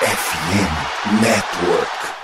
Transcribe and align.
FM 0.00 1.20
Network. 1.20 2.17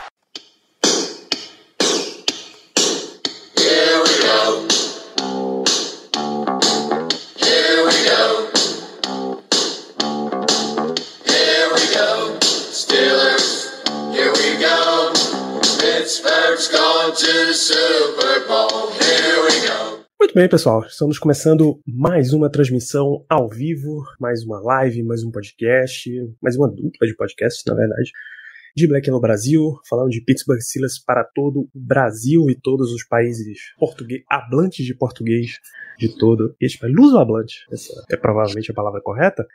Muito 20.35 20.43
bem, 20.43 20.49
pessoal. 20.49 20.85
Estamos 20.85 21.17
começando 21.17 21.81
mais 21.87 22.33
uma 22.33 22.51
transmissão 22.51 23.25
ao 23.29 23.49
vivo, 23.49 24.03
mais 24.19 24.43
uma 24.43 24.61
live, 24.61 25.05
mais 25.05 25.23
um 25.23 25.31
podcast, 25.31 26.11
mais 26.43 26.57
uma 26.57 26.67
dupla 26.67 27.07
de 27.07 27.15
podcasts, 27.15 27.63
na 27.65 27.73
verdade, 27.73 28.11
de 28.77 28.89
Black 28.89 29.09
no 29.13 29.21
Brasil, 29.21 29.79
falando 29.89 30.11
de 30.11 30.21
Pittsburgh 30.21 30.59
Steelers 30.61 30.99
para 30.99 31.23
todo 31.23 31.61
o 31.61 31.69
Brasil 31.73 32.51
e 32.51 32.61
todos 32.61 32.93
os 32.93 33.05
países 33.05 33.61
português, 33.79 34.25
hablantes 34.29 34.85
de 34.85 34.93
português 34.93 35.61
de 36.01 36.19
todo 36.19 36.57
este 36.61 36.81
país. 36.81 36.93
Luso-hablante, 36.97 37.65
essa 37.71 38.05
é 38.11 38.17
provavelmente 38.17 38.73
a 38.73 38.75
palavra 38.75 39.01
correta. 39.01 39.47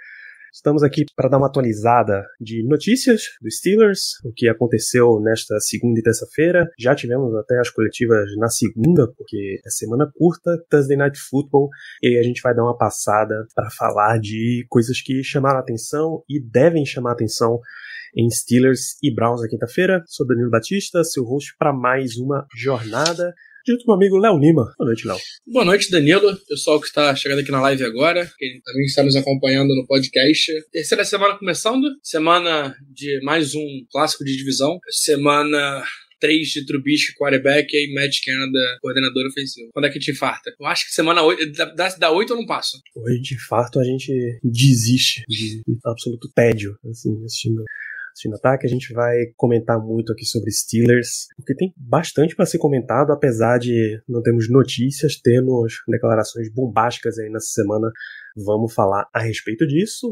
Estamos 0.52 0.82
aqui 0.82 1.06
para 1.16 1.30
dar 1.30 1.38
uma 1.38 1.48
atualizada 1.48 2.26
de 2.42 2.64
notícias 2.64 3.22
dos 3.40 3.58
Steelers, 3.58 4.20
o 4.26 4.34
que 4.34 4.50
aconteceu 4.50 5.20
nesta 5.22 5.60
segunda 5.60 6.00
e 6.00 6.04
terça-feira. 6.04 6.68
Já 6.78 6.96
tivemos 6.96 7.36
até 7.36 7.60
as 7.60 7.70
coletivas 7.70 8.36
na 8.38 8.50
segunda, 8.50 9.08
porque 9.16 9.62
é 9.64 9.70
semana 9.70 10.12
curta, 10.18 10.58
Thursday 10.70 10.98
Night 10.98 11.20
Football, 11.20 11.70
e 12.02 12.18
a 12.18 12.24
gente 12.24 12.42
vai 12.42 12.56
dar 12.56 12.64
uma 12.64 12.78
passada 12.78 13.48
para 13.54 13.70
falar 13.70 14.20
de 14.20 14.66
coisas 14.70 15.00
que 15.02 15.24
chamaram 15.24 15.60
atenção 15.60 16.24
e 16.28 16.40
devem 16.40 16.84
chamar 16.84 17.12
atenção 17.12 17.60
em 18.16 18.28
Steelers 18.30 18.98
e 19.04 19.14
Browns 19.14 19.42
na 19.42 19.48
quinta-feira. 19.48 20.04
Sou 20.08 20.26
Danilo 20.26 20.50
Batista, 20.50 21.04
seu 21.04 21.24
host 21.24 21.56
para 21.60 21.72
mais 21.72 22.18
uma 22.18 22.48
jornada. 22.56 23.36
Junto 23.68 23.86
com 23.86 23.92
o 23.92 23.98
meu 23.98 24.08
amigo 24.08 24.18
Léo 24.18 24.40
Lima. 24.40 24.74
Boa 24.78 24.88
noite, 24.88 25.08
Léo. 25.08 25.18
Boa 25.48 25.66
noite, 25.66 25.92
Danilo. 25.92 26.38
Pessoal 26.48 26.80
que 26.80 26.88
está 26.88 27.16
chegando 27.16 27.40
aqui 27.40 27.52
na 27.52 27.62
live 27.62 27.84
agora, 27.84 28.26
que 28.38 28.62
também 28.64 28.86
está 28.86 29.04
nos 29.04 29.16
acompanhando 29.16 29.76
no 29.76 29.86
podcast. 29.86 30.52
Terceira 30.72 31.04
semana 31.04 31.38
começando, 31.38 31.88
semana 32.02 32.76
de 32.94 33.20
mais 33.24 33.54
um 33.56 33.66
clássico 33.92 34.24
de 34.24 34.36
divisão. 34.38 34.80
Semana 34.90 35.84
3 36.20 36.48
de 36.48 36.66
Trubisky, 36.66 37.14
quarterback, 37.16 37.74
e 37.74 37.94
Matt 37.94 38.20
Canada, 38.26 38.78
coordenador 38.82 39.26
ofensivo. 39.28 39.70
Quando 39.74 39.86
é 39.86 39.90
que 39.90 40.00
te 40.00 40.12
infarta? 40.12 40.52
Eu 40.60 40.66
acho 40.66 40.86
que 40.86 40.94
semana 40.94 41.24
8, 41.24 41.52
dá, 41.76 41.90
dá 41.90 42.12
8 42.12 42.32
ou 42.32 42.40
não 42.40 42.46
passo? 42.46 42.78
Hoje 42.96 43.22
de 43.22 43.36
infarto 43.36 43.80
a 43.80 43.84
gente 43.84 44.12
desiste 44.44 45.24
de 45.28 45.62
absoluto 45.86 46.30
tédio, 46.34 46.78
assim, 46.90 47.24
assistindo 47.24 47.64
assistindo 48.20 48.36
ataque. 48.36 48.68
A 48.68 48.70
gente 48.70 48.94
vai 48.94 49.28
comentar 49.38 49.80
muito 49.80 50.12
aqui 50.12 50.26
sobre 50.26 50.52
Steelers, 50.52 51.28
porque 51.38 51.56
tem 51.56 51.74
bastante 51.78 52.36
para 52.36 52.46
ser 52.46 52.58
comentado, 52.58 53.12
apesar 53.12 53.58
de 53.58 54.02
não 54.08 54.22
termos 54.22 54.50
notícias, 54.50 55.16
temos 55.16 55.82
declarações 55.88 56.52
bombásticas 56.54 57.18
aí 57.18 57.30
nessa 57.30 57.48
semana. 57.48 57.90
Vamos 58.36 58.74
falar 58.74 59.08
a 59.14 59.20
respeito 59.20 59.66
disso. 59.66 60.12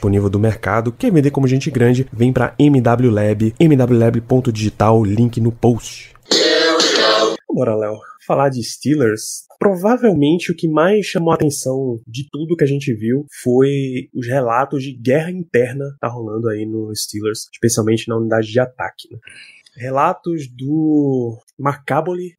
disponível 0.01 0.29
do 0.29 0.39
mercado. 0.39 0.91
Quer 0.91 1.11
vender 1.11 1.29
como 1.29 1.47
gente 1.47 1.69
grande? 1.69 2.07
Vem 2.11 2.33
para 2.33 2.55
MW 2.57 3.11
Lab, 3.11 3.53
mwlab.digital, 3.59 5.03
link 5.03 5.39
no 5.39 5.51
post. 5.51 6.15
Bora, 7.47 7.75
Léo. 7.75 7.99
Falar 8.25 8.49
de 8.49 8.63
Steelers, 8.63 9.45
provavelmente 9.59 10.51
o 10.51 10.55
que 10.55 10.67
mais 10.67 11.05
chamou 11.05 11.31
a 11.31 11.35
atenção 11.35 11.99
de 12.07 12.27
tudo 12.31 12.55
que 12.55 12.63
a 12.63 12.67
gente 12.67 12.93
viu 12.93 13.25
foi 13.43 14.09
os 14.13 14.27
relatos 14.27 14.83
de 14.83 14.93
guerra 14.93 15.31
interna 15.31 15.85
que 15.93 15.99
tá 15.99 16.07
rolando 16.07 16.47
aí 16.47 16.65
no 16.65 16.95
Steelers, 16.95 17.47
especialmente 17.51 18.07
na 18.07 18.17
unidade 18.17 18.47
de 18.47 18.59
ataque. 18.59 19.11
Né? 19.11 19.19
Relatos 19.81 20.47
do 20.47 21.39
Mark 21.57 21.83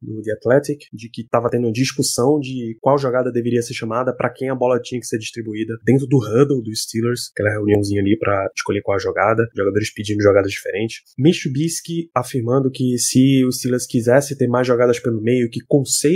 do 0.01 0.21
The 0.21 0.31
Athletic, 0.31 0.85
de 0.93 1.09
que 1.09 1.23
estava 1.23 1.49
tendo 1.49 1.71
discussão 1.73 2.39
de 2.39 2.77
qual 2.79 2.97
jogada 2.97 3.33
deveria 3.33 3.61
ser 3.61 3.73
chamada, 3.73 4.15
para 4.15 4.29
quem 4.29 4.49
a 4.49 4.55
bola 4.55 4.79
tinha 4.81 4.99
que 5.01 5.05
ser 5.05 5.17
distribuída 5.17 5.73
dentro 5.83 6.07
do 6.07 6.17
huddle 6.17 6.63
dos 6.63 6.83
Steelers, 6.83 7.31
aquela 7.33 7.51
reuniãozinha 7.51 8.01
ali 8.01 8.17
para 8.17 8.49
escolher 8.55 8.81
qual 8.81 8.95
a 8.95 8.99
jogada, 8.99 9.45
jogadores 9.53 9.93
pedindo 9.93 10.23
jogadas 10.23 10.51
diferentes. 10.51 11.01
Mitch 11.19 11.41
Trubisky 11.41 12.09
afirmando 12.15 12.71
que 12.71 12.97
se 12.97 13.43
os 13.45 13.57
Steelers 13.57 13.85
quisesse 13.85 14.37
ter 14.37 14.47
mais 14.47 14.65
jogadas 14.65 14.99
pelo 15.01 15.21
meio, 15.21 15.49
que 15.49 15.59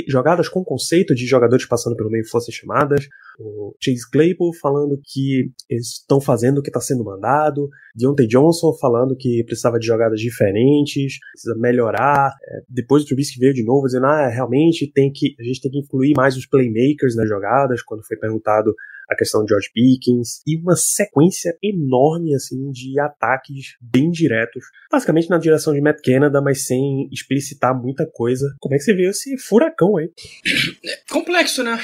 jogadas 0.08 0.48
com 0.48 0.64
conceito 0.64 1.14
de 1.14 1.26
jogadores 1.26 1.68
passando 1.68 1.98
pelo 1.98 2.10
meio 2.10 2.26
fossem 2.30 2.54
chamadas. 2.54 3.06
O 3.40 3.76
Chase 3.80 4.10
Claypool 4.12 4.52
falando 4.60 5.00
que 5.04 5.52
eles 5.70 6.00
estão 6.00 6.20
fazendo 6.20 6.58
o 6.58 6.62
que 6.62 6.70
está 6.70 6.82
sendo 6.82 7.04
mandado. 7.04 7.70
Deontay 7.96 8.28
Johnson 8.28 8.74
falando 8.80 9.16
que 9.16 9.44
precisava 9.44 9.78
de 9.78 9.86
jogadas 9.86 10.20
diferentes, 10.20 11.18
precisa 11.32 11.56
melhorar. 11.58 12.34
É, 12.44 12.62
depois 12.70 13.04
o 13.04 13.06
Trubisky 13.06 13.40
veio 13.40 13.54
de 13.54 13.64
novo 13.64 13.86
dizendo, 13.86 14.06
ah, 14.06 14.28
realmente 14.28 14.92
tem 14.92 15.12
que, 15.12 15.36
a 15.40 15.44
gente 15.44 15.62
tem 15.62 15.72
que 15.72 15.80
incluir 15.80 16.14
mais 16.16 16.36
os 16.36 16.46
playmakers 16.46 17.16
nas 17.16 17.28
jogadas, 17.28 17.82
quando 17.82 18.06
foi 18.06 18.18
perguntado 18.18 18.74
a 19.10 19.16
questão 19.16 19.44
de 19.44 19.50
George 19.50 19.70
Pickens, 19.74 20.42
e 20.46 20.58
uma 20.58 20.76
sequência 20.76 21.58
enorme, 21.64 22.36
assim, 22.36 22.70
de 22.72 23.00
ataques 23.00 23.78
bem 23.80 24.12
diretos, 24.12 24.66
basicamente 24.92 25.30
na 25.30 25.38
direção 25.38 25.74
de 25.74 25.82
Matt 25.82 26.02
Canada, 26.04 26.42
mas 26.42 26.66
sem 26.66 27.08
explicitar 27.12 27.80
muita 27.80 28.06
coisa. 28.06 28.54
Como 28.60 28.76
é 28.76 28.78
que 28.78 28.84
você 28.84 28.94
viu 28.94 29.10
esse 29.10 29.38
furacão 29.38 29.98
aí? 29.98 30.12
Complexo, 31.10 31.64
né? 31.64 31.80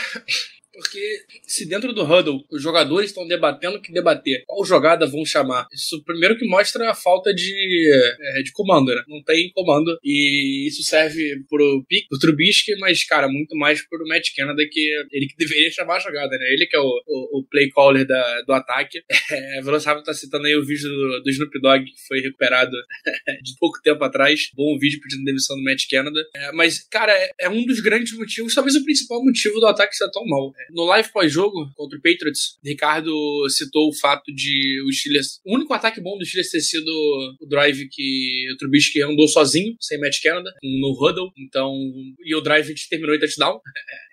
Porque 0.73 1.25
se 1.45 1.67
dentro 1.67 1.93
do 1.93 2.03
huddle 2.03 2.43
os 2.51 2.61
jogadores 2.61 3.11
estão 3.11 3.27
debatendo 3.27 3.77
o 3.77 3.81
que 3.81 3.91
debater, 3.91 4.43
qual 4.47 4.65
jogada 4.65 5.05
vão 5.05 5.23
chamar? 5.23 5.67
Isso 5.71 6.03
primeiro 6.03 6.37
que 6.37 6.47
mostra 6.47 6.89
a 6.89 6.95
falta 6.95 7.33
de, 7.33 7.91
é, 8.21 8.41
de 8.41 8.51
comando, 8.51 8.93
né? 8.93 9.03
Não 9.07 9.23
tem 9.23 9.51
comando. 9.53 9.97
E 10.03 10.67
isso 10.67 10.83
serve 10.83 11.43
pro 11.47 11.85
Pick, 11.87 12.07
pro 12.09 12.19
Trubisky, 12.19 12.75
mas, 12.79 13.03
cara, 13.03 13.27
muito 13.27 13.55
mais 13.55 13.87
pro 13.87 14.07
Matt 14.07 14.29
Canada, 14.35 14.63
que 14.69 14.91
ele 15.11 15.27
que 15.27 15.35
deveria 15.37 15.71
chamar 15.71 15.97
a 15.97 15.99
jogada, 15.99 16.37
né? 16.37 16.45
Ele 16.51 16.65
que 16.65 16.75
é 16.75 16.79
o, 16.79 17.01
o, 17.07 17.39
o 17.39 17.47
play 17.49 17.69
caller 17.69 18.05
da, 18.05 18.41
do 18.41 18.53
ataque. 18.53 19.01
É, 19.33 19.61
Velociraptor 19.61 20.03
tá 20.03 20.13
citando 20.13 20.45
aí 20.45 20.55
o 20.55 20.63
vídeo 20.63 20.87
do, 20.87 21.23
do 21.23 21.29
Snoop 21.29 21.59
Dogg, 21.59 21.85
que 21.85 22.07
foi 22.07 22.19
recuperado 22.19 22.71
de 23.41 23.55
pouco 23.59 23.81
tempo 23.81 24.03
atrás. 24.03 24.49
Bom 24.53 24.77
vídeo 24.77 24.99
pedindo 25.01 25.23
demissão 25.23 25.55
do 25.55 25.63
Matt 25.63 25.87
Canada. 25.89 26.19
É, 26.35 26.51
mas, 26.51 26.79
cara, 26.87 27.11
é, 27.11 27.31
é 27.41 27.49
um 27.49 27.65
dos 27.65 27.79
grandes 27.79 28.15
motivos, 28.15 28.53
talvez 28.53 28.75
o 28.75 28.83
principal 28.83 29.23
motivo 29.23 29.59
do 29.59 29.65
ataque 29.65 29.95
ser 29.95 30.09
tão 30.11 30.23
mal. 30.25 30.53
No 30.71 30.85
live 30.85 31.11
pós-jogo 31.11 31.71
contra 31.75 31.97
o 31.97 32.01
Patriots, 32.01 32.57
Ricardo 32.63 33.11
citou 33.49 33.89
o 33.89 33.95
fato 33.99 34.33
de 34.33 34.81
o 34.87 34.91
Steelers. 34.91 35.39
O 35.45 35.55
único 35.55 35.73
ataque 35.73 36.01
bom 36.01 36.17
do 36.17 36.25
Steelers 36.25 36.51
ter 36.51 36.61
sido 36.61 36.89
o 37.41 37.47
drive 37.47 37.87
que 37.89 38.47
o 38.53 38.57
Trubisky 38.57 39.01
andou 39.01 39.27
sozinho, 39.27 39.75
sem 39.79 39.99
Matt 39.99 40.21
Canada, 40.21 40.51
no 40.63 40.91
huddle. 40.91 41.31
Então, 41.37 41.73
e 42.25 42.35
o 42.35 42.41
drive 42.41 42.73
terminou 42.89 43.15
em 43.15 43.19
touchdown. 43.19 43.59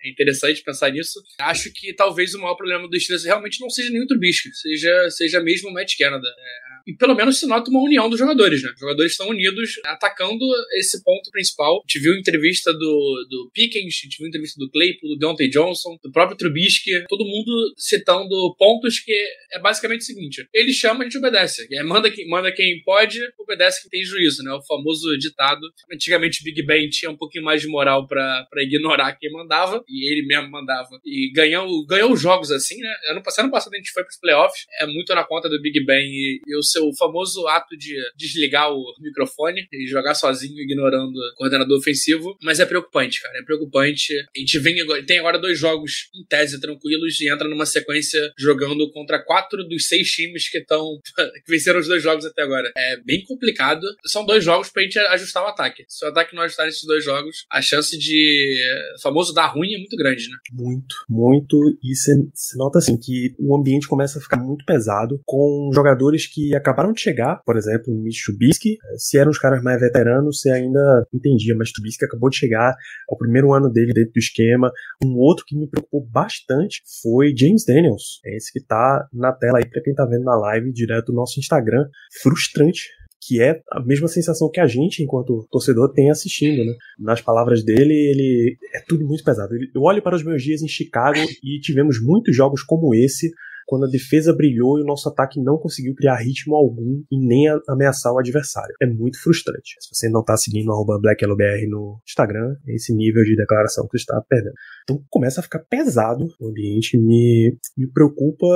É 0.03 0.09
interessante 0.09 0.63
pensar 0.63 0.91
nisso. 0.91 1.21
Acho 1.39 1.71
que 1.73 1.93
talvez 1.93 2.33
o 2.33 2.39
maior 2.39 2.55
problema 2.55 2.87
do 2.87 2.99
Steelers 2.99 3.25
realmente 3.25 3.59
não 3.59 3.69
seja 3.69 3.91
o 3.91 4.07
Trubisky, 4.07 4.53
seja, 4.53 5.09
seja 5.11 5.39
mesmo 5.41 5.69
o 5.69 5.73
Matt 5.73 5.95
Canada. 5.97 6.27
É, 6.27 6.80
e 6.85 6.93
pelo 6.93 7.15
menos 7.15 7.39
se 7.39 7.47
nota 7.47 7.69
uma 7.69 7.81
união 7.81 8.09
dos 8.09 8.19
jogadores, 8.19 8.63
né? 8.63 8.71
Os 8.73 8.79
jogadores 8.79 9.11
estão 9.11 9.29
unidos 9.29 9.79
atacando 9.85 10.45
esse 10.77 11.03
ponto 11.03 11.29
principal. 11.31 11.77
A 11.77 11.81
gente 11.81 12.03
viu 12.03 12.15
entrevista 12.15 12.73
do, 12.73 13.27
do 13.29 13.51
Pickens, 13.53 13.99
a 14.01 14.03
gente 14.05 14.17
viu 14.17 14.27
entrevista 14.27 14.59
do 14.59 14.69
Claypool, 14.69 15.09
do 15.09 15.17
Deontay 15.17 15.49
Johnson, 15.49 15.97
do 16.03 16.11
próprio 16.11 16.37
Trubisky, 16.37 17.03
todo 17.07 17.25
mundo 17.25 17.73
citando 17.77 18.55
pontos 18.57 18.99
que 18.99 19.13
é 19.51 19.59
basicamente 19.59 20.01
o 20.01 20.05
seguinte: 20.05 20.47
ele 20.53 20.73
chama, 20.73 21.01
a 21.01 21.03
gente 21.03 21.17
obedece. 21.17 21.67
É, 21.71 21.83
manda, 21.83 22.09
quem, 22.09 22.27
manda 22.27 22.51
quem 22.51 22.81
pode, 22.83 23.19
obedece 23.39 23.81
quem 23.81 23.89
tem 23.89 24.03
juízo, 24.03 24.43
né? 24.43 24.51
O 24.53 24.63
famoso 24.63 25.17
ditado. 25.17 25.61
Antigamente 25.91 26.43
Big 26.43 26.63
Ben 26.65 26.89
tinha 26.89 27.11
um 27.11 27.17
pouquinho 27.17 27.43
mais 27.43 27.61
de 27.61 27.67
moral 27.67 28.07
para 28.07 28.47
ignorar 28.57 29.13
quem 29.13 29.31
mandava, 29.31 29.83
e 29.87 30.11
ele 30.11 30.25
mesmo 30.25 30.49
mandava. 30.49 30.99
E 31.05 31.31
ganhou, 31.33 31.85
ganhou 31.85 32.15
jogos 32.15 32.51
assim, 32.51 32.77
né? 32.77 32.93
Ano 33.09 33.23
passado, 33.23 33.45
ano 33.45 33.51
passado 33.51 33.73
a 33.73 33.77
gente 33.77 33.91
foi 33.91 34.03
pros 34.03 34.19
playoffs, 34.19 34.65
é 34.79 34.85
muito 34.85 35.13
na 35.13 35.23
conta 35.23 35.49
do 35.49 35.61
Big 35.61 35.83
Ben 35.85 36.05
e, 36.05 36.41
e 36.47 36.55
o 36.55 36.63
seu 36.71 36.91
famoso 36.97 37.47
ato 37.47 37.77
de 37.77 37.95
desligar 38.15 38.71
o 38.71 38.83
microfone 38.99 39.67
e 39.71 39.87
jogar 39.87 40.15
sozinho, 40.15 40.61
ignorando 40.61 41.15
o 41.15 41.35
coordenador 41.35 41.77
ofensivo. 41.77 42.37
Mas 42.41 42.59
é 42.59 42.65
preocupante, 42.65 43.21
cara. 43.21 43.37
É 43.39 43.43
preocupante. 43.43 44.13
A 44.35 44.39
gente 44.39 44.59
vem 44.59 44.79
agora, 44.81 45.05
tem 45.05 45.19
agora 45.19 45.39
dois 45.39 45.57
jogos 45.57 46.09
em 46.15 46.25
tese 46.25 46.59
tranquilos 46.59 47.19
e 47.19 47.29
entra 47.29 47.47
numa 47.47 47.65
sequência 47.65 48.31
jogando 48.37 48.89
contra 48.91 49.23
quatro 49.23 49.63
dos 49.67 49.87
seis 49.87 50.09
times 50.09 50.49
que 50.49 50.59
estão 50.59 50.99
que 51.45 51.51
venceram 51.51 51.79
os 51.79 51.87
dois 51.87 52.01
jogos 52.01 52.25
até 52.25 52.41
agora. 52.41 52.71
É 52.77 52.97
bem 52.97 53.23
complicado. 53.23 53.85
São 54.05 54.25
dois 54.25 54.43
jogos 54.43 54.69
pra 54.69 54.83
gente 54.83 54.97
ajustar 54.99 55.43
o 55.43 55.47
ataque. 55.47 55.83
Se 55.87 56.05
o 56.05 56.09
ataque 56.09 56.35
não 56.35 56.43
ajustar 56.43 56.67
esses 56.67 56.83
dois 56.83 57.03
jogos, 57.03 57.45
a 57.51 57.61
chance 57.61 57.97
de 57.97 58.61
famoso 59.01 59.33
dar 59.33 59.47
ruim 59.47 59.73
é 59.73 59.77
muito 59.77 59.95
grande, 59.97 60.29
né? 60.29 60.37
Muito, 60.51 60.95
muito. 61.09 61.57
E 61.83 61.95
você 61.95 62.13
nota 62.55 62.79
assim 62.79 62.97
que 62.97 63.33
o 63.39 63.55
ambiente 63.55 63.87
começa 63.87 64.19
a 64.19 64.21
ficar 64.21 64.37
muito 64.37 64.65
pesado 64.65 65.21
com 65.25 65.71
jogadores 65.73 66.27
que 66.27 66.55
acabaram 66.61 66.93
de 66.93 67.01
chegar, 67.01 67.41
por 67.45 67.57
exemplo, 67.57 67.93
Mitch 67.93 68.23
Trubisky. 68.25 68.77
Se 68.97 69.17
eram 69.17 69.31
os 69.31 69.37
caras 69.37 69.61
mais 69.61 69.79
veteranos, 69.79 70.39
você 70.39 70.51
ainda 70.51 71.05
entendia, 71.13 71.55
mas 71.55 71.71
Trubisky 71.71 72.05
acabou 72.05 72.29
de 72.29 72.37
chegar, 72.37 72.71
é 72.71 73.13
o 73.13 73.17
primeiro 73.17 73.53
ano 73.53 73.69
dele 73.69 73.93
dentro 73.93 74.13
do 74.13 74.19
esquema. 74.19 74.71
Um 75.03 75.17
outro 75.17 75.45
que 75.45 75.57
me 75.57 75.67
preocupou 75.67 76.05
bastante 76.05 76.81
foi 77.01 77.33
James 77.35 77.65
Daniels. 77.65 78.19
É 78.25 78.35
esse 78.35 78.51
que 78.51 78.63
tá 78.65 79.07
na 79.13 79.31
tela 79.33 79.57
aí 79.57 79.69
para 79.69 79.81
quem 79.81 79.93
tá 79.93 80.05
vendo 80.05 80.23
na 80.23 80.37
live 80.37 80.71
direto 80.71 81.07
do 81.07 81.13
nosso 81.13 81.39
Instagram. 81.39 81.85
Frustrante 82.21 82.89
que 83.23 83.39
é 83.39 83.61
a 83.71 83.79
mesma 83.79 84.07
sensação 84.07 84.49
que 84.49 84.59
a 84.59 84.65
gente, 84.65 85.03
enquanto 85.03 85.45
torcedor, 85.51 85.93
tem 85.93 86.09
assistindo, 86.09 86.65
né? 86.65 86.73
Nas 86.97 87.21
palavras 87.21 87.63
dele, 87.63 87.93
ele 87.93 88.57
é 88.73 88.81
tudo 88.87 89.05
muito 89.05 89.23
pesado. 89.23 89.53
Eu 89.75 89.81
olho 89.83 90.01
para 90.01 90.15
os 90.15 90.23
meus 90.23 90.41
dias 90.41 90.63
em 90.63 90.67
Chicago 90.67 91.19
e 91.43 91.59
tivemos 91.59 92.01
muitos 92.01 92.35
jogos 92.35 92.63
como 92.63 92.95
esse, 92.95 93.31
quando 93.65 93.85
a 93.85 93.89
defesa 93.89 94.35
brilhou 94.35 94.79
e 94.79 94.83
o 94.83 94.85
nosso 94.85 95.09
ataque 95.09 95.41
não 95.41 95.57
conseguiu 95.57 95.93
criar 95.95 96.17
ritmo 96.17 96.55
algum 96.55 97.03
e 97.11 97.19
nem 97.19 97.45
ameaçar 97.67 98.13
o 98.13 98.19
adversário. 98.19 98.73
É 98.81 98.85
muito 98.85 99.21
frustrante. 99.21 99.75
Se 99.79 99.89
você 99.93 100.09
não 100.09 100.21
está 100.21 100.35
seguindo 100.37 100.71
o 100.71 100.99
BlackLBR 100.99 101.67
no 101.67 101.99
Instagram, 102.07 102.55
é 102.67 102.75
esse 102.75 102.93
nível 102.93 103.23
de 103.23 103.35
declaração 103.35 103.85
que 103.85 103.97
você 103.97 104.03
está 104.03 104.21
perdendo. 104.27 104.53
Então 104.83 105.03
começa 105.09 105.39
a 105.39 105.43
ficar 105.43 105.59
pesado 105.59 106.27
o 106.39 106.49
ambiente, 106.49 106.97
me, 106.97 107.57
me 107.77 107.87
preocupa 107.87 108.47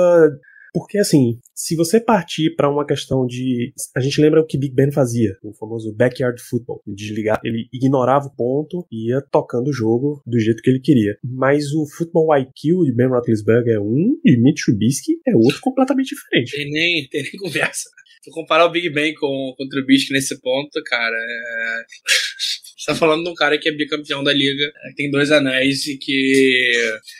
porque, 0.76 0.98
assim, 0.98 1.38
se 1.54 1.74
você 1.74 1.98
partir 1.98 2.54
para 2.54 2.70
uma 2.70 2.86
questão 2.86 3.26
de. 3.26 3.72
A 3.96 4.00
gente 4.00 4.20
lembra 4.20 4.42
o 4.42 4.46
que 4.46 4.58
Big 4.58 4.74
Ben 4.74 4.92
fazia, 4.92 5.34
o 5.42 5.54
famoso 5.54 5.90
backyard 5.96 6.38
football. 6.38 6.82
Desligar, 6.86 7.40
ele 7.42 7.66
ignorava 7.72 8.26
o 8.26 8.36
ponto 8.36 8.86
e 8.92 9.08
ia 9.08 9.22
tocando 9.22 9.68
o 9.68 9.72
jogo 9.72 10.22
do 10.26 10.38
jeito 10.38 10.62
que 10.62 10.68
ele 10.68 10.80
queria. 10.80 11.16
Mas 11.24 11.72
o 11.72 11.86
futebol 11.96 12.28
IQ 12.36 12.84
de 12.84 12.94
Ben 12.94 13.08
Roethlisberger 13.08 13.76
é 13.76 13.80
um 13.80 14.20
e 14.22 14.36
Mitch 14.36 14.64
Trubisky 14.66 15.12
é 15.26 15.34
outro 15.34 15.62
completamente 15.62 16.14
diferente. 16.14 16.54
Tem 16.54 16.70
nem, 16.70 17.08
tem 17.08 17.22
nem 17.22 17.32
conversa. 17.40 17.88
Se 18.22 18.30
comparar 18.30 18.66
o 18.66 18.70
Big 18.70 18.90
Ben 18.90 19.14
com, 19.14 19.54
com 19.56 19.64
o 19.64 19.68
Trubisky 19.70 20.12
nesse 20.12 20.38
ponto, 20.42 20.82
cara, 20.84 21.16
é 21.16 21.84
tá 22.86 22.94
falando 22.94 23.24
de 23.24 23.30
um 23.30 23.34
cara 23.34 23.58
que 23.58 23.68
é 23.68 23.72
bicampeão 23.72 24.22
da 24.22 24.32
liga, 24.32 24.72
tem 24.96 25.10
dois 25.10 25.30
anéis 25.30 25.86
e 25.86 25.98
que 25.98 26.72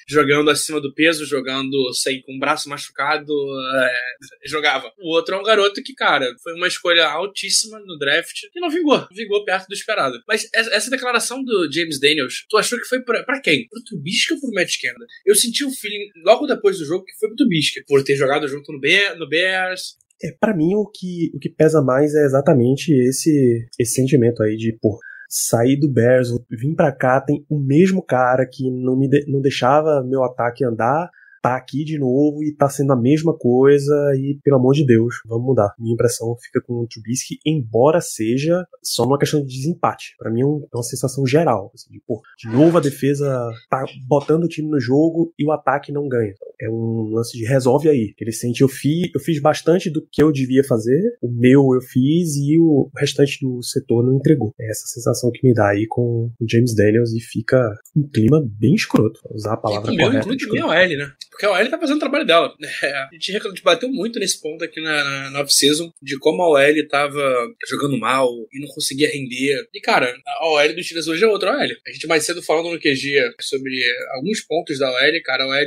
jogando 0.09 0.51
acima 0.51 0.81
do 0.81 0.95
peso, 0.95 1.27
jogando 1.27 1.93
sem 1.95 2.23
com 2.23 2.37
o 2.37 2.39
braço 2.39 2.69
machucado, 2.69 3.33
é, 3.75 4.49
jogava. 4.49 4.93
O 4.99 5.15
outro 5.15 5.35
é 5.35 5.39
um 5.39 5.43
garoto 5.43 5.83
que, 5.83 5.95
cara, 5.95 6.27
foi 6.43 6.55
uma 6.55 6.69
escolha 6.69 7.07
altíssima 7.07 7.79
no 7.81 7.99
draft 7.99 8.45
e 8.55 8.61
não 8.61 8.71
vingou. 8.71 9.07
Vingou 9.13 9.45
perto 9.45 9.67
do 9.69 9.75
esperado. 9.75 10.19
Mas 10.27 10.49
essa 10.55 10.91
declaração 10.91 11.43
do 11.43 11.71
James 11.73 12.01
Daniels, 12.01 12.45
tu 12.49 12.57
achou 12.57 12.79
que 12.79 12.87
foi 12.87 13.03
pra 13.03 13.41
quem? 13.41 13.67
Pro 13.69 13.85
Trubisky 13.85 14.35
ou 14.35 14.41
pro 14.41 14.53
Matt 14.53 14.81
Canada? 14.81 15.07
Eu 15.25 15.35
senti 15.35 15.65
o 15.65 15.71
feeling 15.71 16.09
logo 16.25 16.47
depois 16.47 16.79
do 16.79 16.85
jogo 16.85 17.05
que 17.05 17.17
foi 17.19 17.29
pro 17.29 17.37
Trubisky, 17.37 17.85
por 17.87 18.03
ter 18.03 18.17
jogado 18.17 18.49
junto 18.49 18.73
no, 18.73 18.81
Bear, 18.81 19.17
no 19.19 19.29
Bears, 19.29 19.97
é, 20.23 20.33
para 20.33 20.57
mim 20.57 20.75
o 20.75 20.87
que, 20.87 21.31
o 21.35 21.39
que 21.39 21.51
pesa 21.51 21.83
mais 21.83 22.15
é 22.15 22.25
exatamente 22.25 22.91
esse, 22.91 23.67
esse 23.79 23.93
sentimento 23.93 24.43
aí 24.43 24.57
de, 24.57 24.73
pô, 24.81 24.99
saí 25.29 25.79
do 25.79 25.91
Bears, 25.91 26.31
vim 26.51 26.75
para 26.75 26.93
cá, 26.93 27.21
tem 27.21 27.45
o 27.49 27.59
mesmo 27.59 28.03
cara 28.03 28.47
que 28.47 28.71
não 28.71 28.97
me 28.97 29.09
de, 29.09 29.25
não 29.31 29.41
deixava 29.41 30.03
meu 30.03 30.23
ataque 30.25 30.65
andar, 30.65 31.11
tá 31.47 31.57
aqui 31.57 31.85
de 31.85 31.97
novo 31.97 32.43
e 32.43 32.53
tá 32.53 32.69
sendo 32.69 32.93
a 32.93 32.97
mesma 32.97 33.33
coisa 33.33 33.95
e, 34.17 34.37
pelo 34.43 34.57
amor 34.57 34.75
de 34.75 34.85
Deus, 34.85 35.15
vamos 35.25 35.47
mudar. 35.47 35.73
Minha 35.79 35.95
impressão 35.95 36.37
fica 36.43 36.61
com 36.61 36.75
o 36.75 36.89
Trubisky, 36.89 37.39
embora 37.47 38.01
seja 38.01 38.67
só 38.83 39.05
uma 39.05 39.17
questão 39.17 39.41
de 39.41 39.47
desempate. 39.47 40.17
Para 40.19 40.33
mim 40.33 40.41
é, 40.41 40.45
é 40.45 40.77
uma 40.77 40.83
sensação 40.83 41.25
geral. 41.25 41.71
Assim, 41.73 41.93
de, 41.93 42.01
pô, 42.05 42.21
de 42.37 42.49
novo 42.49 42.77
a 42.77 42.81
defesa 42.81 43.49
tá 43.71 43.85
botando 44.09 44.43
o 44.43 44.49
time 44.49 44.69
no 44.69 44.81
jogo 44.81 45.33
e 45.39 45.47
o 45.47 45.53
ataque 45.53 45.93
não 45.93 46.09
ganha. 46.09 46.35
É 46.61 46.69
um 46.69 47.11
lance 47.13 47.37
de 47.39 47.45
resolve 47.45 47.89
aí. 47.89 48.13
Ele 48.19 48.33
sente, 48.33 48.63
eu 48.63 48.69
fiz, 48.69 49.09
eu 49.15 49.21
fiz 49.21 49.41
bastante 49.41 49.89
do 49.89 50.05
que 50.11 50.21
eu 50.21 50.33
devia 50.33 50.65
fazer, 50.65 51.01
o 51.23 51.31
meu 51.31 51.75
eu 51.75 51.81
fiz 51.81 52.35
e 52.37 52.59
o 52.59 52.91
restante 52.97 53.39
do 53.41 53.63
setor 53.63 54.05
não 54.05 54.17
entregou. 54.17 54.53
É 54.59 54.69
essa 54.69 54.87
sensação 54.87 55.31
que 55.33 55.47
me 55.47 55.55
dá 55.55 55.69
aí 55.69 55.87
com 55.87 56.33
o 56.41 56.47
James 56.51 56.75
Daniels 56.75 57.13
e 57.13 57.21
fica 57.21 57.73
um 57.95 58.09
clima 58.09 58.45
bem 58.59 58.75
escroto. 58.75 59.21
Usar 59.31 59.53
a 59.53 59.57
palavra 59.57 59.93
e 59.93 59.97
correta. 59.97 60.29
Inclui 60.33 60.63
o 60.63 60.73
L, 60.73 60.97
né? 60.97 61.13
Porque 61.37 61.45
a 61.45 61.51
OL 61.51 61.69
tá 61.69 61.79
fazendo 61.79 61.97
o 61.97 62.01
trabalho 62.01 62.25
dela. 62.25 62.55
É, 62.83 62.93
a, 62.93 63.09
gente, 63.13 63.63
bateu 63.63 63.89
muito 63.89 64.19
nesse 64.19 64.41
ponto 64.41 64.63
aqui 64.63 64.81
na, 64.81 65.31
na 65.31 65.41
off-season, 65.41 65.93
de 66.03 66.19
como 66.19 66.43
a 66.43 66.51
OL 66.51 66.89
tava 66.89 67.49
jogando 67.69 67.99
mal 67.99 68.29
e 68.53 68.61
não 68.61 68.69
conseguia 68.69 69.11
render. 69.11 69.67
E, 69.75 69.81
cara, 69.81 70.15
a 70.27 70.49
OL 70.49 70.75
dos 70.75 70.85
Steelers 70.85 71.09
hoje 71.09 71.25
é 71.25 71.27
outra 71.27 71.53
OL. 71.53 71.59
A 71.87 71.93
gente 71.93 72.07
mais 72.07 72.25
cedo 72.25 72.43
falando 72.43 72.71
no 72.71 72.81
QG 72.81 73.35
sobre 73.41 73.83
alguns 74.15 74.41
pontos 74.41 74.79
da 74.79 74.91
OL, 74.91 75.23
cara, 75.25 75.45
a 75.45 75.49
OL 75.49 75.67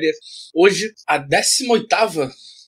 hoje, 0.56 0.92
a 1.08 1.18
18 1.18 1.88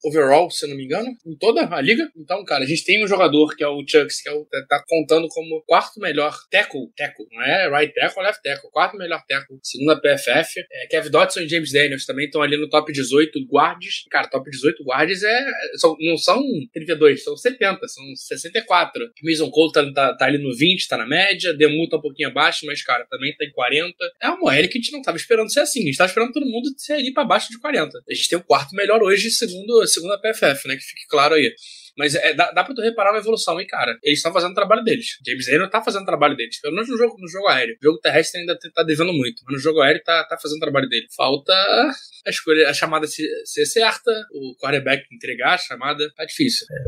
overall, 0.04 0.50
se 0.50 0.68
não 0.68 0.76
me 0.76 0.86
engano, 0.86 1.08
em 1.26 1.36
toda 1.38 1.68
a 1.74 1.82
liga. 1.82 2.10
Então, 2.18 2.44
cara, 2.44 2.64
a 2.64 2.68
gente 2.68 2.84
tem 2.84 3.04
um 3.04 3.08
jogador 3.08 3.56
que 3.56 3.64
é 3.64 3.68
o 3.68 3.84
Chucks, 3.88 4.22
que 4.22 4.30
é 4.30 4.32
o, 4.34 4.46
tá 4.68 4.84
contando 4.88 5.28
como 5.30 5.64
quarto 5.68 6.00
melhor 6.00 6.36
tackle, 6.50 6.88
tackle, 6.96 7.26
não 7.32 7.42
é 7.42 7.70
right 7.70 7.94
tackle, 7.94 8.24
left 8.24 8.42
tackle, 8.42 8.70
quarto 8.72 8.98
melhor 8.98 9.24
tackle, 9.28 9.58
segunda 9.64 10.00
PFF. 10.00 10.60
É, 10.72 10.88
Kevin 10.88 11.10
Dodson 11.10 11.42
e 11.42 11.50
James 11.50 11.72
Daniels 11.72 12.06
também 12.06 12.26
estão 12.26 12.42
ali 12.42 12.58
no 12.58 12.70
top 12.70 12.92
18 12.92 13.46
guards. 13.48 14.04
Cara, 14.10 14.28
top 14.28 14.50
18 14.50 14.84
guards 14.84 15.24
é, 15.24 15.46
são, 15.76 15.96
não 16.00 16.18
são 16.18 16.42
32, 16.74 17.24
são 17.24 17.38
70, 17.38 17.88
são 17.88 18.04
64. 18.16 19.12
Mason 19.24 19.50
Cole 19.50 19.72
tá, 19.72 19.94
tá, 19.94 20.16
tá, 20.16 20.26
ali 20.26 20.38
no 20.38 20.56
20, 20.56 20.88
tá 20.88 20.98
na 20.98 21.06
média, 21.06 21.54
Demu 21.54 21.88
tá 21.90 21.98
um 21.98 22.02
pouquinho 22.02 22.30
abaixo, 22.30 22.66
mas, 22.66 22.84
cara, 22.84 23.06
também 23.10 23.36
tá 23.36 23.46
em 23.46 23.52
40. 23.52 23.96
É 24.22 24.30
uma 24.30 24.56
L 24.56 24.68
que 24.68 24.78
a 24.78 24.82
gente 24.82 24.92
não 24.92 25.02
tava 25.02 25.18
esperando 25.18 25.52
ser 25.52 25.62
assim, 25.62 25.82
a 25.82 25.86
gente 25.86 25.98
tava 25.98 26.10
esperando 26.10 26.34
todo 26.34 26.46
mundo 26.46 26.70
ser 26.78 26.94
ali 26.94 27.14
pra 27.14 27.24
baixo 27.24 27.50
de 27.50 27.60
40. 27.60 27.98
A 28.10 28.14
gente 28.14 28.30
tem 28.30 28.38
o 28.38 28.44
quarto 28.44 28.76
melhor 28.76 29.02
hoje, 29.02 29.30
segundo 29.30 29.82
segunda 29.92 30.20
PFF, 30.20 30.68
né? 30.68 30.76
Que 30.76 30.84
fique 30.84 31.08
claro 31.08 31.36
aí. 31.36 31.54
Mas 31.98 32.16
é, 32.16 32.34
dá, 32.34 32.52
dá 32.52 32.64
pra 32.64 32.74
tu 32.74 32.82
reparar 32.82 33.12
uma 33.12 33.20
evolução, 33.20 33.60
hein, 33.60 33.68
cara? 33.68 33.98
Eles 34.02 34.20
estão 34.20 34.32
fazendo 34.32 34.52
o 34.52 34.56
trabalho 34.56 34.84
deles. 34.84 35.18
James 35.26 35.48
Harden 35.48 35.70
tá 35.70 35.84
fazendo 35.84 36.04
o 36.04 36.06
trabalho 36.06 36.36
deles. 36.36 36.60
Pelo 36.62 36.74
menos 36.74 36.90
no 36.90 36.98
jogo, 36.98 37.16
no 37.20 37.28
jogo 37.28 37.48
aéreo. 37.48 37.76
O 37.82 37.86
jogo 37.86 38.00
terrestre 38.00 38.40
ainda 38.40 38.58
tá 38.74 38.84
devendo 38.84 39.14
muito. 39.14 39.42
Mas 39.46 39.56
no 39.56 39.60
jogo 39.60 39.82
aéreo 39.82 40.02
tá, 40.04 40.24
tá 40.24 40.38
fazendo 40.38 40.58
o 40.58 40.62
trabalho 40.62 40.88
dele. 40.88 41.08
Falta 41.16 41.54
a 41.54 42.30
escolha, 42.30 42.70
a 42.70 42.74
chamada 42.74 43.08
ser 43.08 43.66
certa, 43.66 44.12
o 44.32 44.56
quarterback 44.58 45.04
entregar 45.14 45.56
a 45.56 45.58
chamada. 45.58 46.10
Tá 46.16 46.26
difícil. 46.26 46.66
É 46.72 46.84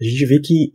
a 0.00 0.04
gente 0.04 0.26
vê 0.26 0.40
que, 0.40 0.72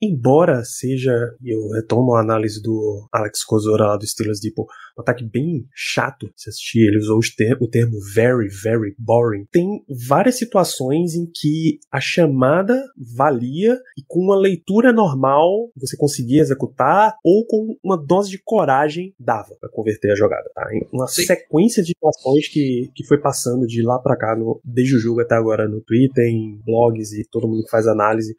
embora 0.00 0.64
seja, 0.64 1.12
e 1.42 1.54
eu 1.54 1.68
retomo 1.70 2.14
a 2.14 2.20
análise 2.20 2.60
do 2.62 3.06
Alex 3.12 3.44
Kozora 3.44 3.86
lá 3.86 3.96
do 3.96 4.06
Steelers, 4.06 4.40
tipo, 4.40 4.66
um 4.96 5.02
ataque 5.02 5.24
bem 5.24 5.66
chato 5.74 6.30
se 6.34 6.48
assistir, 6.48 6.86
ele 6.86 6.98
usou 6.98 7.18
o 7.18 7.68
termo 7.68 7.98
very, 8.14 8.48
very 8.48 8.94
boring. 8.98 9.46
Tem 9.50 9.84
várias 10.08 10.36
situações 10.36 11.14
em 11.14 11.26
que 11.26 11.78
a 11.92 12.00
chamada 12.00 12.82
valia 12.96 13.78
e 13.96 14.02
com 14.06 14.20
uma 14.20 14.38
leitura 14.38 14.92
normal 14.92 15.70
você 15.76 15.96
conseguia 15.96 16.40
executar 16.40 17.14
ou 17.22 17.46
com 17.46 17.76
uma 17.84 17.96
dose 17.96 18.30
de 18.30 18.40
coragem 18.42 19.14
dava 19.18 19.54
para 19.60 19.68
converter 19.70 20.12
a 20.12 20.16
jogada, 20.16 20.50
tá? 20.54 20.66
Uma 20.92 21.06
Sim. 21.06 21.24
sequência 21.24 21.82
de 21.82 21.88
situações 21.88 22.48
que, 22.48 22.90
que 22.94 23.04
foi 23.04 23.18
passando 23.18 23.66
de 23.66 23.82
lá 23.82 23.98
para 23.98 24.16
cá, 24.16 24.34
no, 24.34 24.60
desde 24.64 24.96
o 24.96 24.98
jogo 24.98 25.20
até 25.20 25.34
agora 25.34 25.68
no 25.68 25.80
Twitter, 25.80 26.24
em 26.24 26.60
blogs 26.64 27.12
e 27.12 27.24
todo 27.30 27.46
mundo 27.46 27.64
que 27.64 27.70
faz 27.70 27.86
análise 27.86 28.34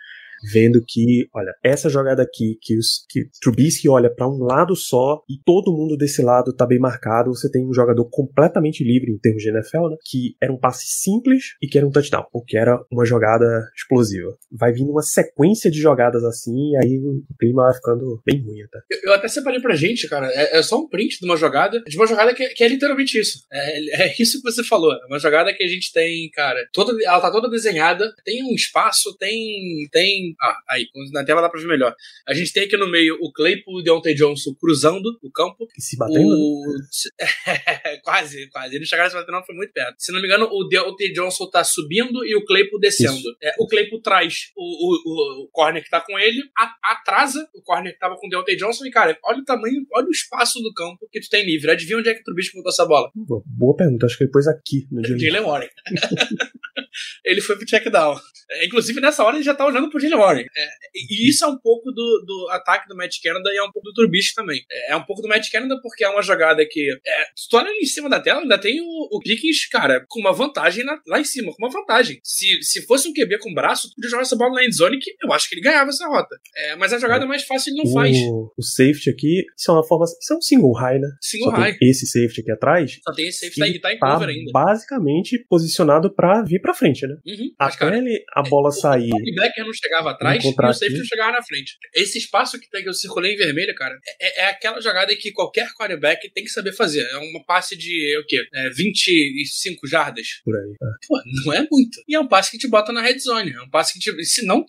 vendo 0.52 0.84
que, 0.86 1.28
olha, 1.34 1.54
essa 1.64 1.90
jogada 1.90 2.24
aqui, 2.24 2.58
que, 2.62 2.78
os, 2.78 3.06
que 3.10 3.28
Trubisky 3.42 3.90
olha 3.90 4.10
para 4.14 4.28
um 4.28 4.44
lado 4.44 4.76
só 4.76 5.22
e 5.30 5.38
todo 5.46 5.72
mundo 5.72 5.98
desse 5.98 6.22
lado 6.22 6.54
tá 6.54 6.66
bem 6.66 6.80
marcado, 6.80 7.34
você 7.34 7.50
tem 7.50 7.66
um 7.66 7.74
jogador 7.74 8.06
completamente 8.06 8.84
livre 8.84 9.12
em 9.12 9.18
termos 9.18 9.44
de 9.44 9.50
NFL, 9.50 9.90
né? 9.90 9.98
Que 10.04 10.36
era 10.42 10.52
um 10.52 10.60
passe 10.60 10.86
simples 10.88 11.56
e 11.62 11.68
que 11.68 11.78
era 11.78 11.88
um 11.88 11.92
touchdown, 11.92 12.26
ou 12.34 12.44
que 12.44 12.58
era 12.58 12.80
uma 12.92 13.06
jogada 13.06 13.46
explosiva. 13.76 14.38
Vai 14.52 14.72
vindo 14.72 14.92
uma 14.92 15.02
sequência 15.02 15.70
de 15.70 15.80
jogadas 15.80 16.24
assim, 16.24 16.72
e 16.72 16.78
aí 16.78 16.98
o 17.00 17.24
clima 17.40 17.64
vai 17.64 17.74
ficando 17.74 18.22
bem 18.26 18.42
ruim 18.42 18.62
até. 18.64 18.80
Eu, 18.90 19.12
eu 19.12 19.14
até 19.14 19.28
separei 19.28 19.60
pra 19.60 19.76
gente, 19.76 20.08
cara, 20.08 20.28
é, 20.32 20.58
é, 20.58 20.64
só 20.64 20.80
um 20.80 20.88
print 20.88 21.20
de 21.20 21.26
uma 21.26 21.38
jogada, 21.38 21.82
de 21.82 21.98
uma 21.98 22.08
jogada 22.08 22.34
que, 22.34 22.48
que 22.50 22.64
é 22.64 22.68
literalmente 22.68 23.20
isso. 23.20 23.46
É, 23.52 24.04
é, 24.04 24.16
isso 24.20 24.42
que 24.42 24.52
você 24.52 24.64
falou. 24.64 24.94
É 24.94 25.06
uma 25.08 25.20
jogada 25.20 25.54
que 25.54 25.64
a 25.64 25.68
gente 25.68 25.92
tem, 25.92 26.30
cara, 26.32 26.68
toda, 26.72 26.92
ela 27.04 27.20
tá 27.20 27.32
toda 27.32 27.50
desenhada, 27.50 28.14
tem 28.24 28.44
um 28.44 28.54
espaço, 28.54 29.16
tem. 29.18 29.88
tem 29.92 30.27
ah, 30.42 30.58
aí, 30.70 30.88
na 31.12 31.24
tela 31.24 31.42
dá 31.42 31.50
pra 31.50 31.60
ver 31.60 31.68
melhor. 31.68 31.96
A 32.28 32.34
gente 32.34 32.54
tem 32.54 32.64
aqui 32.64 32.78
no 32.78 32.90
meio 32.90 33.18
o 33.22 33.32
Claypool 33.32 33.80
e 33.80 33.82
o 33.82 33.84
Deontay 33.84 34.14
Johnson 34.14 34.54
cruzando 34.60 35.18
o 35.22 35.32
campo. 35.32 35.68
E 35.78 35.82
se 35.82 35.98
batendo? 35.98 36.28
O... 36.28 36.64
Né? 36.78 37.98
quase, 38.04 38.50
quase. 38.50 38.76
Eles 38.76 38.88
chegaram 38.88 39.08
a 39.08 39.10
se 39.10 39.16
bater, 39.16 39.32
não, 39.32 39.44
foi 39.44 39.56
muito 39.56 39.74
perto. 39.74 39.96
Se 39.98 40.12
não 40.12 40.22
me 40.22 40.28
engano, 40.28 40.48
o 40.52 40.64
Deontay 40.68 41.12
Johnson 41.12 41.50
tá 41.50 41.64
subindo 41.64 42.26
e 42.26 42.36
o 42.36 42.46
Claypool 42.46 42.80
descendo. 42.80 43.22
É, 43.42 43.54
o 43.60 43.68
Claypool 43.68 44.02
traz 44.02 44.52
o, 44.56 44.64
o, 44.64 45.44
o, 45.44 45.48
corner 45.52 45.84
que 45.84 45.90
tá 45.90 46.02
com 46.02 46.18
ele, 46.18 46.42
atrasa 46.84 47.48
o 47.54 47.62
corner 47.62 47.94
que 47.94 48.00
tava 48.00 48.16
com 48.16 48.28
o 48.28 48.30
Deontay 48.30 48.56
Johnson 48.56 48.86
e, 48.86 48.92
cara, 48.92 49.18
olha 49.24 49.40
o 49.40 49.46
tamanho, 49.46 49.86
olha 49.94 50.08
o 50.08 50.12
espaço 50.12 50.60
do 50.62 50.74
campo 50.74 51.08
que 51.12 51.20
tu 51.20 51.30
tem 51.30 51.46
livre. 51.46 51.72
Adivinha 51.72 52.00
onde 52.00 52.10
é 52.10 52.14
que 52.14 52.22
o 52.22 52.24
Trubisky 52.24 52.56
botou 52.56 52.72
essa 52.72 52.86
bola? 52.86 53.12
Boa 53.16 53.76
pergunta, 53.76 54.06
acho 54.06 54.18
que 54.18 54.24
ele 54.24 54.32
pôs 54.32 54.48
aqui 54.48 54.88
no 54.92 55.04
Jalen 55.18 55.42
Warren. 55.42 55.70
ele 57.24 57.42
foi 57.42 57.56
pro 57.56 57.66
check 57.66 57.90
down. 57.90 58.18
É, 58.50 58.66
inclusive, 58.66 59.02
nessa 59.02 59.24
hora 59.24 59.36
ele 59.36 59.44
já 59.44 59.54
tá 59.54 59.66
olhando 59.66 59.90
pro 59.90 60.00
Jalen 60.00 60.18
Warren. 60.18 60.46
É, 60.56 60.68
e 60.96 61.30
isso 61.30 61.44
é 61.44 61.48
um 61.48 61.58
pouco 61.58 61.92
do, 61.92 62.24
do 62.26 62.48
ataque 62.52 62.88
do 62.88 62.96
Matt 62.96 63.16
Canada 63.22 63.50
e 63.52 63.58
é 63.58 63.64
um 63.64 63.72
pouco 63.72 63.90
do 63.90 63.94
Trubisky 63.94 64.36
também. 64.36 64.62
É, 64.72 64.94
é 64.94 64.96
um 64.96 65.04
pouco 65.04 65.22
do 65.22 65.28
Matt 65.28 65.50
Canada 65.52 65.80
porque 65.82 66.04
é 66.04 66.10
uma 66.10 66.22
jogada 66.22 66.66
que. 66.66 66.90
É, 67.06 67.26
se 67.36 67.50
tu 67.50 67.58
olha 67.58 67.70
em 67.70 67.86
cima 67.86 68.10
da 68.10 68.20
tela, 68.20 68.42
ainda 68.42 68.58
tem 68.58 68.80
o, 68.82 69.18
o 69.18 69.20
Pickens, 69.20 69.68
cara, 69.68 70.06
com 70.08 70.20
uma 70.20 70.32
vantagem 70.32 70.86
na, 70.86 71.00
lá 71.08 71.20
em 71.20 71.26
cima, 71.26 71.52
com 71.54 71.66
uma 71.66 71.72
vantagem. 71.72 72.20
Se, 72.24 72.62
se 72.62 72.86
fosse 72.86 73.08
um 73.08 73.14
QB 73.14 73.40
com 73.40 73.54
braço, 73.54 73.90
tu 73.90 73.96
podia 73.96 74.10
jogar 74.10 74.22
essa 74.22 74.36
bola 74.36 74.56
na 74.56 74.66
endzone 74.66 75.00
que 75.00 75.12
eu 75.22 75.34
acho 75.34 75.50
que 75.50 75.56
ele 75.56 75.62
ganhava 75.62 75.90
essa 75.90 76.08
rota. 76.08 76.36
É, 76.56 76.76
mas 76.76 76.94
a 76.94 77.00
jogada 77.00 77.26
mais 77.26 77.44
fácil 77.44 77.72
ele 77.72 77.84
não 77.84 77.92
o, 77.92 77.94
faz. 77.94 78.16
O 78.58 78.64
safety 78.64 79.10
aqui, 79.10 79.46
isso 79.58 79.70
é 79.70 79.74
uma 79.74 79.86
forma. 79.86 80.06
Isso 80.06 80.34
é 80.34 80.38
um 80.38 80.42
single 80.42 80.74
high, 80.74 81.00
né? 81.00 81.08
Single 81.22 81.52
Só 81.52 81.58
high. 81.58 81.78
esse 81.82 82.08
safety 82.08 82.42
aqui 82.42 82.52
atrás. 82.52 83.00
Só 83.04 83.14
tem 83.14 83.28
esse 83.28 83.50
safety 83.50 83.74
que 83.74 83.80
tá 83.80 83.94
em 83.94 84.00
cover 84.00 84.30
ainda. 84.30 84.52
Basicamente 84.52 85.46
posicionado 85.50 86.14
pra 86.14 86.42
vir 86.44 86.62
pra 86.62 86.74
frente, 86.74 86.87
né? 87.08 87.18
Uhum, 87.26 87.52
Até 87.60 87.78
cara, 87.78 87.98
ele, 87.98 88.24
a 88.34 88.44
bola 88.44 88.72
sair. 88.72 89.12
O 89.14 89.18
linebacker 89.18 89.66
não 89.66 89.74
chegava 89.74 90.12
atrás 90.12 90.44
e 90.44 90.48
o 90.48 90.74
safety 90.74 90.98
não 90.98 91.06
chegava 91.06 91.32
na 91.32 91.44
frente. 91.44 91.78
Esse 91.94 92.18
espaço 92.18 92.60
que, 92.60 92.70
tem, 92.70 92.84
que 92.84 92.90
eu 92.90 92.94
circulei 92.94 93.34
em 93.34 93.38
vermelho, 93.38 93.74
cara, 93.76 93.98
é, 94.20 94.42
é 94.42 94.46
aquela 94.46 94.80
jogada 94.82 95.16
que 95.16 95.32
qualquer 95.32 95.74
quarterback 95.74 96.30
tem 96.32 96.44
que 96.44 96.50
saber 96.50 96.74
fazer. 96.74 97.02
É 97.02 97.18
uma 97.18 97.44
passe 97.46 97.76
de, 97.76 98.18
o 98.18 98.26
quê? 98.26 98.42
É, 98.54 98.70
25 98.70 99.88
jardas. 99.88 100.28
Por 100.44 100.56
aí. 100.56 100.72
É. 100.72 100.86
Pô, 101.08 101.22
não 101.46 101.54
é 101.54 101.68
muito. 101.70 102.02
E 102.08 102.16
é 102.16 102.20
um 102.20 102.28
passe 102.28 102.52
que 102.52 102.58
te 102.58 102.68
bota 102.68 102.92
na 102.92 103.02
red 103.02 103.20
zone. 103.20 103.52
É 103.52 103.62
um 103.62 103.70
passe 103.70 103.94
que 103.94 104.00
te. 104.00 104.26
Se 104.26 104.46
não, 104.46 104.66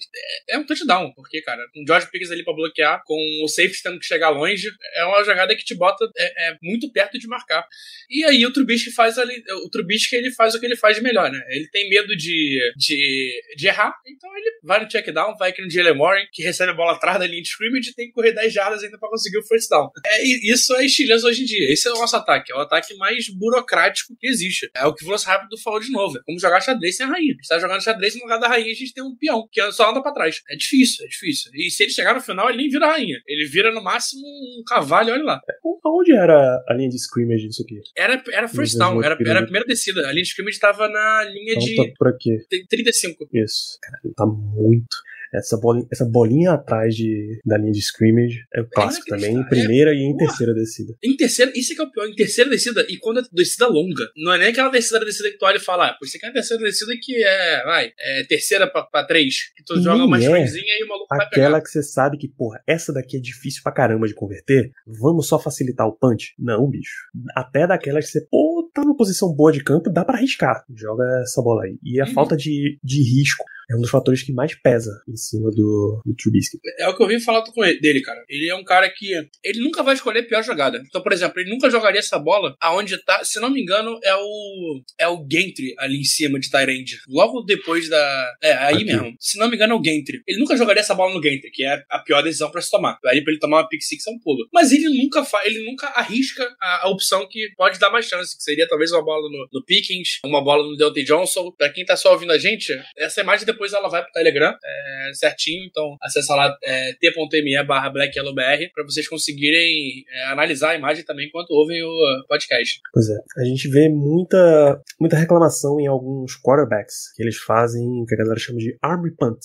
é, 0.49 0.55
é 0.55 0.59
um 0.59 0.65
touchdown. 0.65 1.13
Porque, 1.15 1.43
cara, 1.43 1.63
com 1.73 1.83
o 1.83 1.87
George 1.87 2.11
Pickens 2.11 2.31
ali 2.31 2.45
pra 2.45 2.55
bloquear, 2.55 3.03
com 3.05 3.19
o 3.45 3.49
safety 3.49 3.83
tendo 3.83 3.99
que 3.99 4.07
chegar 4.07 4.31
longe, 4.31 4.69
é 4.95 5.05
uma 5.05 5.25
jogada 5.25 5.55
que 5.57 5.65
te 5.65 5.75
bota 5.75 6.09
é, 6.17 6.51
é 6.51 6.59
muito 6.63 6.91
perto 6.93 7.19
de 7.19 7.27
marcar. 7.27 7.67
E 8.11 8.25
aí 8.25 8.45
o 8.47 8.53
Trubisky 8.53 8.91
faz 8.91 9.19
ali. 9.19 9.43
O 9.65 9.71
Trubisky 9.71 10.17
ele 10.17 10.31
faz 10.31 10.55
o 10.55 10.61
que 10.61 10.67
ele 10.67 10.77
faz 10.77 10.97
de 10.97 11.03
melhor, 11.03 11.31
né? 11.31 11.41
Ele 11.49 11.69
tem 11.69 11.89
medo 11.89 12.08
de, 12.17 12.59
de, 12.77 13.41
de 13.57 13.67
errar, 13.67 13.95
então 14.07 14.31
ele 14.37 14.51
vai 14.63 14.81
no 14.81 14.89
check 14.89 15.11
down, 15.13 15.37
vai 15.37 15.51
aqui 15.51 15.63
no 15.63 15.71
Jalen 15.71 15.99
Warren, 15.99 16.27
que 16.33 16.43
recebe 16.43 16.73
a 16.73 16.75
bola 16.75 16.93
atrás 16.93 17.19
da 17.19 17.27
linha 17.27 17.43
de 17.43 17.49
scrimmage 17.49 17.91
e 17.91 17.95
tem 17.95 18.07
que 18.07 18.13
correr 18.13 18.33
10 18.33 18.53
jardas 18.53 18.83
ainda 18.83 18.99
pra 18.99 19.09
conseguir 19.09 19.39
o 19.39 19.47
first 19.47 19.69
down. 19.69 19.91
É, 20.07 20.23
isso 20.23 20.75
é 20.77 20.85
estiloso 20.85 21.27
hoje 21.27 21.43
em 21.43 21.47
dia. 21.47 21.73
Esse 21.73 21.89
é 21.89 21.93
o 21.93 21.99
nosso 21.99 22.17
ataque. 22.17 22.53
É 22.53 22.57
o 22.57 22.61
ataque 22.61 22.95
mais 22.97 23.29
burocrático 23.29 24.15
que 24.19 24.27
existe. 24.27 24.71
É 24.75 24.85
o 24.87 24.95
que 24.95 25.03
o 25.03 25.07
Veloz 25.07 25.25
Rápido 25.25 25.59
falou 25.59 25.81
de 25.81 25.91
novo. 25.91 26.19
É 26.19 26.23
como 26.25 26.39
jogar 26.39 26.61
xadrez 26.61 26.97
sem 26.97 27.07
a 27.07 27.09
rainha. 27.09 27.33
A 27.33 27.37
gente 27.37 27.49
tá 27.49 27.59
jogando 27.59 27.83
xadrez 27.83 28.15
no 28.15 28.23
lugar 28.23 28.39
da 28.39 28.49
rainha, 28.49 28.71
a 28.71 28.75
gente 28.75 28.93
tem 28.93 29.03
um 29.03 29.17
peão 29.17 29.49
que 29.51 29.73
só 29.73 29.91
anda 29.91 30.03
pra 30.03 30.13
trás. 30.13 30.41
É 30.51 30.57
difícil, 30.57 31.05
é 31.05 31.09
difícil. 31.09 31.51
E 31.55 31.71
se 31.71 31.83
ele 31.83 31.93
chegar 31.93 32.15
no 32.15 32.21
final, 32.21 32.49
ele 32.49 32.59
nem 32.59 32.69
vira 32.69 32.87
rainha. 32.87 33.19
Ele 33.27 33.45
vira 33.47 33.73
no 33.73 33.83
máximo 33.83 34.23
um 34.23 34.63
cavalo, 34.67 35.11
olha 35.11 35.25
lá. 35.25 35.41
Onde 35.85 36.13
era 36.13 36.63
a 36.69 36.75
linha 36.75 36.89
de 36.89 36.97
scrimmage 36.97 37.49
disso 37.49 37.63
aqui? 37.63 37.81
Era, 37.97 38.23
era 38.33 38.49
first 38.49 38.77
down, 38.77 39.03
era, 39.03 39.17
era 39.27 39.41
a 39.41 39.43
primeira 39.43 39.67
descida. 39.67 40.07
A 40.07 40.13
linha 40.13 40.23
de 40.23 40.29
scrimmage 40.29 40.59
tava 40.59 40.89
na 40.89 41.25
linha 41.25 41.53
então 41.53 41.65
de. 41.65 41.77
Tá 41.77 41.83
por 41.97 42.09
aqui. 42.09 42.39
35. 42.69 43.29
Isso. 43.33 43.79
Caralho, 43.81 44.15
tá 44.15 44.27
muito. 44.27 44.97
Essa 45.33 45.59
bolinha, 45.59 45.87
essa 45.93 46.05
bolinha 46.05 46.53
atrás 46.53 46.95
de, 46.95 47.41
da 47.45 47.59
linha 47.59 47.73
de 47.73 47.81
scrimmage 47.81 48.45
é 48.55 48.63
o 48.63 48.69
clássico 48.69 49.07
também, 49.07 49.37
em 49.37 49.47
primeira 49.47 49.91
é, 49.91 49.95
e 49.95 50.03
em 50.05 50.13
porra, 50.13 50.27
terceira 50.27 50.55
descida. 50.55 50.95
Em 51.03 51.17
terceira, 51.17 51.53
isso 51.55 51.73
é 51.73 51.77
que 51.77 51.83
é 51.83 51.85
o 51.85 51.91
pior, 51.91 52.07
em 52.07 52.15
terceira 52.15 52.51
descida, 52.51 52.87
e 52.89 52.97
quando 52.97 53.21
é 53.21 53.23
descida 53.33 53.67
longa. 53.67 54.09
Não 54.17 54.33
é 54.33 54.39
nem 54.39 54.49
aquela 54.49 54.71
terceira 54.71 55.05
descida 55.05 55.31
que 55.31 55.37
tu 55.37 55.45
olha 55.45 55.59
e 55.59 55.61
fala, 55.61 55.89
ah, 55.89 55.95
por 55.95 56.07
isso 56.07 56.19
que 56.19 56.25
é 56.25 56.31
a 56.31 56.33
terceira 56.33 56.63
descida 56.63 56.93
que 57.01 57.23
é, 57.23 57.65
vai, 57.65 57.93
é 57.99 58.25
terceira 58.25 58.67
pra, 58.67 58.85
pra 58.85 59.05
três, 59.05 59.53
que 59.55 59.63
tu 59.65 59.79
e 59.79 59.83
joga 59.83 60.05
uma 60.05 60.19
é 60.19 60.23
e 60.23 60.85
o 60.85 60.89
maluco 60.89 61.07
aquela 61.13 61.19
vai 61.19 61.31
pegar. 61.31 61.47
Aquela 61.47 61.61
que 61.61 61.69
você 61.69 61.83
sabe 61.83 62.17
que, 62.17 62.29
porra, 62.29 62.63
essa 62.67 62.93
daqui 62.93 63.19
é 63.19 63.21
difícil 63.21 63.63
pra 63.63 63.73
caramba 63.73 64.07
de 64.07 64.15
converter, 64.15 64.71
vamos 64.87 65.29
só 65.29 65.39
facilitar 65.39 65.87
o 65.87 65.93
punch? 65.93 66.35
Não, 66.39 66.69
bicho. 66.69 67.07
Até 67.35 67.67
daquela 67.67 68.01
que 68.01 68.07
você, 68.07 68.27
pô, 68.31 68.68
tá 68.81 68.85
numa 68.85 68.97
posição 68.97 69.33
boa 69.33 69.53
de 69.53 69.63
campo, 69.63 69.91
dá 69.91 70.05
para 70.05 70.19
arriscar. 70.19 70.65
Joga 70.75 71.05
essa 71.23 71.43
bola 71.43 71.65
aí. 71.65 71.79
E 71.83 72.01
a 72.01 72.05
uhum. 72.05 72.13
falta 72.13 72.37
de, 72.37 72.79
de 72.83 73.03
risco 73.03 73.45
é 73.71 73.77
um 73.77 73.81
dos 73.81 73.91
fatores 73.91 74.23
que 74.23 74.33
mais 74.33 74.55
pesa 74.55 74.91
em 75.07 75.17
cima 75.17 75.51
do, 75.51 76.01
do 76.05 76.15
Trubisky. 76.15 76.59
É 76.79 76.89
o 76.89 76.97
que 76.97 77.03
eu 77.03 77.07
vi 77.07 77.21
falar 77.21 77.43
com 77.43 77.63
ele, 77.63 77.79
dele, 77.79 78.01
cara. 78.01 78.25
Ele 78.29 78.49
é 78.49 78.55
um 78.55 78.65
cara 78.65 78.89
que. 78.89 79.13
Ele 79.45 79.61
nunca 79.61 79.83
vai 79.83 79.95
escolher 79.95 80.21
a 80.21 80.27
pior 80.27 80.43
jogada. 80.43 80.83
Então, 80.87 81.03
por 81.03 81.13
exemplo, 81.13 81.39
ele 81.39 81.51
nunca 81.51 81.69
jogaria 81.69 81.99
essa 81.99 82.19
bola 82.19 82.57
aonde 82.61 82.97
tá. 83.05 83.23
Se 83.25 83.39
não 83.39 83.51
me 83.51 83.61
engano, 83.61 83.99
é 84.03 84.15
o. 84.17 84.83
É 84.99 85.09
o 85.09 85.27
Gentry 85.31 85.75
ali 85.79 85.99
em 86.01 86.05
cima 86.05 86.41
de 86.41 86.51
Tyrande. 86.51 86.99
Logo 87.07 87.43
depois 87.43 87.91
da. 87.91 88.33
É, 88.43 88.53
aí 88.55 88.77
Aqui. 88.77 88.85
mesmo. 88.85 89.15
Se 89.21 89.39
não 89.39 89.51
me 89.51 89.57
engano, 89.57 89.75
é 89.75 89.77
o 89.77 89.85
Gentry. 89.85 90.23
Ele 90.27 90.39
nunca 90.39 90.57
jogaria 90.57 90.81
essa 90.81 90.95
bola 90.95 91.13
no 91.13 91.23
Gentry, 91.23 91.51
que 91.53 91.65
é 91.65 91.83
a 91.91 91.99
pior 91.99 92.23
decisão 92.23 92.51
para 92.51 92.63
se 92.63 92.71
tomar. 92.71 92.99
Aí 93.05 93.23
pra 93.23 93.33
ele 93.33 93.41
tomar 93.41 93.59
uma 93.59 93.69
pick 93.69 93.83
six 93.83 94.07
é 94.07 94.11
um 94.11 94.19
pulo. 94.19 94.49
Mas 94.53 94.73
ele 94.73 94.89
nunca 94.97 95.23
faz. 95.25 95.47
Ele 95.47 95.65
nunca 95.67 95.89
arrisca 95.89 96.49
a, 96.61 96.87
a, 96.87 96.89
opção 96.89 97.29
que 97.29 97.51
pode 97.55 97.79
dar 97.79 97.91
mais 97.91 98.07
chance, 98.07 98.37
que 98.37 98.43
seria 98.43 98.67
talvez 98.69 98.93
uma 98.93 99.05
bola 99.05 99.29
no, 99.29 99.49
no 99.53 99.65
Pickens, 99.65 100.21
uma 100.25 100.43
bola 100.43 100.63
no 100.63 100.77
Deontay 100.77 101.05
Johnson. 101.05 101.51
Pra 101.53 101.71
quem 101.71 101.85
tá 101.85 101.97
só 101.97 102.13
ouvindo 102.13 102.33
a 102.33 102.39
gente, 102.39 102.73
essa 102.97 103.21
imagem 103.21 103.47
depois 103.47 103.73
ela 103.73 103.89
vai 103.89 104.03
pro 104.03 104.13
Telegram 104.13 104.53
é, 104.53 105.11
certinho, 105.15 105.65
então 105.65 105.97
acessa 106.03 106.35
lá 106.35 106.57
é, 106.63 106.93
t.me 106.95 107.63
barra 107.65 107.91
blackyellowbr 107.91 108.71
pra 108.75 108.85
vocês 108.85 109.09
conseguirem 109.09 110.05
é, 110.11 110.25
analisar 110.27 110.71
a 110.71 110.75
imagem 110.77 111.05
também 111.05 111.27
enquanto 111.27 111.51
ouvem 111.51 111.83
o 111.83 112.27
podcast. 112.29 112.81
Pois 112.93 113.09
é, 113.09 113.17
a 113.39 113.45
gente 113.45 113.69
vê 113.69 113.89
muita, 113.89 114.81
muita 115.01 115.17
reclamação 115.17 115.81
em 115.81 115.87
alguns 115.87 116.37
quarterbacks 116.41 117.13
que 117.15 117.23
eles 117.23 117.37
fazem 117.37 118.03
o 118.03 118.07
que 118.07 118.15
a 118.15 118.19
galera 118.19 118.39
chama 118.39 118.59
de 118.59 118.77
army 118.83 119.11
punt. 119.17 119.39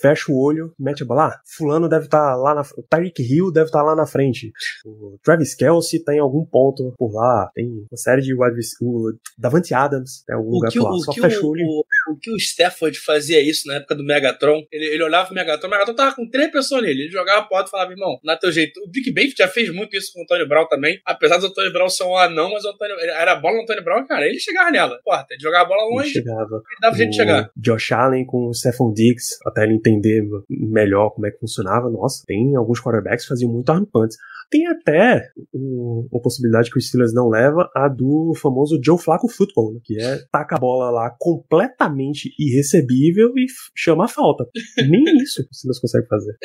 Fecha 0.00 0.30
o 0.30 0.38
olho, 0.38 0.72
mete 0.78 1.02
a 1.02 1.06
bola. 1.06 1.28
Ah, 1.28 1.40
fulano 1.56 1.88
deve 1.88 2.06
estar 2.06 2.30
tá 2.30 2.36
lá 2.36 2.54
na 2.54 2.62
O 2.76 2.82
Tyreek 2.82 3.22
Hill 3.22 3.52
deve 3.52 3.66
estar 3.66 3.80
tá 3.80 3.84
lá 3.84 3.96
na 3.96 4.06
frente. 4.06 4.52
O 4.84 5.18
Travis 5.22 5.54
Kelsey 5.54 6.02
tem 6.02 6.18
algum 6.18 6.44
ponto 6.44 6.92
por 6.98 7.12
lá. 7.12 7.50
Tem 7.54 7.66
uma 7.66 7.96
série 7.96 8.22
de 8.22 8.34
wide 8.34 8.60
o 8.80 9.12
Davante 9.38 9.72
Adams 9.74 10.24
tem 10.26 10.36
algum 10.36 10.50
o 10.50 10.54
lugar 10.54 10.72
por 10.72 10.82
lá. 10.82 10.98
Só 10.98 11.12
fecha 11.12 11.40
o 11.40 11.48
olho. 11.48 11.64
O, 11.66 11.84
o 12.08 12.16
que 12.16 12.30
o 12.30 12.36
Stafford 12.36 12.98
fazia 12.98 13.40
isso 13.40 13.66
na 13.66 13.76
época 13.76 13.94
do 13.94 14.04
Megatron, 14.04 14.62
ele, 14.70 14.86
ele 14.86 15.02
olhava 15.02 15.26
pro 15.26 15.34
Megatron, 15.34 15.68
o 15.68 15.70
Megatron 15.70 15.94
tava 15.94 16.14
com 16.14 16.28
três 16.28 16.50
pessoas 16.50 16.82
nele. 16.82 17.02
Ele 17.02 17.10
jogava 17.10 17.40
a 17.40 17.44
porta 17.44 17.68
e 17.68 17.70
falava, 17.70 17.92
irmão, 17.92 18.18
na 18.24 18.36
teu 18.36 18.52
jeito. 18.52 18.80
O 18.84 18.88
Big 18.88 19.10
Ben 19.12 19.32
já 19.36 19.48
fez 19.48 19.72
muito 19.72 19.96
isso 19.96 20.12
com 20.12 20.22
o 20.22 20.26
Tony 20.26 20.46
Brown 20.46 20.66
também. 20.68 21.00
Apesar 21.04 21.38
do 21.38 21.52
Tony 21.52 21.72
Brown 21.72 21.88
ser 21.88 22.04
um 22.04 22.16
anão, 22.16 22.50
mas 22.50 22.64
o 22.64 22.70
Antônio, 22.70 22.96
era 22.98 23.32
a 23.32 23.36
bola 23.36 23.58
no 23.58 23.66
Tony 23.66 23.82
Brown, 23.82 24.06
cara, 24.06 24.26
ele 24.26 24.38
chegava 24.38 24.70
nela. 24.70 24.98
Porta, 25.04 25.34
ele 25.34 25.40
jogava 25.40 25.64
a 25.64 25.68
bola 25.68 25.84
longe. 25.88 26.08
Ele 26.08 26.24
chegava. 26.24 26.54
Ele 26.54 26.80
dava 26.80 26.94
o 26.94 26.96
jeito 26.96 27.10
de 27.10 27.16
chegar. 27.16 27.50
Josh 27.56 27.92
Allen 27.92 28.26
com 28.26 28.48
o 28.48 28.54
Stephon 28.54 28.92
Diggs, 28.92 29.38
até 29.46 29.64
ele 29.64 29.74
entender 29.74 30.22
melhor 30.48 31.10
como 31.10 31.26
é 31.26 31.30
que 31.30 31.38
funcionava. 31.38 31.90
Nossa, 31.90 32.24
tem 32.26 32.54
alguns 32.56 32.80
quarterbacks 32.80 33.24
que 33.24 33.28
faziam 33.28 33.50
muito 33.50 33.70
arm 33.70 33.84
punts. 33.84 34.16
Tem 34.50 34.66
até 34.66 35.30
um, 35.54 36.06
uma 36.12 36.20
possibilidade 36.20 36.70
que 36.70 36.78
o 36.78 36.80
Steelers 36.80 37.14
não 37.14 37.28
leva, 37.28 37.70
a 37.74 37.88
do 37.88 38.34
famoso 38.36 38.78
Joe 38.82 38.98
Flacco 38.98 39.28
Football, 39.28 39.74
né? 39.74 39.80
que 39.82 40.00
é 40.00 40.18
taca 40.30 40.56
a 40.56 40.58
bola 40.58 40.90
lá 40.90 41.14
completamente 41.18 41.93
irrecebível 42.38 43.32
e 43.36 43.46
chama 43.74 44.04
a 44.04 44.08
falta. 44.08 44.44
Nem 44.76 45.02
isso 45.22 45.42
o 45.42 45.54
Steelers 45.54 45.80
consegue 45.80 46.06
fazer. 46.06 46.36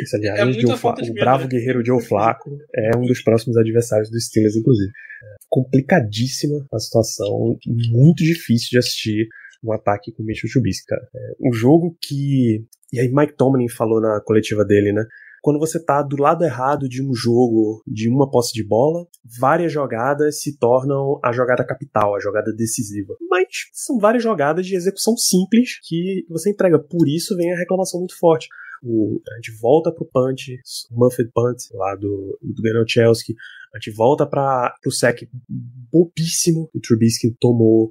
Isso, 0.00 0.16
aliás, 0.16 0.56
é 0.56 0.60
Joe 0.60 0.76
Fla 0.76 0.94
o 1.00 1.14
bravo 1.14 1.44
né? 1.44 1.50
guerreiro 1.50 1.84
Joe 1.84 2.02
Flacco 2.02 2.50
é 2.74 2.96
um 2.96 3.02
dos 3.02 3.22
próximos 3.22 3.56
adversários 3.56 4.10
do 4.10 4.20
Steelers, 4.20 4.56
inclusive. 4.56 4.90
É 4.90 5.36
complicadíssima 5.48 6.66
a 6.72 6.78
situação, 6.78 7.56
muito 7.90 8.22
difícil 8.22 8.68
de 8.70 8.78
assistir 8.78 9.28
um 9.64 9.72
ataque 9.72 10.12
com 10.12 10.22
o 10.22 10.26
Mitchell 10.26 10.50
Trubisky, 10.50 10.86
cara. 10.86 11.08
É 11.14 11.48
um 11.48 11.52
jogo 11.52 11.96
que... 12.00 12.64
E 12.92 13.00
aí 13.00 13.12
Mike 13.12 13.36
Tomlin 13.36 13.68
falou 13.68 14.00
na 14.00 14.20
coletiva 14.24 14.64
dele, 14.64 14.92
né? 14.92 15.04
Quando 15.42 15.58
você 15.58 15.82
tá 15.82 16.02
do 16.02 16.20
lado 16.20 16.44
errado 16.44 16.88
de 16.88 17.02
um 17.02 17.14
jogo, 17.14 17.82
de 17.86 18.08
uma 18.08 18.30
posse 18.30 18.52
de 18.52 18.64
bola, 18.64 19.06
várias 19.38 19.72
jogadas 19.72 20.40
se 20.40 20.58
tornam 20.58 21.18
a 21.24 21.32
jogada 21.32 21.64
capital, 21.64 22.14
a 22.14 22.20
jogada 22.20 22.52
decisiva. 22.52 23.14
Mas 23.30 23.46
são 23.72 23.98
várias 23.98 24.22
jogadas 24.22 24.66
de 24.66 24.74
execução 24.74 25.16
simples 25.16 25.78
que 25.82 26.26
você 26.28 26.50
entrega. 26.50 26.78
Por 26.78 27.08
isso 27.08 27.36
vem 27.36 27.52
a 27.52 27.58
reclamação 27.58 28.00
muito 28.00 28.18
forte. 28.18 28.48
O, 28.82 29.20
a 29.32 29.34
gente 29.36 29.52
volta 29.60 29.92
pro 29.92 30.06
punch, 30.06 30.56
o 30.90 31.04
Muffet 31.04 31.28
Punt 31.34 31.56
lá 31.74 31.96
do, 31.96 32.38
do 32.40 32.62
Ganochelski, 32.62 33.34
a 33.78 33.80
gente 33.80 33.96
volta 33.96 34.26
para 34.26 34.74
o 34.84 34.90
sec 34.90 35.22
bobíssimo 35.90 36.68
que 36.70 36.78
o 36.78 36.80
Trubisky 36.80 37.34
tomou. 37.40 37.88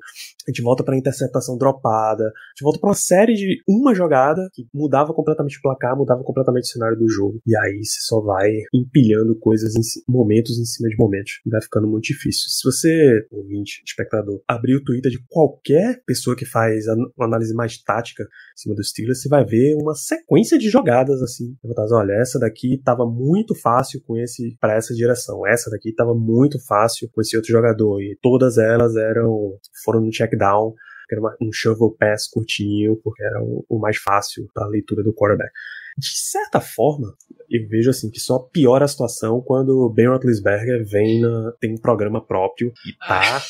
A 0.48 0.52
gente 0.52 0.62
volta 0.62 0.84
para 0.84 0.98
interceptação 0.98 1.58
dropada. 1.58 2.26
A 2.26 2.50
gente 2.54 2.64
volta 2.64 2.80
para 2.80 2.90
uma 2.90 2.96
série 2.96 3.34
de 3.34 3.62
uma 3.68 3.96
jogada 3.96 4.50
que 4.54 4.68
mudava 4.74 5.14
completamente 5.14 5.58
o 5.58 5.62
placar, 5.62 5.98
mudava 5.98 6.24
completamente 6.24 6.66
o 6.66 6.68
cenário 6.68 6.98
do 6.98 7.10
jogo. 7.10 7.40
E 7.46 7.56
aí 7.58 7.84
você 7.84 8.00
só 8.02 8.22
vai 8.22 8.50
empilhando 8.74 9.36
coisas 9.40 9.76
em 9.76 9.82
momentos 10.08 10.60
em 10.60 10.66
cima 10.66 10.90
de 10.90 10.98
momentos. 10.98 11.40
Vai 11.46 11.62
ficando 11.62 11.88
muito 11.88 12.06
difícil. 12.06 12.50
Se 12.50 12.64
você, 12.64 13.26
ouvinte, 13.32 13.82
espectador, 13.86 14.42
abrir 14.48 14.76
o 14.76 14.84
Twitter 14.84 15.12
de 15.12 15.24
qualquer 15.30 16.02
pessoa 16.06 16.36
que 16.36 16.46
faz 16.46 16.86
uma 16.88 17.26
análise 17.26 17.54
mais 17.54 17.78
tática 17.82 18.24
em 18.24 18.62
cima 18.62 18.76
dos 18.76 18.90
Steelers, 18.90 19.22
você 19.22 19.30
vai 19.30 19.46
ver 19.46 19.76
uma 19.76 19.96
sequência 19.96 20.58
de 20.58 20.70
jogadas 20.70 21.22
assim. 21.22 21.56
Você 21.62 21.74
vai 21.74 21.88
olha, 21.92 22.14
essa 22.14 22.40
daqui 22.40 22.82
tava 22.84 23.06
muito 23.06 23.56
fácil 23.56 24.02
com 24.06 24.18
esse 24.18 24.58
para 24.60 24.76
essa 24.76 24.94
direção. 24.94 25.46
Essa 25.48 25.70
daqui 25.70 25.77
tava 25.96 26.14
muito 26.14 26.60
fácil 26.66 27.10
com 27.12 27.22
esse 27.22 27.36
outro 27.36 27.52
jogador. 27.52 28.02
E 28.02 28.18
todas 28.22 28.58
elas 28.58 28.96
eram 28.96 29.58
foram 29.84 30.02
no 30.02 30.12
check 30.12 30.38
down, 30.38 30.74
que 31.08 31.16
era 31.16 31.22
uma, 31.22 31.36
um 31.42 31.52
shovel 31.52 31.96
pass 31.98 32.28
curtinho, 32.28 32.98
porque 33.04 33.24
era 33.24 33.42
o, 33.42 33.66
o 33.70 33.80
mais 33.80 33.98
fácil 33.98 34.48
para 34.54 34.66
a 34.66 34.70
leitura 34.70 35.04
do 35.04 35.14
quarterback. 35.14 35.52
De 35.98 36.16
certa 36.16 36.62
forma, 36.62 37.16
eu 37.50 37.68
vejo 37.68 37.90
assim 37.90 38.12
que 38.12 38.20
só 38.20 38.38
piora 38.38 38.86
a 38.86 38.88
situação 38.88 39.42
quando 39.42 39.70
o 39.80 39.90
Ben 39.90 40.08
Roethlisberger 40.08 40.86
vem 40.86 41.20
na, 41.22 41.54
tem 41.60 41.74
um 41.74 41.78
programa 41.78 42.24
próprio 42.24 42.72
e 42.86 42.94
tá 43.08 43.42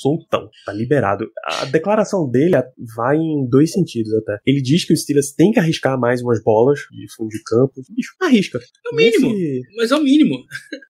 soltão, 0.00 0.48
tá 0.64 0.72
liberado. 0.72 1.30
A 1.44 1.64
declaração 1.66 2.28
dele 2.28 2.56
vai 2.96 3.16
em 3.16 3.48
dois 3.48 3.72
sentidos 3.72 4.12
até. 4.14 4.38
Ele 4.46 4.60
diz 4.60 4.84
que 4.84 4.92
o 4.92 4.96
Steelers 4.96 5.32
tem 5.32 5.52
que 5.52 5.58
arriscar 5.58 5.98
mais 5.98 6.22
umas 6.22 6.42
bolas 6.42 6.80
de 6.90 7.06
fundo 7.14 7.28
de 7.28 7.42
campo. 7.44 7.82
Bicho, 7.90 8.14
arrisca. 8.20 8.58
É 8.58 8.94
o 8.94 8.96
mínimo. 8.96 9.32
Nesse... 9.32 9.62
Mas 9.76 9.90
é 9.90 9.96
o 9.96 10.02
mínimo. 10.02 10.44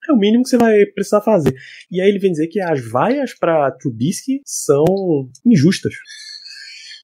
É 0.09 0.13
o 0.13 0.17
mínimo 0.17 0.43
que 0.45 0.51
você 0.51 0.59
vai 0.59 0.87
precisar 0.87 1.21
fazer. 1.21 1.55
E 1.91 2.01
aí 2.01 2.09
ele 2.09 2.19
vem 2.19 2.31
dizer 2.31 2.49
que 2.49 2.61
as 2.61 2.85
vaias 2.91 3.35
para 3.35 3.71
Trubisky 3.73 4.41
são 4.45 4.85
injustas. 5.45 5.95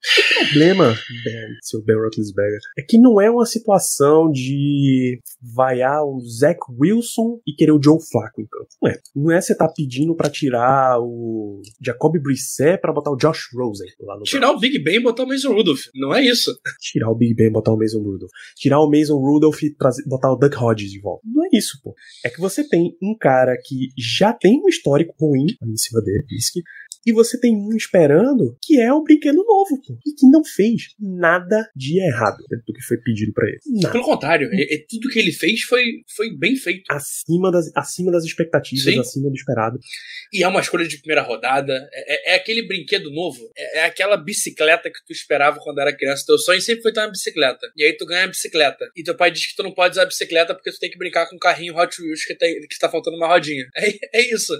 O 0.03 0.45
problema, 0.45 0.95
Ben, 1.23 1.57
seu 1.61 1.81
Ben 1.81 1.95
Roethlisberger, 1.95 2.59
é 2.77 2.81
que 2.81 2.97
não 2.97 3.21
é 3.21 3.31
uma 3.31 3.45
situação 3.45 4.29
de 4.29 5.19
vaiar 5.41 6.03
o 6.03 6.19
Zach 6.19 6.59
Wilson 6.77 7.39
e 7.47 7.53
querer 7.53 7.71
o 7.71 7.81
Joe 7.81 7.97
Flacco 8.11 8.41
em 8.41 8.45
campo. 8.45 8.67
Não 8.81 8.91
é. 8.91 8.99
Não 9.15 9.31
é 9.31 9.39
você 9.39 9.55
tá 9.55 9.67
pedindo 9.67 10.15
para 10.15 10.29
tirar 10.29 10.99
o 10.99 11.61
Jacoby 11.81 12.19
Brissett 12.19 12.81
para 12.81 12.91
botar 12.91 13.11
o 13.11 13.15
Josh 13.15 13.49
Rosen 13.53 13.87
lá 14.01 14.17
no 14.17 14.23
Tirar 14.23 14.51
o 14.51 14.59
Big 14.59 14.77
Ben 14.79 14.97
e 14.97 14.99
botar 14.99 15.23
o 15.23 15.27
Mason 15.27 15.53
Rudolph. 15.53 15.83
Não 15.95 16.13
é 16.13 16.21
isso. 16.21 16.53
Tirar 16.79 17.09
o 17.09 17.15
Big 17.15 17.33
Ben 17.33 17.47
e 17.47 17.51
botar 17.51 17.73
o 17.73 17.77
Mason 17.77 18.01
Rudolph. 18.01 18.31
Tirar 18.57 18.81
o 18.81 18.89
Mason 18.89 19.17
Rudolph 19.17 19.63
e 19.63 19.73
trazer, 19.73 20.03
botar 20.05 20.31
o 20.31 20.35
Doug 20.35 20.53
Hodges 20.53 20.91
de 20.91 20.99
volta. 20.99 21.21
Não 21.25 21.45
é 21.45 21.49
isso, 21.53 21.79
pô. 21.81 21.95
É 22.25 22.29
que 22.29 22.41
você 22.41 22.67
tem 22.67 22.95
um 23.01 23.15
cara 23.17 23.55
que 23.63 23.89
já 23.97 24.33
tem 24.33 24.61
um 24.61 24.67
histórico 24.67 25.13
ruim 25.19 25.45
em 25.63 25.77
cima 25.77 26.01
dele, 26.01 26.23
Pisky, 26.27 26.61
e 27.05 27.11
você 27.11 27.39
tem 27.39 27.55
um 27.55 27.75
esperando 27.75 28.55
que 28.61 28.79
é 28.79 28.91
o 28.93 29.03
brinquedo 29.03 29.43
novo, 29.43 29.81
pô, 29.85 29.92
e 30.05 30.13
que 30.13 30.27
não 30.29 30.43
fez 30.43 30.89
nada 30.99 31.69
de 31.75 31.99
errado 31.99 32.37
do 32.65 32.73
que 32.73 32.81
foi 32.81 32.97
pedido 32.97 33.33
para 33.33 33.47
ele. 33.47 33.59
Nada. 33.65 33.91
Pelo 33.91 34.03
contrário, 34.03 34.49
é, 34.51 34.75
é, 34.75 34.85
tudo 34.89 35.09
que 35.09 35.19
ele 35.19 35.31
fez 35.31 35.61
foi, 35.61 36.03
foi 36.15 36.35
bem 36.35 36.55
feito. 36.55 36.83
Acima 36.91 37.51
das, 37.51 37.71
acima 37.75 38.11
das 38.11 38.23
expectativas, 38.23 38.83
Sim. 38.83 38.99
acima 38.99 39.29
do 39.29 39.35
esperado. 39.35 39.79
E 40.31 40.43
é 40.43 40.47
uma 40.47 40.59
escolha 40.59 40.87
de 40.87 40.97
primeira 40.97 41.21
rodada, 41.21 41.73
é, 41.91 42.31
é, 42.31 42.33
é 42.33 42.35
aquele 42.35 42.65
brinquedo 42.67 43.11
novo, 43.11 43.39
é, 43.55 43.79
é, 43.79 43.85
aquela 43.85 44.17
bicicleta 44.17 44.89
que 44.89 45.05
tu 45.05 45.11
esperava 45.11 45.59
quando 45.59 45.79
era 45.79 45.95
criança. 45.95 46.25
Teu 46.25 46.37
sonho 46.37 46.61
sempre 46.61 46.81
foi 46.83 46.93
ter 46.93 47.01
uma 47.01 47.11
bicicleta. 47.11 47.71
E 47.75 47.83
aí 47.83 47.93
tu 47.93 48.05
ganha 48.05 48.25
a 48.25 48.27
bicicleta. 48.27 48.85
E 48.95 49.03
teu 49.03 49.15
pai 49.15 49.31
diz 49.31 49.47
que 49.47 49.55
tu 49.55 49.63
não 49.63 49.73
pode 49.73 49.93
usar 49.93 50.03
a 50.03 50.07
bicicleta 50.07 50.53
porque 50.53 50.71
tu 50.71 50.79
tem 50.79 50.89
que 50.89 50.97
brincar 50.97 51.27
com 51.27 51.35
um 51.35 51.39
carrinho 51.39 51.75
Hot 51.75 52.01
Wheels 52.01 52.25
que, 52.25 52.35
tem, 52.35 52.59
que 52.61 52.79
tá 52.79 52.89
faltando 52.89 53.17
uma 53.17 53.27
rodinha. 53.27 53.65
É, 53.75 54.19
é 54.19 54.33
isso. 54.33 54.53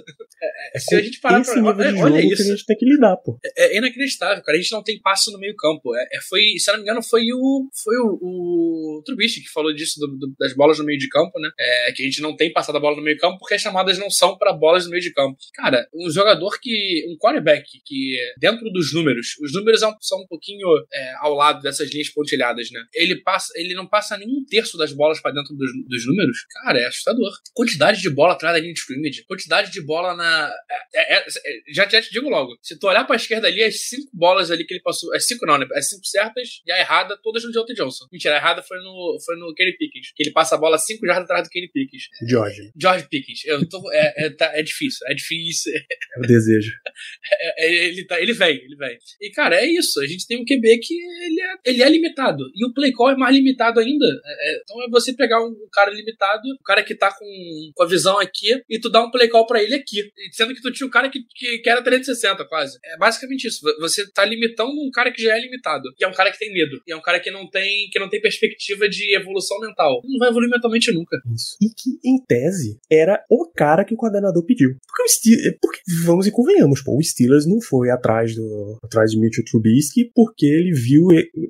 É, 0.74 0.78
se 0.78 0.94
a 0.94 1.00
gente 1.00 1.20
parar 1.20 1.42
pra. 1.42 1.62
Olha 1.62 2.20
isso 2.20 2.42
que 2.42 2.50
a 2.50 2.56
gente 2.56 2.66
tem 2.66 2.76
que 2.76 2.84
lidar, 2.84 3.16
pô. 3.16 3.38
É, 3.44 3.66
é, 3.66 3.78
inacreditável, 3.78 4.42
cara. 4.42 4.56
A 4.56 4.60
gente 4.60 4.72
não 4.72 4.82
tem 4.82 5.00
passo 5.00 5.23
no 5.32 5.38
meio-campo. 5.38 5.94
É, 5.96 6.02
é, 6.12 6.20
foi, 6.28 6.58
se 6.58 6.70
não 6.70 6.78
me 6.78 6.82
engano, 6.82 7.02
foi 7.02 7.22
o. 7.32 7.68
Foi 7.82 7.96
o, 7.98 8.18
o 8.20 9.02
Trubisky 9.04 9.42
que 9.42 9.50
falou 9.50 9.72
disso, 9.74 9.98
do, 10.00 10.06
do, 10.16 10.34
das 10.38 10.54
bolas 10.54 10.78
no 10.78 10.84
meio 10.84 10.98
de 10.98 11.08
campo, 11.08 11.38
né? 11.38 11.50
É, 11.58 11.92
que 11.92 12.02
a 12.02 12.06
gente 12.06 12.20
não 12.20 12.36
tem 12.36 12.52
passado 12.52 12.76
a 12.76 12.80
bola 12.80 12.96
no 12.96 13.02
meio 13.02 13.18
campo 13.18 13.38
porque 13.38 13.54
as 13.54 13.62
chamadas 13.62 13.98
não 13.98 14.10
são 14.10 14.36
para 14.36 14.52
bolas 14.52 14.84
no 14.84 14.90
meio 14.90 15.02
de 15.02 15.12
campo. 15.12 15.36
Cara, 15.54 15.86
um 15.94 16.10
jogador 16.10 16.58
que. 16.60 17.04
Um 17.08 17.16
quarterback 17.18 17.64
que, 17.84 18.16
dentro 18.38 18.70
dos 18.70 18.92
números, 18.92 19.36
os 19.42 19.52
números 19.52 19.80
são, 19.80 20.18
um 20.20 20.26
pouquinho 20.26 20.66
é, 20.92 21.14
ao 21.18 21.34
lado 21.34 21.60
dessas 21.62 21.90
linhas 21.90 22.08
pontilhadas, 22.08 22.70
né? 22.70 22.80
Ele, 22.94 23.16
passa, 23.16 23.52
ele 23.56 23.74
não 23.74 23.86
passa 23.86 24.16
nem 24.16 24.28
um 24.28 24.44
terço 24.44 24.76
das 24.76 24.92
bolas 24.92 25.20
para 25.20 25.32
dentro 25.32 25.54
dos, 25.54 25.70
dos 25.86 26.06
números. 26.06 26.38
Cara, 26.62 26.78
é 26.78 26.86
assustador. 26.86 27.32
Quantidade 27.52 28.00
de 28.00 28.10
bola 28.10 28.34
atrás 28.34 28.54
da 28.54 28.60
linha 28.60 28.72
de 28.72 28.80
scrimmage, 28.80 29.24
quantidade 29.24 29.70
de 29.70 29.80
bola 29.80 30.14
na. 30.14 30.52
É, 30.94 31.18
é, 31.18 31.24
já, 31.72 31.88
já 31.88 32.00
te 32.00 32.10
digo 32.10 32.28
logo, 32.28 32.56
se 32.62 32.78
tu 32.78 32.86
olhar 32.86 33.04
pra 33.04 33.16
esquerda 33.16 33.48
ali, 33.48 33.62
as 33.62 33.80
cinco 33.88 34.10
bolas 34.12 34.50
ali 34.50 34.64
que 34.64 34.74
ele 34.74 34.82
passou. 34.82 35.13
As 35.14 35.26
cinco 35.26 35.46
não, 35.46 35.58
né? 35.58 35.66
As 35.74 35.88
cinco 35.88 36.04
certas 36.04 36.60
e 36.66 36.72
a 36.72 36.80
errada, 36.80 37.18
todas 37.22 37.44
no 37.44 37.52
Deontay 37.52 37.74
Johnson. 37.74 38.06
Mentira, 38.12 38.34
a 38.34 38.38
errada 38.38 38.62
foi 38.62 38.78
no, 38.78 39.18
foi 39.24 39.36
no 39.36 39.54
Kenny 39.54 39.76
Pickens. 39.76 40.12
Que 40.14 40.22
ele 40.22 40.32
passa 40.32 40.54
a 40.54 40.58
bola 40.58 40.78
cinco 40.78 41.06
jardas 41.06 41.24
atrás 41.24 41.46
do 41.46 41.50
Kenny 41.50 41.68
Pickens. 41.68 42.04
George. 42.28 42.72
George 42.76 43.06
Pickens. 43.08 43.44
Eu 43.44 43.68
tô, 43.68 43.80
é, 43.92 44.26
é, 44.26 44.30
tá, 44.30 44.50
é 44.54 44.62
difícil, 44.62 45.06
é 45.08 45.14
difícil. 45.14 45.72
É 45.74 46.20
o 46.20 46.22
desejo. 46.22 46.72
É, 47.26 47.66
é, 47.66 47.88
ele, 47.88 48.04
tá, 48.06 48.20
ele 48.20 48.32
vem, 48.32 48.56
ele 48.56 48.76
vem. 48.76 48.96
E, 49.20 49.30
cara, 49.30 49.56
é 49.56 49.66
isso. 49.66 50.00
A 50.00 50.06
gente 50.06 50.26
tem 50.26 50.40
um 50.40 50.44
QB 50.44 50.78
que 50.78 50.94
ele 50.94 51.40
é, 51.40 51.70
ele 51.70 51.82
é 51.82 51.88
limitado. 51.88 52.44
E 52.54 52.66
o 52.66 52.72
play 52.72 52.92
call 52.92 53.10
é 53.10 53.16
mais 53.16 53.34
limitado 53.34 53.80
ainda. 53.80 54.04
É, 54.04 54.50
é 54.50 54.60
então 54.62 54.82
é 54.82 54.88
você 54.88 55.12
pegar 55.12 55.44
um 55.44 55.54
cara 55.72 55.90
limitado, 55.90 56.42
o 56.60 56.62
cara 56.64 56.82
que 56.82 56.94
tá 56.94 57.12
com, 57.12 57.70
com 57.74 57.82
a 57.82 57.88
visão 57.88 58.18
aqui, 58.18 58.62
e 58.68 58.78
tu 58.78 58.90
dá 58.90 59.02
um 59.02 59.10
play 59.10 59.28
call 59.28 59.46
pra 59.46 59.62
ele 59.62 59.74
aqui. 59.74 60.10
Sendo 60.32 60.54
que 60.54 60.60
tu 60.60 60.72
tinha 60.72 60.86
um 60.86 60.90
cara 60.90 61.08
que, 61.08 61.20
que, 61.34 61.58
que 61.58 61.68
era 61.68 61.82
360 61.82 62.44
quase. 62.46 62.78
É 62.84 62.96
basicamente 62.96 63.48
isso. 63.48 63.60
Você 63.80 64.10
tá 64.12 64.24
limitando 64.24 64.70
um 64.70 64.90
cara 64.92 65.03
que 65.12 65.22
já 65.22 65.36
é 65.36 65.40
limitado. 65.40 65.84
E 65.98 66.04
é 66.04 66.08
um 66.08 66.12
cara 66.12 66.30
que 66.30 66.38
tem 66.38 66.52
medo. 66.52 66.80
E 66.86 66.92
é 66.92 66.96
um 66.96 67.02
cara 67.02 67.20
que 67.20 67.30
não 67.30 67.48
tem, 67.48 67.88
que 67.90 67.98
não 67.98 68.08
tem 68.08 68.20
perspectiva 68.20 68.88
de 68.88 69.16
evolução 69.16 69.58
mental. 69.60 70.00
Não 70.04 70.18
vai 70.18 70.28
evoluir 70.28 70.50
mentalmente 70.50 70.92
nunca. 70.92 71.16
Isso. 71.34 71.56
E 71.60 71.66
que, 71.68 72.08
em 72.08 72.22
tese, 72.24 72.78
era 72.90 73.24
o 73.30 73.50
cara 73.50 73.84
que 73.84 73.94
o 73.94 73.96
coordenador 73.96 74.44
pediu. 74.44 74.70
Porque 74.86 75.02
o 75.02 75.08
Steelers. 75.08 75.58
Porque, 75.60 75.80
vamos 76.04 76.26
e 76.26 76.30
convenhamos, 76.30 76.82
pô, 76.82 76.96
o 76.96 77.02
Steelers 77.02 77.46
não 77.46 77.60
foi 77.60 77.90
atrás 77.90 78.34
do 78.34 78.78
atrás 78.82 79.10
de 79.10 79.18
Mitchell 79.18 79.44
Trubisky 79.44 80.10
porque 80.14 80.46
ele 80.46 80.72
viu, 80.72 81.06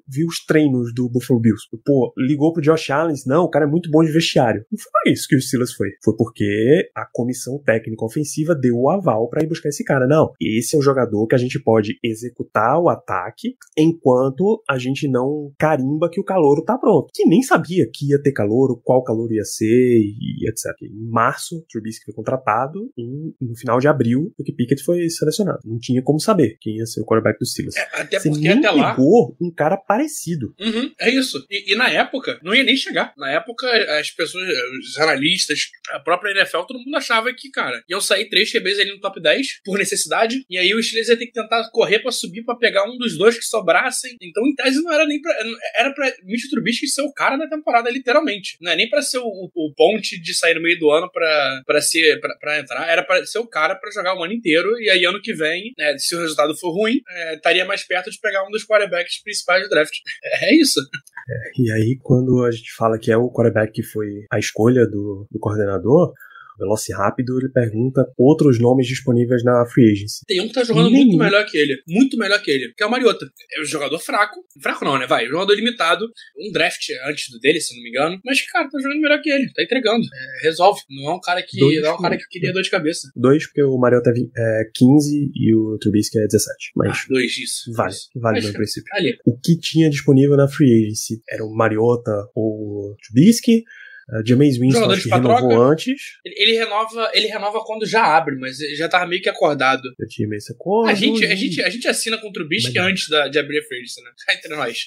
viu 0.08 0.26
os 0.26 0.44
treinos 0.44 0.92
do 0.94 1.08
Buffalo 1.08 1.40
Bills. 1.40 1.64
Pô, 1.84 2.12
ligou 2.16 2.52
pro 2.52 2.62
Josh 2.62 2.90
Allen, 2.90 3.14
não, 3.26 3.44
o 3.44 3.50
cara 3.50 3.66
é 3.66 3.68
muito 3.68 3.90
bom 3.90 4.02
de 4.02 4.12
vestiário. 4.12 4.64
Não 4.70 4.78
foi 4.78 5.12
isso 5.12 5.26
que 5.28 5.36
o 5.36 5.40
Steelers 5.40 5.72
foi. 5.72 5.88
Foi 6.02 6.14
porque 6.16 6.90
a 6.94 7.06
comissão 7.12 7.60
técnica 7.64 8.04
ofensiva 8.04 8.54
deu 8.54 8.76
o 8.76 8.90
aval 8.90 9.28
para 9.28 9.42
ir 9.42 9.48
buscar 9.48 9.68
esse 9.68 9.84
cara. 9.84 10.06
Não, 10.06 10.32
esse 10.40 10.74
é 10.74 10.78
o 10.78 10.82
jogador 10.82 11.26
que 11.26 11.34
a 11.34 11.38
gente 11.38 11.60
pode 11.62 11.98
executar 12.02 12.78
o 12.78 12.88
ataque 12.88 13.33
enquanto 13.76 14.62
a 14.68 14.78
gente 14.78 15.08
não 15.08 15.52
carimba 15.58 16.10
que 16.10 16.20
o 16.20 16.24
calouro 16.24 16.64
tá 16.64 16.78
pronto. 16.78 17.08
Que 17.12 17.24
nem 17.26 17.42
sabia 17.42 17.88
que 17.92 18.10
ia 18.10 18.22
ter 18.22 18.32
calouro, 18.32 18.80
qual 18.82 19.02
calouro 19.02 19.32
ia 19.32 19.44
ser 19.44 19.66
e 19.66 20.48
etc. 20.48 20.72
Em 20.82 21.10
março, 21.10 21.64
Trubisky 21.70 22.04
foi 22.04 22.14
contratado 22.14 22.90
e 22.96 23.34
no 23.40 23.56
final 23.56 23.78
de 23.78 23.88
abril, 23.88 24.32
o 24.38 24.44
que 24.44 24.52
Pickett 24.52 24.82
foi 24.82 25.08
selecionado. 25.08 25.60
Não 25.64 25.78
tinha 25.78 26.02
como 26.02 26.20
saber 26.20 26.56
quem 26.60 26.76
ia 26.76 26.86
ser 26.86 27.00
o 27.00 27.04
quarterback 27.04 27.38
dos 27.38 27.52
Steelers. 27.52 27.76
É, 27.76 28.00
até 28.00 28.18
Você 28.18 28.28
porque 28.30 28.48
até 28.48 28.70
lá... 28.70 28.90
pegou 28.90 29.36
um 29.40 29.50
cara 29.50 29.76
parecido. 29.76 30.54
Uhum, 30.60 30.90
é 31.00 31.10
isso. 31.10 31.44
E, 31.50 31.72
e, 31.72 31.76
na 31.76 31.88
época, 31.90 32.38
não 32.42 32.54
ia 32.54 32.62
nem 32.62 32.76
chegar. 32.76 33.12
Na 33.16 33.30
época, 33.30 33.66
as 33.98 34.10
pessoas, 34.10 34.46
os 34.80 34.98
analistas, 34.98 35.68
a 35.90 36.00
própria 36.00 36.32
NFL, 36.32 36.62
todo 36.66 36.78
mundo 36.78 36.96
achava 36.96 37.32
que, 37.32 37.50
cara, 37.50 37.82
iam 37.88 38.00
sair 38.00 38.28
três 38.28 38.52
QBs 38.52 38.78
ali 38.78 38.90
no 38.90 39.00
top 39.00 39.20
10 39.20 39.60
por 39.64 39.78
necessidade, 39.78 40.44
e 40.48 40.58
aí 40.58 40.74
o 40.74 40.82
Steelers 40.82 41.08
ia 41.08 41.16
ter 41.16 41.26
que 41.26 41.32
tentar 41.32 41.70
correr 41.70 42.00
para 42.00 42.12
subir 42.12 42.44
para 42.44 42.56
pegar 42.56 42.84
um 42.84 42.96
dos 42.98 43.16
dois 43.16 43.23
que 43.32 43.44
sobrassem. 43.44 44.16
Então, 44.20 44.44
em 44.46 44.54
tese, 44.54 44.82
não 44.82 44.92
era 44.92 45.06
nem 45.06 45.20
pra. 45.20 45.34
Era 45.76 45.94
pra 45.94 46.12
Mitch 46.24 46.50
Trubisky 46.50 46.86
ser 46.86 47.02
o 47.02 47.12
cara 47.12 47.36
da 47.36 47.48
temporada, 47.48 47.90
literalmente. 47.90 48.56
Não 48.60 48.72
é 48.72 48.76
nem 48.76 48.88
pra 48.88 49.02
ser 49.02 49.18
o, 49.18 49.26
o, 49.26 49.50
o 49.54 49.74
ponte 49.74 50.20
de 50.20 50.34
sair 50.34 50.54
no 50.54 50.62
meio 50.62 50.78
do 50.78 50.90
ano 50.90 51.10
pra, 51.10 51.62
pra, 51.66 51.80
ser, 51.80 52.20
pra, 52.20 52.34
pra 52.36 52.60
entrar. 52.60 52.88
Era 52.88 53.02
pra 53.02 53.24
ser 53.24 53.38
o 53.38 53.46
cara 53.46 53.74
pra 53.74 53.90
jogar 53.90 54.18
o 54.18 54.22
ano 54.22 54.32
inteiro. 54.32 54.78
E 54.80 54.90
aí, 54.90 55.04
ano 55.04 55.22
que 55.22 55.32
vem, 55.32 55.72
né, 55.78 55.96
se 55.98 56.14
o 56.14 56.20
resultado 56.20 56.56
for 56.58 56.70
ruim, 56.70 57.00
é, 57.08 57.34
estaria 57.36 57.64
mais 57.64 57.82
perto 57.86 58.10
de 58.10 58.20
pegar 58.20 58.46
um 58.46 58.50
dos 58.50 58.66
quarterbacks 58.66 59.22
principais 59.22 59.62
do 59.62 59.68
draft. 59.68 59.94
É 60.44 60.54
isso. 60.54 60.80
É, 60.80 61.62
e 61.62 61.70
aí, 61.70 61.98
quando 62.02 62.44
a 62.44 62.50
gente 62.50 62.72
fala 62.74 62.98
que 62.98 63.10
é 63.10 63.16
o 63.16 63.30
quarterback 63.30 63.72
que 63.72 63.82
foi 63.82 64.26
a 64.30 64.38
escolha 64.38 64.86
do, 64.86 65.26
do 65.30 65.38
coordenador, 65.38 66.12
Veloci 66.58 66.92
Rápido, 66.92 67.38
ele 67.38 67.48
pergunta 67.50 68.06
outros 68.18 68.60
nomes 68.60 68.86
disponíveis 68.86 69.42
na 69.44 69.64
Free 69.66 69.92
Agency. 69.92 70.24
Tem 70.26 70.40
um 70.40 70.48
que 70.48 70.54
tá 70.54 70.64
jogando 70.64 70.90
Nenhum. 70.90 71.04
muito 71.06 71.18
melhor 71.18 71.44
que 71.46 71.56
ele. 71.58 71.82
Muito 71.88 72.16
melhor 72.16 72.40
que 72.42 72.50
ele. 72.50 72.72
Que 72.76 72.82
é 72.82 72.86
o 72.86 72.90
Mariota. 72.90 73.26
É 73.56 73.62
um 73.62 73.64
jogador 73.64 73.98
fraco. 73.98 74.40
Fraco 74.62 74.84
não, 74.84 74.98
né? 74.98 75.06
Vai. 75.06 75.26
Jogador 75.26 75.54
limitado. 75.54 76.04
Um 76.38 76.52
draft 76.52 76.82
antes 77.08 77.30
do 77.30 77.38
dele, 77.40 77.60
se 77.60 77.74
não 77.74 77.82
me 77.82 77.88
engano. 77.90 78.20
Mas, 78.24 78.40
cara, 78.50 78.68
tá 78.70 78.78
jogando 78.80 79.00
melhor 79.00 79.20
que 79.20 79.30
ele. 79.30 79.52
Tá 79.52 79.62
entregando. 79.62 80.04
É, 80.04 80.44
resolve. 80.46 80.80
Não 80.90 81.10
é 81.12 81.14
um 81.16 81.20
cara 81.20 81.42
que. 81.42 81.58
Dois 81.58 81.80
não 81.82 81.90
é 81.90 81.94
um 81.94 81.98
cara 82.00 82.16
que 82.16 82.26
queria 82.28 82.52
dor 82.52 82.62
de 82.62 82.70
cabeça. 82.70 83.08
Dois, 83.16 83.44
porque 83.46 83.62
o 83.62 83.76
Mariota 83.78 84.10
é 84.10 84.12
vi- 84.12 84.30
é 84.36 84.62
15 84.74 85.30
e 85.34 85.54
o 85.54 85.78
Trubisky 85.78 86.18
é 86.18 86.26
17. 86.26 86.72
Mas 86.76 86.90
Ah, 86.98 87.04
dois, 87.08 87.36
isso. 87.38 87.72
vale, 87.72 87.90
Isso. 87.92 88.08
vale 88.16 88.40
no 88.40 88.52
princípio. 88.52 88.88
Ali. 88.94 89.16
O 89.26 89.38
que 89.38 89.58
tinha 89.58 89.90
disponível 89.90 90.36
na 90.36 90.48
Free 90.48 90.84
Agency 90.84 91.20
era 91.28 91.44
o 91.44 91.54
Mariota 91.54 92.10
ou 92.34 92.92
o 92.92 92.96
Trubisky. 93.02 93.64
Uh, 94.10 94.26
Jameis 94.26 94.58
Winston 94.58 94.90
acho 94.90 95.04
que 95.04 95.08
renovou 95.08 95.48
troca. 95.48 95.72
antes. 95.72 96.02
Ele, 96.24 96.34
ele 96.38 96.58
renova, 96.58 97.10
ele 97.14 97.26
renova 97.26 97.60
quando 97.64 97.86
já 97.86 98.04
abre, 98.16 98.36
mas 98.36 98.58
já 98.76 98.88
tava 98.88 99.06
meio 99.06 99.22
que 99.22 99.28
acordado. 99.28 99.82
Eu 99.98 100.06
tinha 100.08 100.28
meio 100.28 100.40
acordo. 100.52 100.90
A 100.90 100.94
gente, 100.94 101.24
a, 101.24 101.34
gente, 101.34 101.62
a 101.62 101.70
gente 101.70 101.88
assina 101.88 102.18
com 102.18 102.28
o 102.28 102.32
Mas- 102.76 102.86
antes 102.86 103.08
da, 103.08 103.28
de 103.28 103.38
abrir 103.38 103.58
a 103.58 103.62
free 103.62 103.80
né? 103.80 104.10
Entre 104.36 104.54
nós. 104.54 104.78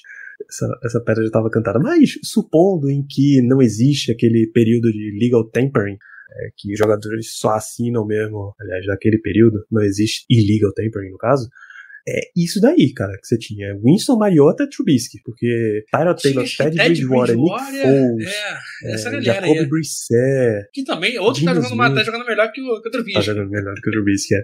essa, 0.48 0.80
essa 0.84 1.00
pedra 1.02 1.24
já 1.24 1.28
estava 1.28 1.50
cantada. 1.50 1.80
Mas 1.80 2.12
supondo 2.24 2.90
em 2.90 3.06
que 3.06 3.42
não 3.42 3.62
existe 3.62 4.12
aquele 4.12 4.52
período 4.54 4.92
de 4.92 5.18
legal 5.20 5.44
tampering, 5.50 5.98
é, 6.30 6.50
que 6.56 6.72
os 6.74 6.78
jogadores 6.78 7.38
só 7.40 7.52
assinam 7.52 8.06
mesmo, 8.06 8.54
aliás, 8.60 8.86
naquele 8.86 9.18
período, 9.20 9.66
não 9.72 9.82
existe 9.82 10.26
illegal 10.30 10.72
tampering 10.74 11.10
no 11.12 11.18
caso. 11.18 11.50
É 12.10 12.22
isso 12.38 12.62
daí, 12.62 12.94
cara, 12.94 13.18
que 13.18 13.28
você 13.28 13.38
tinha. 13.38 13.78
Winston, 13.84 14.16
Mariota 14.18 14.64
e 14.64 14.70
Trubisky, 14.70 15.20
porque 15.26 15.84
Tyrod 15.92 16.22
Taylor, 16.22 16.46
Ted 16.46 16.58
Ted 16.58 16.76
Bridgewater, 16.78 17.36
Nick 17.36 17.50
Bridgewater, 17.50 18.10
Foles, 18.10 18.34
É, 18.84 18.94
essa 18.94 19.10
é, 19.10 19.40
aí. 19.44 19.66
Brissett, 19.66 20.70
Que 20.72 20.86
também 20.86 21.16
é 21.16 21.22
outro 21.22 21.42
que 21.42 21.46
tá 21.46 21.54
Dino 21.54 21.68
jogando, 21.68 21.96
tá 21.96 22.04
jogando 22.04 22.26
melhor 22.26 22.50
que 22.54 22.62
o, 22.62 22.82
que 22.82 22.88
o 22.88 22.92
Trubisky. 22.92 23.14
tá 23.14 23.22
jogando 23.22 23.50
melhor 23.50 23.74
que 23.74 23.90
o 23.90 23.92
Trubisky, 23.92 24.36
é. 24.36 24.44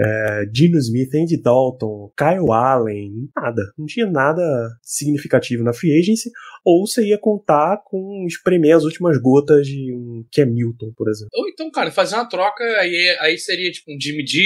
é 0.00 0.46
Dino 0.46 0.76
Smith, 0.76 1.14
Andy 1.14 1.40
Dalton, 1.40 2.12
Kyle 2.14 2.52
Allen, 2.52 3.30
nada. 3.34 3.62
Não 3.78 3.86
tinha 3.86 4.06
nada 4.06 4.42
significativo 4.82 5.64
na 5.64 5.72
free 5.72 5.98
agency, 5.98 6.30
ou 6.62 6.86
você 6.86 7.06
ia 7.06 7.16
contar 7.18 7.78
com 7.86 8.26
espremer 8.26 8.76
as 8.76 8.84
últimas 8.84 9.16
gotas 9.16 9.66
de 9.66 9.94
um 9.94 10.24
Cam 10.30 10.46
Newton, 10.46 10.92
por 10.94 11.08
exemplo. 11.08 11.30
Ou 11.32 11.48
então, 11.48 11.70
cara, 11.70 11.90
fazer 11.90 12.16
uma 12.16 12.28
troca, 12.28 12.62
aí, 12.78 13.16
aí 13.20 13.38
seria 13.38 13.70
tipo 13.70 13.90
um 13.90 13.98
Jimmy 13.98 14.26
G, 14.26 14.38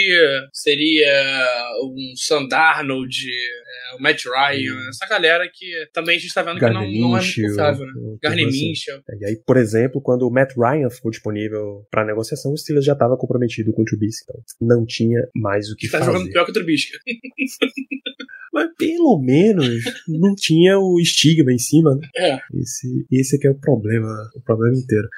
seria 0.53 1.49
um 1.83 2.13
Sandarnold, 2.53 3.17
é, 3.29 3.97
o 3.97 4.03
Matt 4.03 4.25
Ryan, 4.25 4.89
essa 4.89 5.07
galera 5.09 5.49
que 5.53 5.73
também 5.93 6.17
a 6.17 6.21
gente 6.21 6.35
tá 6.35 6.43
vendo 6.43 6.59
que 6.59 6.67
não, 6.67 6.75
não 6.75 6.83
é 6.83 6.87
muito 6.87 7.43
confiável, 7.43 7.87
né? 7.87 7.93
Garner 8.23 8.47
assim. 8.47 8.69
Minshew. 8.69 9.01
E 9.21 9.25
aí, 9.27 9.37
por 9.37 9.57
exemplo, 9.57 10.01
quando 10.01 10.27
o 10.27 10.31
Matt 10.31 10.53
Ryan 10.57 10.91
ficou 10.91 11.11
disponível 11.11 11.87
para 11.91 12.05
negociação, 12.05 12.53
o 12.53 12.57
Steelers 12.57 12.85
já 12.85 12.93
estava 12.93 13.17
comprometido 13.17 13.73
com 13.73 13.83
o 13.83 13.85
Trubisky, 13.85 14.25
então 14.25 14.43
não 14.61 14.85
tinha 14.87 15.21
mais 15.35 15.71
o 15.71 15.77
que 15.77 15.89
tá 15.89 15.99
fazer. 15.99 16.13
jogando 16.13 16.31
pior 16.31 16.45
que 16.45 16.51
o 16.51 16.55
Trubisky. 16.55 16.93
Mas 18.53 18.69
pelo 18.77 19.19
menos 19.19 19.83
não 20.07 20.35
tinha 20.35 20.79
o 20.79 21.01
estigma 21.01 21.51
em 21.51 21.59
cima, 21.59 21.95
né? 21.95 22.07
É. 22.15 22.39
Esse, 22.55 23.07
esse 23.11 23.39
que 23.39 23.47
é 23.47 23.51
o 23.51 23.59
problema, 23.59 24.13
o 24.37 24.43
problema 24.43 24.77
inteiro. 24.77 25.09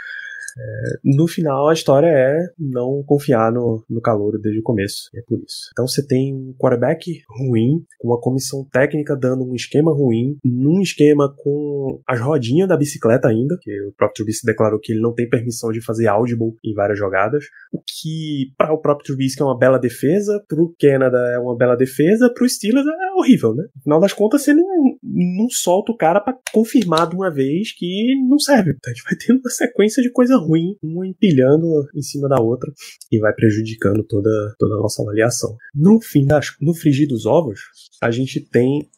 É, 0.56 1.16
no 1.16 1.26
final, 1.26 1.68
a 1.68 1.72
história 1.72 2.06
é 2.06 2.46
não 2.58 3.02
confiar 3.04 3.52
no, 3.52 3.84
no 3.88 4.00
calor 4.00 4.38
desde 4.40 4.60
o 4.60 4.62
começo. 4.62 5.10
É 5.14 5.22
por 5.26 5.38
isso. 5.38 5.70
Então 5.72 5.86
você 5.86 6.06
tem 6.06 6.34
um 6.34 6.54
quarterback 6.58 7.22
ruim, 7.38 7.84
com 7.98 8.08
uma 8.08 8.20
comissão 8.20 8.66
técnica 8.70 9.16
dando 9.16 9.44
um 9.44 9.54
esquema 9.54 9.92
ruim, 9.92 10.36
num 10.44 10.80
esquema 10.80 11.32
com 11.36 12.00
as 12.06 12.20
rodinhas 12.20 12.68
da 12.68 12.76
bicicleta 12.76 13.28
ainda, 13.28 13.56
que 13.60 13.70
o 13.82 13.92
próprio 13.92 14.16
Trubisky 14.16 14.46
declarou 14.46 14.78
que 14.80 14.92
ele 14.92 15.00
não 15.00 15.14
tem 15.14 15.28
permissão 15.28 15.70
de 15.70 15.80
fazer 15.80 16.06
audible 16.06 16.54
em 16.64 16.74
várias 16.74 16.98
jogadas, 16.98 17.44
o 17.72 17.78
que 17.78 18.52
para 18.56 18.72
o 18.72 18.80
próprio 18.80 19.06
Trubisky 19.06 19.42
é 19.42 19.44
uma 19.44 19.58
bela 19.58 19.78
defesa, 19.78 20.42
pro 20.48 20.74
Canada 20.80 21.18
é 21.34 21.38
uma 21.38 21.56
bela 21.56 21.76
defesa, 21.76 22.32
pro 22.32 22.48
Steelers 22.48 22.86
é 22.86 23.12
horrível, 23.18 23.54
né? 23.54 23.64
No 23.76 23.82
final 23.82 24.00
das 24.00 24.12
contas, 24.12 24.42
você 24.42 24.54
não, 24.54 24.93
não 25.14 25.48
solta 25.48 25.92
o 25.92 25.96
cara 25.96 26.20
pra 26.20 26.37
confirmar 26.53 27.09
de 27.09 27.14
uma 27.14 27.31
vez 27.33 27.72
que 27.72 28.14
não 28.29 28.38
serve. 28.38 28.70
Então 28.70 28.90
a 28.90 28.94
gente 28.94 29.05
vai 29.05 29.16
tendo 29.16 29.40
uma 29.40 29.50
sequência 29.50 30.03
de 30.03 30.11
coisa 30.11 30.37
ruim, 30.37 30.77
uma 30.83 31.07
empilhando 31.07 31.66
em 31.94 32.03
cima 32.03 32.29
da 32.29 32.40
outra 32.42 32.72
e 33.12 33.18
vai 33.18 33.33
prejudicando 33.33 34.03
toda, 34.05 34.31
toda 34.59 34.74
a 34.74 34.79
nossa 34.79 35.03
avaliação. 35.03 35.57
No 35.74 36.00
fim 36.00 36.27
das, 36.27 36.48
no 36.61 36.74
frigir 36.74 37.09
dos 37.09 37.27
ovos, 37.27 37.61
a 38.03 38.11
gente 38.11 38.40
tem 38.40 38.88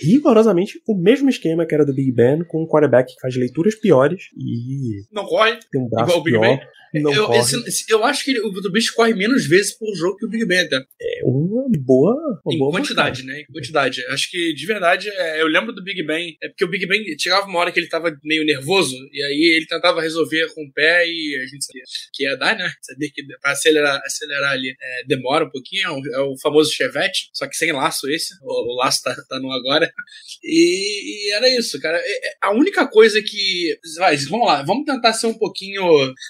rigorosamente 0.00 0.80
o 0.86 0.94
mesmo 0.96 1.28
esquema 1.28 1.66
que 1.66 1.74
era 1.74 1.84
do 1.84 1.92
Big 1.94 2.12
Ben, 2.12 2.44
com 2.44 2.62
um 2.62 2.66
quarterback 2.66 3.12
que 3.14 3.20
faz 3.20 3.34
leituras 3.36 3.74
piores 3.74 4.24
e 4.36 5.02
Não 5.12 5.24
corre. 5.26 5.58
tem 5.70 5.80
um 5.82 5.88
braço 5.88 6.10
Igual 6.10 6.20
o 6.20 6.22
Big 6.24 6.38
pior. 6.38 6.42
Ben. 6.58 6.60
Não 6.94 7.12
eu, 7.12 7.26
esse- 7.34 7.84
eu 7.88 8.04
acho 8.04 8.24
que 8.24 8.30
ele- 8.30 8.40
o 8.40 8.52
Trubisky 8.52 8.94
corre 8.96 9.14
menos 9.14 9.46
vezes 9.46 9.76
por 9.76 9.94
jogo 9.94 10.16
que 10.16 10.26
o 10.26 10.28
Big 10.28 10.44
Ben, 10.46 10.68
tá? 10.68 10.82
É 11.00 11.20
uma 11.24 11.64
boa, 11.78 12.40
uma 12.44 12.54
em 12.54 12.58
boa 12.58 12.72
quantidade, 12.72 13.22
né? 13.24 13.40
Em 13.40 13.52
quantidade. 13.52 14.04
Acho 14.06 14.30
que, 14.30 14.54
de 14.54 14.66
verdade, 14.66 15.08
é, 15.10 15.40
eu 15.42 15.46
lembro 15.46 15.72
do 15.74 15.82
Big 15.82 16.02
Ben. 16.04 16.36
É 16.42 16.48
porque 16.48 16.64
o 16.64 16.68
Big 16.68 16.86
Ben 16.86 17.04
chegava 17.18 17.46
uma 17.46 17.58
hora 17.58 17.70
que 17.72 17.78
ele 17.78 17.88
tava 17.88 18.16
meio 18.24 18.44
nervoso, 18.44 18.94
e 19.12 19.22
aí 19.22 19.54
ele 19.56 19.66
tentava 19.66 20.00
resolver 20.00 20.46
com 20.54 20.62
o 20.64 20.72
pé, 20.72 21.06
e 21.06 21.36
a 21.42 21.46
gente 21.46 21.64
sabia 21.64 21.82
que 22.12 22.22
ia 22.24 22.36
dar, 22.36 22.56
né? 22.56 22.70
Sabia 22.82 23.10
que 23.12 23.22
pra 23.40 23.52
acelerar, 23.52 24.00
acelerar 24.04 24.52
ali 24.52 24.70
é, 24.70 25.04
demora 25.06 25.44
um 25.44 25.50
pouquinho. 25.50 25.82
É 26.12 26.20
o, 26.20 26.32
é 26.34 26.38
famoso 26.40 26.72
Chevette, 26.72 27.28
só 27.32 27.46
que 27.46 27.56
sem 27.56 27.72
laço 27.72 28.08
esse. 28.08 28.34
O, 28.42 28.72
o 28.74 28.76
laço 28.76 29.02
tá, 29.02 29.14
tá 29.28 29.38
no 29.40 29.50
agora. 29.52 29.90
E, 30.42 31.28
e 31.28 31.32
era 31.32 31.48
isso, 31.48 31.80
cara. 31.80 31.98
É- 31.98 32.28
é 32.28 32.32
a 32.42 32.50
única 32.52 32.86
coisa 32.86 33.20
que. 33.22 33.76
Vai, 33.96 34.16
vamos 34.16 34.46
lá, 34.46 34.62
vamos 34.62 34.84
tentar 34.84 35.12
ser 35.12 35.26
um 35.26 35.36
pouquinho. 35.38 35.82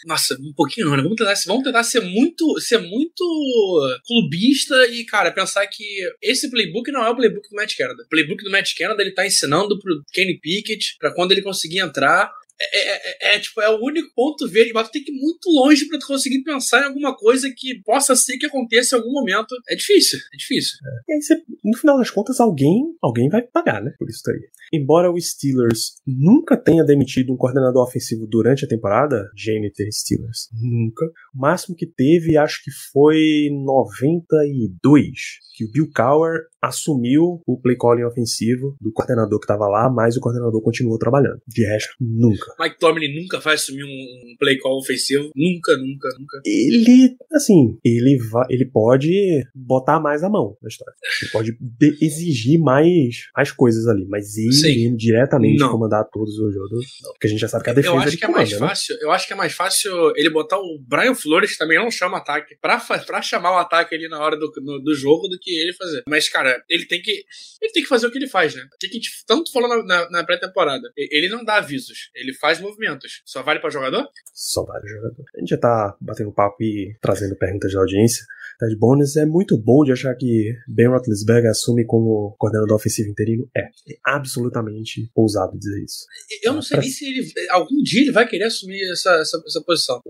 Nossa, 0.07 0.37
um 0.49 0.55
pouquinho 0.55 0.87
não, 0.87 0.97
né? 0.97 1.03
Vamos 1.03 1.17
tentar, 1.17 1.35
vamos 1.47 1.65
tentar 1.65 1.83
ser 1.85 2.01
muito. 2.01 2.61
ser 2.61 2.79
muito 2.79 4.01
clubista 4.07 4.87
e, 4.89 5.05
cara, 5.05 5.31
pensar 5.31 5.67
que 5.67 5.85
esse 6.23 6.51
playbook 6.51 6.91
não 6.91 7.05
é 7.05 7.11
o 7.11 7.17
playbook 7.17 7.49
do 7.49 7.57
Matt 7.57 7.77
Canada. 7.77 8.03
O 8.05 8.09
playbook 8.09 8.43
do 8.43 8.51
Matt 8.51 8.75
Canada 8.77 9.03
ele 9.03 9.13
tá 9.13 9.27
ensinando 9.27 9.79
pro 9.79 10.03
Kenny 10.13 10.39
Pickett 10.41 10.97
pra 10.99 11.15
quando 11.15 11.33
ele 11.33 11.43
conseguir 11.43 11.79
entrar. 11.81 12.31
É, 12.61 12.79
é- 12.79 13.33
é- 13.33 13.37
é, 13.37 13.39
tipo, 13.39 13.61
é 13.61 13.69
o 13.71 13.79
único 13.83 14.13
ponto 14.15 14.49
verde, 14.49 14.73
mas 14.73 14.89
tu 14.89 14.93
tem 14.93 15.05
que 15.05 15.13
ir 15.13 15.15
muito 15.21 15.49
longe 15.51 15.87
pra 15.87 15.99
tu 15.99 16.07
conseguir 16.07 16.43
pensar 16.43 16.81
em 16.83 16.87
alguma 16.87 17.17
coisa 17.17 17.49
que 17.57 17.81
possa 17.85 18.17
ser 18.17 18.37
que 18.37 18.47
aconteça 18.47 18.97
em 18.97 18.99
algum 18.99 19.13
momento. 19.13 19.55
É 19.69 19.77
difícil, 19.77 20.19
é 20.33 20.37
difícil. 20.37 20.79
E 21.09 21.13
aí 21.15 21.23
você, 21.23 21.37
no 21.65 21.77
final 21.79 21.99
das 21.99 22.11
contas, 22.11 22.41
alguém, 22.41 22.83
alguém 23.03 23.29
vai 23.29 23.43
pagar, 23.43 23.83
né? 23.83 23.93
Por 23.99 24.09
isso 24.09 24.23
daí. 24.27 24.41
Embora 24.73 25.11
o 25.11 25.19
Steelers 25.21 25.95
nunca 26.07 26.57
tenha 26.57 26.85
demitido 26.85 27.33
um 27.33 27.37
coordenador 27.37 27.83
ofensivo 27.83 28.27
durante 28.27 28.65
a 28.65 28.69
temporada, 28.69 29.31
GNT 29.35 29.91
Steelers, 29.93 30.49
nunca. 30.61 31.07
O 31.35 31.39
máximo 31.39 31.75
que 31.77 31.87
teve, 31.87 32.37
acho 32.37 32.63
que 32.65 32.71
foi 32.93 33.49
92, 33.53 35.39
que 35.55 35.65
o 35.65 35.71
Bill 35.71 35.91
Cowher 35.95 36.41
assumiu 36.63 37.41
o 37.47 37.61
play 37.61 37.77
calling 37.77 38.05
ofensivo 38.05 38.77
do 38.81 38.93
coordenador 38.93 39.39
que 39.39 39.45
estava 39.45 39.67
lá, 39.69 39.89
mas 39.91 40.17
o 40.17 40.21
coordenador 40.21 40.61
continuou 40.63 40.99
trabalhando. 40.99 41.41
De 41.47 41.65
resto, 41.65 41.95
nunca. 42.01 42.48
Mike 42.59 42.79
Tomlin 42.79 43.21
nunca 43.21 43.39
vai 43.41 43.55
assumir 43.55 43.85
um, 43.85 43.89
um 43.89 44.37
play 44.39 44.59
call 44.59 44.79
ofensivo. 44.79 45.31
Nunca, 45.35 45.77
nunca, 45.77 46.09
nunca. 46.19 46.41
Ele, 46.45 47.17
assim, 47.33 47.79
ele, 47.85 48.19
va- 48.31 48.47
ele 48.51 48.65
pode 48.67 49.43
botar 49.55 50.01
mais 50.01 50.23
a 50.23 50.29
mão 50.29 50.57
na 50.63 50.69
história. 50.69 50.95
Ele 51.23 51.31
pode 51.31 51.53
de- 51.61 51.97
exigir 52.05 52.59
mais, 52.61 53.27
mais 53.37 53.53
coisas 53.53 53.87
ali, 53.87 54.07
mas 54.09 54.37
ele 54.37 54.53
Sim. 54.53 54.97
diretamente 54.97 55.59
Não. 55.59 55.71
comandar 55.71 56.05
todos 56.13 56.39
os 56.39 56.55
jogadores, 56.55 56.89
não. 57.03 57.13
Porque 57.13 57.27
a 57.27 57.31
gente 57.31 57.41
já 57.41 57.49
sabe 57.49 57.65
que 57.65 57.71
a 57.71 57.75
defesa 57.75 57.95
Eu 57.95 57.99
acho 57.99 58.09
ele 58.09 58.17
que 58.17 58.25
é 58.25 58.29
mais 58.29 58.49
comanda, 58.49 58.65
né? 58.65 58.69
fácil. 58.71 58.97
Eu 59.01 59.11
acho 59.11 59.27
que 59.27 59.33
é 59.33 59.37
mais 59.37 59.53
fácil 59.53 60.13
ele 60.17 60.31
botar 60.31 60.59
o 60.59 60.79
Brian 60.87 61.15
Flores, 61.15 61.53
que 61.53 61.59
também 61.59 61.79
não 61.79 61.91
chama 61.91 62.19
ataque, 62.19 62.57
pra, 62.61 62.79
pra 62.79 63.23
chamar 63.23 63.53
o 63.53 63.59
ataque 63.59 63.95
ali 63.95 64.09
na 64.09 64.21
hora 64.21 64.37
do, 64.37 64.51
no- 64.63 64.81
do 64.83 64.95
jogo 64.95 65.29
do 65.29 65.39
que 65.39 65.51
ele 65.51 65.73
fazer. 65.73 66.03
Mas, 66.09 66.29
cara, 66.29 66.63
ele 66.69 66.87
tem 66.87 67.01
que. 67.03 67.25
Ele 67.61 67.73
tem 67.73 67.83
que 67.83 67.89
fazer 67.89 68.07
o 68.07 68.11
que 68.11 68.19
ele 68.19 68.29
faz, 68.29 68.55
né? 68.55 68.63
O 68.63 68.79
que 68.79 68.87
a 68.87 68.91
gente 68.91 69.11
tanto 69.27 69.53
falou 69.53 69.69
na, 69.69 69.83
na- 69.85 70.11
na 70.11 70.25
pré-temporada. 70.25 70.91
Ele 70.97 71.29
não 71.29 71.45
dá 71.45 71.57
avisos, 71.57 72.11
ele 72.15 72.33
faz 72.41 72.61
movimentos. 72.61 73.23
Só 73.25 73.43
vale 73.43 73.61
pra 73.61 73.71
jogador? 73.71 74.09
Só 74.33 74.65
vários 74.65 74.91
jogadores. 74.91 75.25
A 75.37 75.41
gente 75.41 75.51
já 75.51 75.59
tá 75.59 75.97
batendo 76.01 76.33
papo 76.33 76.63
e 76.63 76.97
trazendo 77.01 77.37
perguntas 77.37 77.73
da 77.73 77.81
audiência. 77.81 78.25
Ted 78.59 78.77
Bones 78.77 79.17
é 79.17 79.25
muito 79.25 79.57
bom 79.57 79.85
de 79.85 79.93
achar 79.93 80.15
que 80.17 80.53
Ben 80.67 80.89
Roethlisberger 80.89 81.51
assume 81.51 81.87
como 81.87 82.35
coordenador 82.39 82.77
ofensivo 82.77 83.09
interino. 83.09 83.49
É, 83.57 83.61
é 83.61 83.97
absolutamente 84.05 85.09
ousado 85.15 85.57
dizer 85.57 85.83
isso. 85.85 86.07
Eu 86.43 86.55
não 86.55 86.63
sei 86.63 86.79
nem 86.81 86.89
se 86.89 87.07
ele. 87.07 87.33
Algum 87.51 87.83
dia 87.83 88.01
ele 88.03 88.13
vai 88.13 88.27
querer 88.27 88.45
assumir 88.45 88.83
essa, 88.91 89.11
essa, 89.21 89.41
essa 89.47 89.63
posição. 89.63 90.03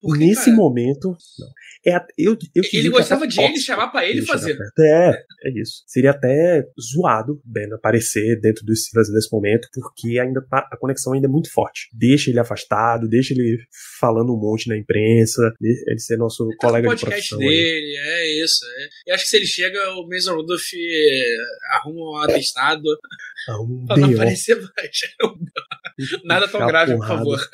Porque, 0.00 0.18
Nesse 0.18 0.46
cara, 0.46 0.56
momento, 0.56 1.16
não. 1.38 1.48
É, 1.86 2.04
eu, 2.18 2.36
eu 2.54 2.62
Ele 2.72 2.90
gostava 2.90 3.26
de 3.26 3.40
ele 3.40 3.58
chamar 3.58 3.88
pra 3.88 4.04
ele 4.04 4.20
chegar 4.20 4.32
fazer. 4.32 4.58
É, 4.78 5.10
é 5.44 5.60
isso. 5.60 5.82
Seria 5.86 6.10
até 6.10 6.64
zoado 6.80 7.40
Ben 7.44 7.72
aparecer 7.72 8.40
dentro 8.40 8.64
dos 8.64 8.84
Steelers 8.84 9.12
nesse 9.12 9.32
momento, 9.32 9.68
porque 9.72 10.18
ainda 10.18 10.44
tá, 10.48 10.68
a 10.70 10.76
conexão 10.76 11.12
ainda 11.12 11.26
é 11.26 11.30
muito 11.30 11.52
forte. 11.52 11.75
Deixa 11.92 12.30
ele 12.30 12.40
afastado, 12.40 13.08
deixa 13.08 13.34
ele 13.34 13.58
falando 14.00 14.34
um 14.34 14.38
monte 14.40 14.68
na 14.68 14.76
imprensa, 14.76 15.52
ele 15.60 15.98
ser 15.98 16.16
nosso 16.16 16.44
Tá 16.44 16.44
com 16.44 16.66
o 16.66 16.70
colega 16.70 16.88
de 16.88 16.94
podcast 16.94 17.30
profissão. 17.30 17.38
aí. 17.40 17.46
dele, 17.46 17.96
é 17.98 18.44
isso. 18.44 18.64
É. 18.64 18.88
E 19.10 19.12
acho 19.12 19.24
que 19.24 19.30
se 19.30 19.36
ele 19.36 19.46
chega, 19.46 19.78
o 19.94 20.08
Mason 20.08 20.34
Rudolph 20.34 20.72
eh, 20.74 21.36
arruma 21.72 22.10
um 22.10 22.16
atestado 22.22 22.82
um 23.60 23.84
pra 23.86 23.96
não 23.96 24.12
aparecer 24.12 24.56
mais. 24.56 25.00
Nada 26.24 26.48
tão 26.48 26.66
grave, 26.66 26.96
por 26.96 27.06
favor. 27.06 27.40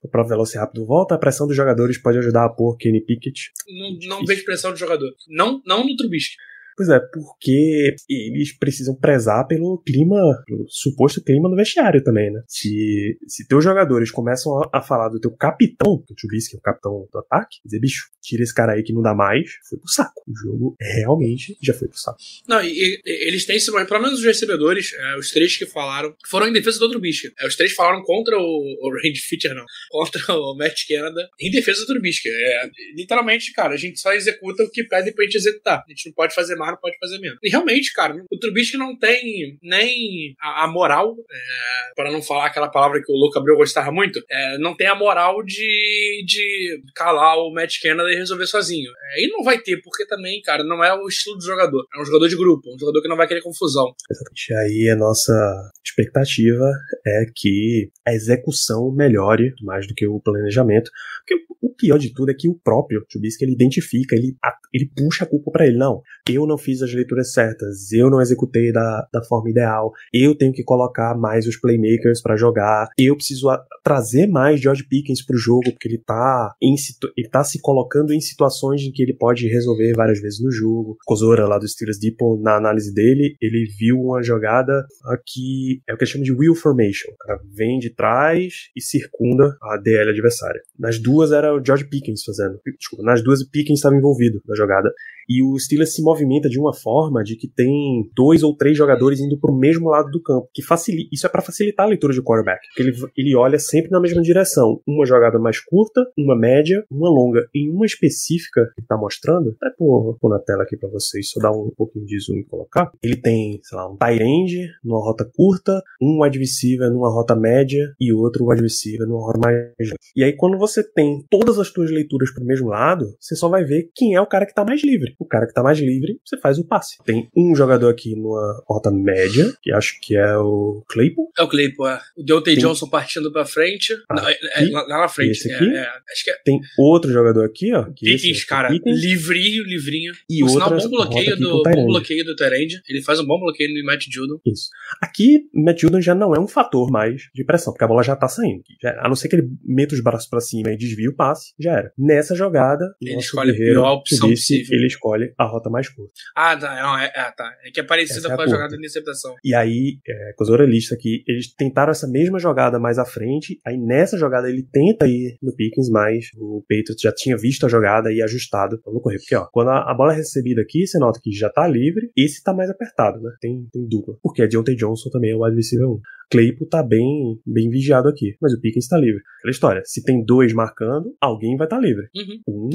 O 0.00 0.10
próprio 0.10 0.30
Velociraptor 0.36 0.86
volta, 0.86 1.14
a 1.14 1.18
pressão 1.18 1.46
dos 1.46 1.54
jogadores 1.54 2.00
pode 2.00 2.16
ajudar 2.16 2.46
a 2.46 2.48
pôr 2.48 2.76
Kenny 2.78 3.04
Pickett. 3.04 3.50
Não, 3.68 4.18
não 4.18 4.24
vejo 4.24 4.42
pressão 4.42 4.72
do 4.72 4.78
jogador. 4.78 5.12
Não, 5.28 5.60
não 5.66 5.84
no 5.86 5.96
Trubisky. 5.96 6.34
Pois 6.78 6.90
é, 6.90 7.00
porque 7.00 7.96
eles 8.08 8.56
precisam 8.56 8.94
prezar 8.94 9.44
pelo 9.48 9.82
clima, 9.84 10.16
pelo 10.46 10.64
suposto 10.68 11.20
clima 11.20 11.48
no 11.48 11.56
vestiário 11.56 12.00
também, 12.04 12.30
né? 12.30 12.40
Se, 12.46 13.18
se 13.26 13.48
teus 13.48 13.64
jogadores 13.64 14.12
começam 14.12 14.56
a, 14.62 14.70
a 14.74 14.80
falar 14.80 15.08
do 15.08 15.18
teu 15.18 15.32
capitão, 15.32 16.04
o 16.08 16.14
Trubisky 16.14 16.54
é 16.54 16.58
o 16.58 16.62
capitão 16.62 17.08
do 17.12 17.18
ataque, 17.18 17.56
dizer, 17.64 17.80
bicho, 17.80 18.04
tira 18.22 18.44
esse 18.44 18.54
cara 18.54 18.74
aí 18.74 18.84
que 18.84 18.92
não 18.92 19.02
dá 19.02 19.12
mais, 19.12 19.50
foi 19.68 19.76
pro 19.78 19.88
saco. 19.88 20.22
O 20.28 20.36
jogo 20.36 20.76
realmente 20.80 21.56
já 21.60 21.74
foi 21.74 21.88
pro 21.88 21.98
saco. 21.98 22.18
Não, 22.46 22.62
e, 22.62 23.00
e 23.04 23.26
eles 23.26 23.44
têm, 23.44 23.58
pelo 23.58 24.02
menos 24.02 24.20
os 24.20 24.24
recebedores, 24.24 24.92
é, 24.92 25.16
os 25.16 25.32
três 25.32 25.56
que 25.56 25.66
falaram, 25.66 26.14
foram 26.28 26.46
em 26.46 26.52
defesa 26.52 26.78
do 26.78 26.90
Trubisky. 26.90 27.32
É, 27.40 27.46
os 27.48 27.56
três 27.56 27.72
falaram 27.72 28.02
contra 28.04 28.36
o, 28.38 28.40
o 28.42 28.90
Randy 29.02 29.18
Fitcher, 29.18 29.54
não, 29.54 29.64
contra 29.90 30.32
o 30.32 30.54
Matt 30.56 30.86
Canada, 30.86 31.28
em 31.40 31.50
defesa 31.50 31.80
do 31.80 31.86
Trubisky. 31.86 32.28
É, 32.28 32.70
literalmente, 32.94 33.52
cara, 33.52 33.74
a 33.74 33.76
gente 33.76 33.98
só 33.98 34.12
executa 34.12 34.62
o 34.62 34.70
que 34.70 34.84
pede 34.84 35.10
pra 35.12 35.24
gente 35.24 35.38
executar. 35.38 35.82
A 35.84 35.90
gente 35.90 36.06
não 36.06 36.12
pode 36.12 36.34
fazer 36.34 36.54
mais, 36.54 36.67
pode 36.76 36.96
fazer 36.98 37.18
menos. 37.18 37.38
E 37.42 37.48
realmente, 37.48 37.92
cara, 37.92 38.14
o 38.30 38.38
Trubisky 38.38 38.76
não 38.76 38.96
tem 38.98 39.58
nem 39.62 40.34
a, 40.40 40.64
a 40.64 40.68
moral, 40.68 41.14
é, 41.30 41.94
para 41.94 42.10
não 42.10 42.22
falar 42.22 42.46
aquela 42.46 42.68
palavra 42.68 43.00
que 43.02 43.12
o 43.12 43.16
Louco 43.16 43.38
Abreu 43.38 43.56
gostava 43.56 43.90
muito, 43.90 44.22
é, 44.30 44.58
não 44.58 44.76
tem 44.76 44.86
a 44.86 44.94
moral 44.94 45.42
de, 45.42 46.24
de 46.26 46.82
calar 46.94 47.38
o 47.38 47.52
Matt 47.52 47.80
Canada 47.82 48.10
e 48.12 48.16
resolver 48.16 48.46
sozinho. 48.46 48.90
É, 49.12 49.24
e 49.24 49.28
não 49.28 49.42
vai 49.42 49.58
ter, 49.58 49.80
porque 49.82 50.06
também, 50.06 50.40
cara, 50.42 50.64
não 50.64 50.82
é 50.82 50.94
o 50.94 51.08
estilo 51.08 51.36
do 51.36 51.44
jogador. 51.44 51.84
É 51.94 52.00
um 52.00 52.04
jogador 52.04 52.28
de 52.28 52.36
grupo, 52.36 52.74
um 52.74 52.78
jogador 52.78 53.02
que 53.02 53.08
não 53.08 53.16
vai 53.16 53.26
querer 53.26 53.42
confusão. 53.42 53.94
Exatamente. 54.10 54.54
Aí 54.54 54.88
a 54.90 54.96
nossa 54.96 55.70
expectativa 55.84 56.70
é 57.06 57.24
que 57.34 57.90
a 58.06 58.12
execução 58.12 58.92
melhore 58.92 59.52
mais 59.62 59.86
do 59.86 59.94
que 59.94 60.06
o 60.06 60.20
planejamento. 60.20 60.90
Porque 61.26 61.44
o 61.60 61.74
pior 61.74 61.98
de 61.98 62.12
tudo 62.12 62.30
é 62.30 62.34
que 62.34 62.48
o 62.48 62.58
próprio 62.58 63.04
Trubisky 63.08 63.44
ele 63.44 63.52
identifica, 63.52 64.14
ele, 64.14 64.36
ele 64.72 64.90
puxa 64.96 65.24
a 65.24 65.26
culpa 65.26 65.50
para 65.50 65.66
ele. 65.66 65.76
Não, 65.76 66.02
eu 66.28 66.46
não 66.46 66.57
fiz 66.58 66.82
as 66.82 66.92
leituras 66.92 67.32
certas, 67.32 67.92
eu 67.92 68.10
não 68.10 68.20
executei 68.20 68.72
da, 68.72 69.06
da 69.12 69.22
forma 69.22 69.50
ideal, 69.50 69.92
eu 70.12 70.34
tenho 70.34 70.52
que 70.52 70.62
colocar 70.62 71.16
mais 71.16 71.46
os 71.46 71.56
playmakers 71.56 72.20
para 72.20 72.36
jogar, 72.36 72.88
eu 72.98 73.14
preciso 73.16 73.48
trazer 73.82 74.26
mais 74.26 74.60
George 74.60 74.84
Pickens 74.86 75.24
pro 75.24 75.38
jogo, 75.38 75.70
porque 75.72 75.88
ele 75.88 75.98
tá, 75.98 76.54
em, 76.60 76.74
ele 77.16 77.28
tá 77.28 77.42
se 77.42 77.60
colocando 77.60 78.12
em 78.12 78.20
situações 78.20 78.82
em 78.82 78.92
que 78.92 79.02
ele 79.02 79.14
pode 79.14 79.48
resolver 79.48 79.94
várias 79.94 80.20
vezes 80.20 80.42
no 80.42 80.50
jogo. 80.50 80.96
Kozora, 81.06 81.46
lá 81.46 81.58
do 81.58 81.66
Steelers 81.66 81.98
Depot, 81.98 82.38
na 82.42 82.56
análise 82.56 82.92
dele, 82.92 83.36
ele 83.40 83.66
viu 83.78 83.98
uma 83.98 84.22
jogada 84.22 84.86
que 85.26 85.80
é 85.88 85.94
o 85.94 85.96
que 85.96 86.04
eles 86.04 86.10
chamam 86.10 86.24
de 86.24 86.32
wheel 86.32 86.54
formation. 86.54 87.10
O 87.12 87.16
cara 87.16 87.40
vem 87.54 87.78
de 87.78 87.90
trás 87.90 88.68
e 88.76 88.82
circunda 88.82 89.56
a 89.62 89.76
DL 89.78 90.10
adversária. 90.10 90.60
Nas 90.78 90.98
duas 90.98 91.32
era 91.32 91.54
o 91.54 91.64
George 91.64 91.88
Pickens 91.88 92.22
fazendo. 92.22 92.60
Desculpa, 92.78 93.04
nas 93.04 93.22
duas 93.22 93.42
Pickens 93.42 93.78
estava 93.78 93.96
envolvido 93.96 94.40
na 94.46 94.54
jogada. 94.54 94.92
E 95.28 95.42
o 95.42 95.58
Steelers 95.58 95.94
se 95.94 96.02
movimenta 96.02 96.37
de 96.46 96.60
uma 96.60 96.74
forma 96.74 97.24
de 97.24 97.36
que 97.36 97.48
tem 97.48 98.10
dois 98.14 98.42
ou 98.42 98.54
três 98.54 98.76
jogadores 98.76 99.20
indo 99.20 99.38
pro 99.38 99.56
mesmo 99.56 99.88
lado 99.88 100.10
do 100.10 100.22
campo, 100.22 100.48
que 100.52 100.62
facilita, 100.62 101.08
isso 101.10 101.26
é 101.26 101.30
para 101.30 101.40
facilitar 101.40 101.86
a 101.86 101.88
leitura 101.88 102.12
de 102.12 102.22
quarterback, 102.22 102.60
porque 102.68 102.82
ele, 102.82 102.92
ele 103.16 103.34
olha 103.34 103.58
sempre 103.58 103.90
na 103.90 104.00
mesma 104.00 104.20
direção, 104.20 104.80
uma 104.86 105.06
jogada 105.06 105.38
mais 105.38 105.58
curta, 105.58 106.04
uma 106.18 106.36
média, 106.36 106.84
uma 106.90 107.08
longa. 107.08 107.48
Em 107.54 107.70
uma 107.70 107.86
específica 107.86 108.70
que 108.76 108.82
tá 108.86 108.96
mostrando, 108.96 109.56
até 109.60 109.74
pôr, 109.76 110.18
pôr 110.20 110.28
na 110.28 110.38
tela 110.38 110.64
aqui 110.64 110.76
para 110.76 110.88
vocês, 110.90 111.30
só 111.30 111.40
dar 111.40 111.52
um 111.52 111.70
pouquinho 111.76 112.04
de 112.04 112.18
zoom 112.18 112.36
e 112.36 112.44
colocar. 112.44 112.90
Ele 113.02 113.16
tem, 113.16 113.58
sei 113.62 113.78
lá, 113.78 113.90
um 113.90 113.96
tight 113.96 114.22
end 114.22 114.68
numa 114.84 114.98
rota 114.98 115.28
curta, 115.34 115.82
um 116.00 116.22
wide 116.22 116.38
receiver 116.38 116.90
numa 116.90 117.10
rota 117.10 117.34
média 117.34 117.94
e 117.98 118.12
outro 118.12 118.46
wide 118.46 118.62
receiver 118.62 119.06
numa 119.06 119.24
rota 119.24 119.38
mais 119.38 119.90
E 120.14 120.22
aí 120.22 120.32
quando 120.34 120.58
você 120.58 120.82
tem 120.82 121.24
todas 121.30 121.58
as 121.58 121.68
suas 121.68 121.90
leituras 121.90 122.32
pro 122.32 122.44
mesmo 122.44 122.68
lado, 122.68 123.06
você 123.18 123.34
só 123.34 123.48
vai 123.48 123.64
ver 123.64 123.90
quem 123.94 124.14
é 124.14 124.20
o 124.20 124.26
cara 124.26 124.46
que 124.46 124.54
tá 124.54 124.64
mais 124.64 124.82
livre 124.82 125.14
o 125.18 125.26
cara 125.26 125.46
que 125.46 125.52
tá 125.52 125.62
mais 125.62 125.78
livre, 125.78 126.18
você 126.28 126.38
faz 126.38 126.58
o 126.58 126.64
passe. 126.64 126.96
Tem 127.04 127.28
um 127.36 127.54
jogador 127.54 127.88
aqui 127.88 128.14
numa 128.14 128.62
rota 128.66 128.90
média, 128.90 129.52
que 129.62 129.72
acho 129.72 129.98
que 130.00 130.16
é 130.16 130.36
o 130.36 130.84
Claypool. 130.88 131.30
É 131.38 131.42
o 131.42 131.48
Claypool, 131.48 131.88
é. 131.88 132.00
O 132.16 132.22
Deontay 132.22 132.54
Tem... 132.54 132.64
Johnson 132.64 132.88
partindo 132.88 133.32
pra 133.32 133.44
frente. 133.44 133.94
Ah, 134.08 134.14
não, 134.14 134.28
é, 134.28 134.38
é, 134.56 134.70
lá, 134.70 134.86
na 134.86 135.08
frente. 135.08 135.32
Esse 135.32 135.52
aqui. 135.52 135.64
É, 135.64 135.78
é, 135.78 135.88
acho 136.12 136.24
que 136.24 136.30
é. 136.30 136.34
Tem 136.44 136.60
outro 136.78 137.10
jogador 137.12 137.44
aqui, 137.44 137.72
ó. 137.72 137.84
Que 137.84 138.06
Pickens, 138.06 138.44
cara. 138.44 138.68
Pickens. 138.68 139.00
Livrinho, 139.00 139.64
livrinho. 139.64 140.12
E 140.28 140.42
outro 140.42 140.58
sinal, 140.58 140.70
bom 140.70 140.88
bloqueio 140.88 141.36
do, 141.36 141.62
bom 141.62 141.86
bloqueio 141.86 142.24
do 142.24 142.36
Tyrande. 142.36 142.80
Ele 142.88 143.02
faz 143.02 143.20
um 143.20 143.26
bom 143.26 143.38
bloqueio 143.38 143.72
no 143.72 143.84
Matt 143.84 144.06
Judon. 144.10 144.38
Isso. 144.46 144.68
Aqui, 145.00 145.48
Matt 145.54 145.80
Judon 145.80 146.00
já 146.00 146.14
não 146.14 146.34
é 146.34 146.40
um 146.40 146.48
fator 146.48 146.90
mais 146.90 147.22
de 147.34 147.44
pressão, 147.44 147.72
porque 147.72 147.84
a 147.84 147.88
bola 147.88 148.02
já 148.02 148.16
tá 148.16 148.28
saindo. 148.28 148.62
Já, 148.82 148.98
a 149.00 149.08
não 149.08 149.16
ser 149.16 149.28
que 149.28 149.36
ele 149.36 149.48
meta 149.64 149.94
os 149.94 150.02
braços 150.02 150.28
pra 150.28 150.40
cima 150.40 150.72
e 150.72 150.76
desvie 150.76 151.08
o 151.08 151.14
passe, 151.14 151.52
já 151.58 151.72
era. 151.72 151.92
Nessa 151.96 152.34
jogada, 152.34 152.84
ele 153.00 153.18
escolhe 153.18 153.52
a 153.52 153.54
pior 153.54 153.92
opção 153.94 154.28
possível. 154.28 154.78
Ele 154.78 154.86
escolhe 154.86 155.32
a 155.38 155.44
rota 155.44 155.70
mais 155.70 155.88
curta. 155.88 156.12
Ah, 156.34 156.56
tá. 156.56 156.82
Não, 156.82 156.98
é, 156.98 157.06
é, 157.06 157.30
tá. 157.32 157.50
é 157.64 157.70
que 157.70 157.80
é 157.80 157.82
parecida 157.82 158.28
é 158.28 158.34
com 158.34 158.40
a, 158.40 158.44
a 158.44 158.48
jogada 158.48 158.70
de 158.70 158.76
interceptação. 158.76 159.34
E 159.44 159.54
aí, 159.54 159.98
é, 160.06 160.32
Kozora 160.36 160.64
lista 160.64 160.94
aqui, 160.94 161.22
eles 161.26 161.52
tentaram 161.54 161.90
essa 161.90 162.06
mesma 162.06 162.38
jogada 162.38 162.78
mais 162.78 162.98
à 162.98 163.04
frente, 163.04 163.60
aí 163.66 163.76
nessa 163.76 164.16
jogada 164.16 164.48
ele 164.48 164.66
tenta 164.70 165.06
ir 165.06 165.36
no 165.42 165.54
Pickens, 165.54 165.88
mas 165.90 166.26
o 166.36 166.62
Patriots 166.68 167.00
já 167.00 167.12
tinha 167.12 167.36
visto 167.36 167.66
a 167.66 167.68
jogada 167.68 168.12
e 168.12 168.22
ajustado 168.22 168.80
pra 168.82 168.92
não 168.92 169.00
correr. 169.00 169.18
Porque, 169.18 169.34
ó, 169.34 169.46
quando 169.52 169.70
a, 169.70 169.90
a, 169.90 169.94
bola 169.94 170.12
é 170.12 170.16
recebida 170.16 170.62
aqui, 170.62 170.86
você 170.86 170.98
nota 170.98 171.20
que 171.22 171.32
já 171.32 171.50
tá 171.50 171.66
livre, 171.66 172.10
esse 172.16 172.42
tá 172.42 172.52
mais 172.52 172.70
apertado, 172.70 173.20
né? 173.20 173.30
Tem, 173.40 173.66
tem 173.72 173.88
dupla. 173.88 174.14
Porque 174.22 174.42
a 174.42 174.46
Deontay 174.46 174.76
Johnson 174.76 175.10
também 175.10 175.32
é 175.32 175.34
o 175.34 175.44
wide 175.44 175.56
receiver 175.56 175.88
1. 175.88 176.00
Claypool 176.30 176.68
tá 176.68 176.82
bem, 176.82 177.40
bem 177.46 177.70
vigiado 177.70 178.08
aqui, 178.08 178.36
mas 178.40 178.52
o 178.52 178.60
Pickens 178.60 178.86
tá 178.86 178.98
livre. 178.98 179.22
Aquela 179.38 179.50
história, 179.50 179.82
se 179.84 180.04
tem 180.04 180.24
dois 180.24 180.52
marcando, 180.52 181.16
alguém 181.20 181.56
vai 181.56 181.66
estar 181.66 181.76
tá 181.76 181.82
livre. 181.82 182.08
Uhum. 182.14 182.42
Um, 182.46 182.70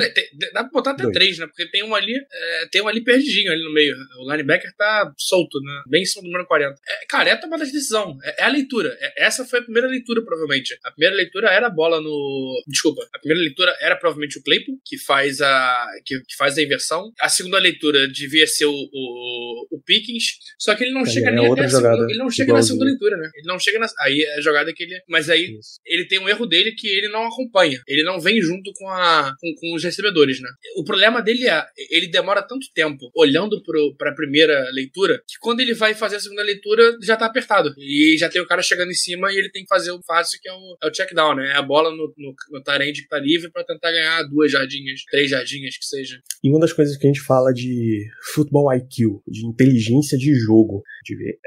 dá 0.53 0.63
pra 0.63 0.69
botar 0.71 0.91
até 0.91 1.03
dois. 1.03 1.13
três, 1.13 1.37
né? 1.37 1.45
Porque 1.45 1.69
tem 1.69 1.83
um 1.83 1.93
ali, 1.93 2.13
é, 2.15 2.67
tem 2.71 2.81
um 2.81 2.87
ali 2.87 3.03
perdidinho 3.03 3.51
ali 3.51 3.63
no 3.63 3.73
meio. 3.73 3.95
O 4.19 4.31
linebacker 4.31 4.73
tá 4.75 5.11
solto, 5.17 5.59
né? 5.61 5.83
Bem 5.87 6.01
em 6.01 6.05
cima 6.05 6.23
do 6.23 6.27
número 6.27 6.47
40. 6.47 6.73
É, 6.73 7.05
cara, 7.07 7.29
é 7.29 7.33
a 7.33 7.37
tomada 7.37 7.65
de 7.65 7.71
decisão. 7.71 8.17
É, 8.23 8.41
é 8.41 8.45
a 8.45 8.49
leitura. 8.49 8.95
É, 8.99 9.25
essa 9.25 9.45
foi 9.45 9.59
a 9.59 9.63
primeira 9.63 9.87
leitura, 9.87 10.23
provavelmente. 10.23 10.77
A 10.83 10.91
primeira 10.91 11.15
leitura 11.15 11.49
era 11.49 11.67
a 11.67 11.69
bola 11.69 12.01
no. 12.01 12.63
Desculpa. 12.67 13.07
A 13.13 13.19
primeira 13.19 13.43
leitura 13.43 13.75
era 13.79 13.95
provavelmente 13.95 14.39
o 14.39 14.43
Claypool, 14.43 14.79
que 14.85 14.97
faz 14.97 15.41
a. 15.41 15.87
que, 16.05 16.19
que 16.21 16.35
faz 16.35 16.57
a 16.57 16.63
inversão. 16.63 17.11
A 17.19 17.29
segunda 17.29 17.59
leitura 17.59 18.07
devia 18.07 18.47
ser 18.47 18.65
o, 18.65 18.73
o, 18.73 19.67
o 19.71 19.81
Pickens. 19.81 20.37
Só 20.57 20.73
que 20.75 20.83
ele 20.83 20.93
não 20.93 21.05
chega 21.05 21.29
é 21.29 21.35
nem 21.35 21.47
outra 21.47 21.67
jogada, 21.67 21.95
segunda, 21.95 22.11
Ele 22.11 22.19
não 22.19 22.29
chega 22.29 22.53
na 22.53 22.61
segunda 22.61 22.85
leitura, 22.85 23.17
né? 23.17 23.29
Ele 23.43 23.51
não 23.51 23.59
chega 23.59 23.79
na. 23.79 23.87
Aí 23.99 24.21
é 24.21 24.37
a 24.37 24.41
jogada 24.41 24.73
que 24.73 24.83
ele. 24.83 25.01
Mas 25.07 25.29
aí 25.29 25.57
Isso. 25.57 25.79
ele 25.85 26.05
tem 26.07 26.19
um 26.19 26.29
erro 26.29 26.45
dele 26.45 26.71
que 26.71 26.87
ele 26.87 27.09
não 27.09 27.25
acompanha. 27.25 27.81
Ele 27.87 28.03
não 28.03 28.19
vem 28.19 28.41
junto 28.41 28.71
com, 28.73 28.87
a, 28.89 29.35
com, 29.39 29.53
com 29.59 29.75
os 29.75 29.83
recebedores, 29.83 30.39
né? 30.41 30.49
O 30.77 30.83
problema 30.83 31.21
dele 31.21 31.47
é. 31.47 31.65
Ele 31.89 32.07
demora 32.07 32.41
tanto 32.41 32.67
tempo 32.73 33.11
olhando 33.15 33.61
pro, 33.63 33.95
pra 33.97 34.13
primeira 34.13 34.69
leitura 34.71 35.21
que 35.27 35.37
quando 35.39 35.59
ele 35.59 35.73
vai 35.73 35.93
fazer 35.93 36.15
a 36.15 36.19
segunda 36.19 36.43
leitura 36.43 36.97
já 37.01 37.17
tá 37.17 37.25
apertado. 37.25 37.73
E 37.77 38.17
já 38.17 38.29
tem 38.29 38.41
o 38.41 38.47
cara 38.47 38.61
chegando 38.61 38.91
em 38.91 38.95
cima 38.95 39.31
e 39.31 39.37
ele 39.37 39.49
tem 39.49 39.63
que 39.63 39.69
fazer 39.69 39.91
o 39.91 40.01
fácil 40.03 40.39
que 40.41 40.47
é 40.47 40.53
o, 40.53 40.77
é 40.81 40.87
o 40.87 40.91
check 40.91 41.13
down, 41.13 41.35
né? 41.35 41.51
É 41.51 41.55
a 41.55 41.61
bola 41.61 41.91
no, 41.91 42.13
no, 42.17 42.35
no 42.51 42.63
que 42.63 43.07
tá 43.07 43.19
livre 43.19 43.51
para 43.51 43.63
tentar 43.63 43.91
ganhar 43.91 44.23
duas 44.23 44.51
jardinhas, 44.51 45.01
três 45.09 45.29
jardinhas 45.29 45.77
que 45.77 45.85
seja. 45.85 46.19
E 46.43 46.49
uma 46.49 46.59
das 46.59 46.73
coisas 46.73 46.97
que 46.97 47.05
a 47.05 47.09
gente 47.11 47.21
fala 47.21 47.51
de 47.51 48.05
futebol 48.33 48.73
IQ, 48.73 49.21
de 49.27 49.45
inteligência 49.45 50.17
de 50.17 50.33
jogo, 50.35 50.83
de 51.03 51.15
ver 51.15 51.37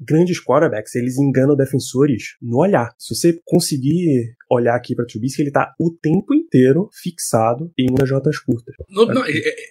grandes 0.00 0.42
quarterbacks, 0.42 0.94
eles 0.94 1.18
enganam 1.18 1.56
defensores 1.56 2.36
no 2.40 2.58
olhar. 2.58 2.94
Se 2.98 3.14
você 3.14 3.40
conseguir 3.44 4.34
olhar 4.50 4.74
aqui 4.74 4.94
para 4.94 5.04
Trubisky, 5.04 5.42
ele 5.42 5.50
tá 5.50 5.74
o 5.78 5.90
tempo 5.90 6.34
inteiro 6.34 6.88
fixado 6.92 7.70
em 7.78 7.90
umas 7.90 8.08
jotas 8.08 8.38
curtas. 8.38 8.74
No, 8.88 9.06
não, 9.06 9.22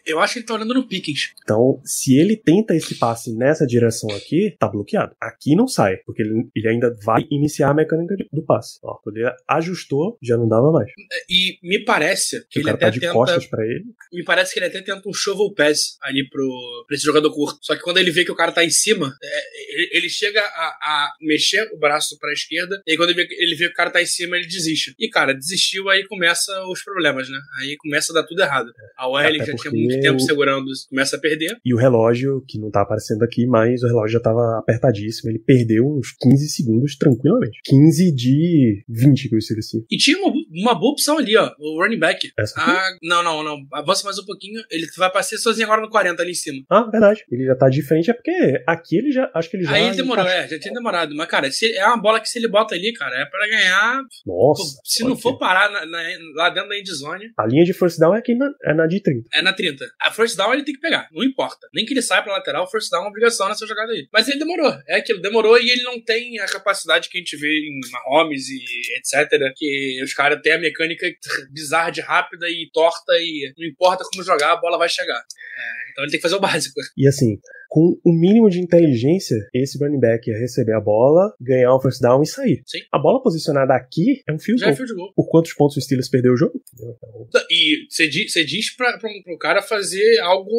eu 0.05 0.19
acho 0.19 0.33
que 0.33 0.39
ele 0.39 0.45
tá 0.45 0.53
olhando 0.53 0.73
no 0.73 0.87
Pickens. 0.87 1.33
Então, 1.43 1.81
se 1.83 2.15
ele 2.15 2.37
tenta 2.37 2.75
esse 2.75 2.95
passe 2.95 3.35
nessa 3.35 3.65
direção 3.65 4.09
aqui, 4.15 4.55
tá 4.59 4.67
bloqueado. 4.67 5.15
Aqui 5.19 5.55
não 5.55 5.67
sai, 5.67 5.97
porque 6.05 6.21
ele, 6.21 6.47
ele 6.55 6.67
ainda 6.67 6.95
vai 7.03 7.25
iniciar 7.31 7.69
a 7.69 7.73
mecânica 7.73 8.15
do 8.31 8.43
passe. 8.43 8.79
Ó, 8.83 8.95
quando 9.03 9.17
ele 9.17 9.29
ajustou, 9.47 10.17
já 10.21 10.37
não 10.37 10.47
dava 10.47 10.71
mais. 10.71 10.89
E 11.29 11.57
me 11.63 11.83
parece 11.83 12.41
que, 12.41 12.47
que 12.49 12.59
ele 12.59 12.69
até 12.69 12.85
tá 12.85 12.89
de 12.91 12.99
tenta, 12.99 13.13
costas 13.13 13.45
para 13.47 13.65
ele. 13.65 13.85
Me 14.13 14.23
parece 14.23 14.53
que 14.53 14.59
ele 14.59 14.67
até 14.67 14.81
tenta 14.81 15.07
um 15.09 15.13
shovel 15.13 15.53
pass 15.53 15.97
ali 16.01 16.27
pro, 16.29 16.85
pra 16.87 16.95
esse 16.95 17.05
jogador 17.05 17.31
curto. 17.33 17.59
Só 17.61 17.75
que 17.75 17.81
quando 17.81 17.97
ele 17.97 18.11
vê 18.11 18.23
que 18.23 18.31
o 18.31 18.35
cara 18.35 18.51
tá 18.51 18.63
em 18.63 18.69
cima, 18.69 19.13
é, 19.27 19.73
ele, 19.73 19.89
ele, 19.93 20.09
chega 20.09 20.39
a, 20.41 20.43
a, 20.43 21.13
mexer 21.21 21.69
o 21.73 21.77
braço 21.77 22.17
pra 22.19 22.31
esquerda, 22.31 22.81
e 22.85 22.91
aí 22.91 22.97
quando 22.97 23.09
ele 23.09 23.25
vê, 23.25 23.35
ele 23.39 23.55
vê 23.55 23.65
que 23.65 23.73
o 23.73 23.75
cara 23.75 23.91
tá 23.91 24.01
em 24.01 24.05
cima, 24.05 24.37
ele 24.37 24.47
desiste. 24.47 24.95
E, 24.97 25.09
cara, 25.09 25.33
desistiu, 25.33 25.89
aí 25.89 26.05
começa 26.07 26.51
os 26.67 26.83
problemas, 26.83 27.29
né? 27.29 27.37
Aí 27.59 27.75
começa 27.77 28.11
a 28.11 28.15
dar 28.15 28.23
tudo 28.23 28.41
errado. 28.41 28.71
A 28.97 29.07
OL 29.07 29.21
já 29.45 29.55
tinha 29.55 29.71
muito 29.71 29.99
tempo 29.99 30.19
segurando, 30.19 30.65
começa 30.89 31.15
a 31.15 31.19
perder. 31.19 31.57
E 31.65 31.73
o 31.73 31.77
relógio, 31.77 32.43
que 32.47 32.59
não 32.59 32.71
tá 32.71 32.81
aparecendo 32.81 33.23
aqui, 33.23 33.45
mas 33.45 33.83
o 33.83 33.87
relógio 33.87 34.13
já 34.13 34.19
tava 34.19 34.59
apertadíssimo. 34.59 35.29
Ele 35.29 35.39
perdeu 35.39 35.85
uns 35.85 36.15
15 36.19 36.49
segundos 36.49 36.95
tranquilamente. 36.95 37.59
15 37.65 38.11
de 38.13 38.83
20 38.87 39.29
que 39.29 39.35
eu 39.35 39.39
estive 39.39 39.59
assim. 39.59 39.85
E 39.89 39.97
tinha 39.97 40.17
uma 40.17 40.31
uma 40.51 40.73
boa 40.75 40.91
opção 40.93 41.17
ali, 41.17 41.35
ó. 41.37 41.51
O 41.59 41.81
running 41.81 41.99
back. 41.99 42.31
Aqui? 42.37 42.53
Ah, 42.57 42.89
não, 43.01 43.23
não, 43.23 43.43
não. 43.43 43.57
Avança 43.73 44.03
mais 44.05 44.17
um 44.19 44.25
pouquinho. 44.25 44.61
Ele 44.69 44.85
vai 44.97 45.11
passar 45.11 45.37
sozinho 45.37 45.65
agora 45.67 45.81
no 45.81 45.89
40 45.89 46.21
ali 46.21 46.31
em 46.31 46.35
cima. 46.35 46.63
Ah, 46.69 46.83
verdade. 46.89 47.23
Ele 47.31 47.45
já 47.45 47.55
tá 47.55 47.69
diferente, 47.69 48.09
é 48.09 48.13
porque 48.13 48.63
aqui 48.67 48.97
ele 48.97 49.11
já. 49.11 49.29
Acho 49.33 49.49
que 49.49 49.57
ele 49.57 49.63
já. 49.65 49.71
Aí 49.73 49.83
ele 49.87 49.95
demorou, 49.95 50.23
encaixou. 50.23 50.45
é, 50.45 50.47
já 50.49 50.59
tinha 50.59 50.73
demorado. 50.73 51.15
Mas, 51.15 51.27
cara, 51.27 51.51
se, 51.51 51.71
é 51.75 51.85
uma 51.85 52.01
bola 52.01 52.19
que 52.19 52.29
se 52.29 52.37
ele 52.39 52.47
bota 52.47 52.75
ali, 52.75 52.93
cara, 52.93 53.15
é 53.21 53.25
pra 53.25 53.47
ganhar. 53.47 54.01
Nossa. 54.25 54.79
se 54.83 55.03
não 55.03 55.17
for 55.17 55.33
ser. 55.33 55.39
parar 55.39 55.69
na- 55.71 55.85
na- 55.85 56.03
lá 56.35 56.49
dentro 56.49 56.69
da 56.69 56.77
endzone, 56.79 57.31
A 57.37 57.45
linha 57.45 57.63
de 57.65 57.73
first 57.73 57.99
down 57.99 58.15
é 58.15 58.19
aqui 58.19 58.35
na, 58.35 58.49
é 58.63 58.73
na 58.73 58.87
de 58.87 59.01
30. 59.01 59.27
é 59.33 59.41
na 59.41 59.53
30. 59.53 59.85
A 60.01 60.11
first 60.11 60.35
down 60.37 60.53
ele 60.53 60.63
tem 60.63 60.73
que 60.73 60.79
pegar, 60.81 61.07
não 61.11 61.23
importa. 61.23 61.67
Nem 61.73 61.85
que 61.85 61.93
ele 61.93 62.01
saia 62.01 62.21
pra 62.21 62.33
lateral, 62.33 62.69
first 62.69 62.89
down 62.89 63.01
é 63.01 63.03
uma 63.03 63.09
obrigação 63.09 63.47
nessa 63.47 63.65
jogada 63.67 63.91
aí. 63.91 64.07
Mas 64.13 64.27
ele 64.27 64.39
demorou, 64.39 64.73
é 64.87 64.97
aquilo, 64.97 65.21
demorou 65.21 65.59
e 65.59 65.69
ele 65.69 65.83
não 65.83 66.01
tem 66.01 66.39
a 66.39 66.45
capacidade 66.45 67.09
que 67.09 67.17
a 67.17 67.21
gente 67.21 67.35
vê 67.37 67.47
em 67.47 67.79
Mahomes 67.91 68.47
e 68.49 68.59
etc. 68.97 69.29
Que 69.55 70.01
os 70.03 70.13
caras 70.13 70.36
têm 70.41 70.53
a 70.53 70.59
mecânica 70.59 71.07
bizarra 71.51 71.91
de 71.91 72.01
rápida 72.01 72.47
e 72.49 72.69
torta 72.73 73.13
e 73.13 73.53
não 73.57 73.65
importa 73.67 74.03
como 74.11 74.23
jogar, 74.23 74.53
a 74.53 74.57
bola 74.57 74.77
vai 74.77 74.89
chegar. 74.89 75.19
É, 75.19 75.86
então 75.97 76.03
ele 76.05 76.11
tem 76.11 76.19
que 76.19 76.21
fazer 76.21 76.35
o 76.35 76.39
básico. 76.39 76.79
E 76.95 77.07
assim, 77.07 77.39
com 77.69 77.99
o 78.05 78.13
mínimo 78.13 78.49
de 78.51 78.59
inteligência, 78.59 79.35
esse 79.51 79.79
running 79.79 79.99
back 79.99 80.29
ia 80.29 80.37
receber 80.37 80.73
a 80.73 80.79
bola, 80.79 81.33
ganhar 81.41 81.75
um 81.75 81.79
first 81.81 81.99
down 81.99 82.21
e 82.21 82.27
sair. 82.27 82.61
Sim. 82.67 82.81
A 82.91 82.99
bola 82.99 83.21
posicionada 83.21 83.73
aqui 83.73 84.21
é 84.27 84.31
um 84.31 84.37
field 84.37 84.61
Já 84.61 84.67
é 84.67 84.69
goal. 84.69 84.77
field 84.77 84.93
goal. 84.93 85.13
Por 85.15 85.27
quantos 85.27 85.53
pontos 85.53 85.75
o 85.75 85.81
Steelers 85.81 86.07
perdeu 86.07 86.33
o 86.33 86.37
jogo? 86.37 86.61
Então, 87.27 87.41
E 87.49 87.87
você 87.89 88.07
diz, 88.07 88.75
pra, 88.75 88.97
pra, 88.99 89.09
pro 89.23 89.37
cara 89.39 89.63
fazer 89.63 90.19
algo 90.19 90.51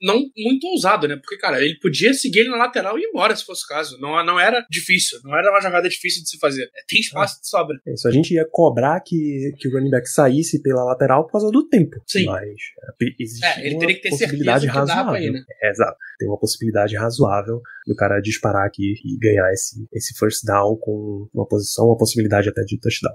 não 0.00 0.24
muito 0.36 0.66
ousado, 0.68 1.08
né? 1.08 1.16
Porque, 1.16 1.36
cara, 1.36 1.62
ele 1.62 1.76
podia 1.80 2.14
seguir 2.14 2.40
ele 2.40 2.50
na 2.50 2.56
lateral 2.56 2.96
e 2.96 3.02
ir 3.02 3.06
embora, 3.06 3.34
se 3.34 3.44
fosse 3.44 3.64
o 3.64 3.68
caso. 3.68 3.98
Não, 4.00 4.24
não 4.24 4.38
era 4.38 4.64
difícil, 4.70 5.18
não 5.24 5.36
era 5.36 5.50
uma 5.50 5.60
jogada 5.60 5.88
difícil 5.88 6.22
de 6.22 6.30
se 6.30 6.38
fazer. 6.38 6.62
É, 6.62 6.82
Tem 6.88 7.00
espaço 7.00 7.40
de 7.40 7.48
sobra. 7.48 7.76
é 7.86 7.92
isso. 7.92 8.06
A 8.06 8.12
gente 8.12 8.34
ia 8.34 8.46
cobrar 8.48 9.00
que, 9.00 9.52
que 9.58 9.68
o 9.68 9.72
running 9.72 9.90
back 9.90 10.08
saísse 10.08 10.62
pela 10.62 10.84
lateral 10.84 11.24
por 11.24 11.32
causa 11.32 11.50
do 11.50 11.68
tempo. 11.68 12.00
Sim. 12.06 12.26
Mas 12.26 12.46
é, 12.48 13.06
existe 13.18 13.44
É, 13.44 13.66
ele 13.66 13.78
teria 13.78 13.94
que 13.96 14.02
ter 14.02 14.12
certeza 14.12 14.59
dá 14.66 14.72
pra 14.72 14.80
razoável. 14.80 15.22
ir, 15.22 15.32
né? 15.32 15.44
É, 15.62 15.70
exato. 15.70 15.96
Tem 16.18 16.28
uma 16.28 16.38
possibilidade 16.38 16.96
razoável 16.96 17.60
do 17.86 17.94
cara 17.94 18.20
disparar 18.20 18.66
aqui 18.66 18.94
e 19.04 19.18
ganhar 19.18 19.52
esse, 19.52 19.86
esse 19.92 20.14
first 20.18 20.44
down 20.44 20.76
com 20.76 21.28
uma 21.32 21.46
posição, 21.46 21.86
uma 21.86 21.96
possibilidade 21.96 22.48
até 22.48 22.62
de 22.62 22.78
touchdown. 22.78 23.14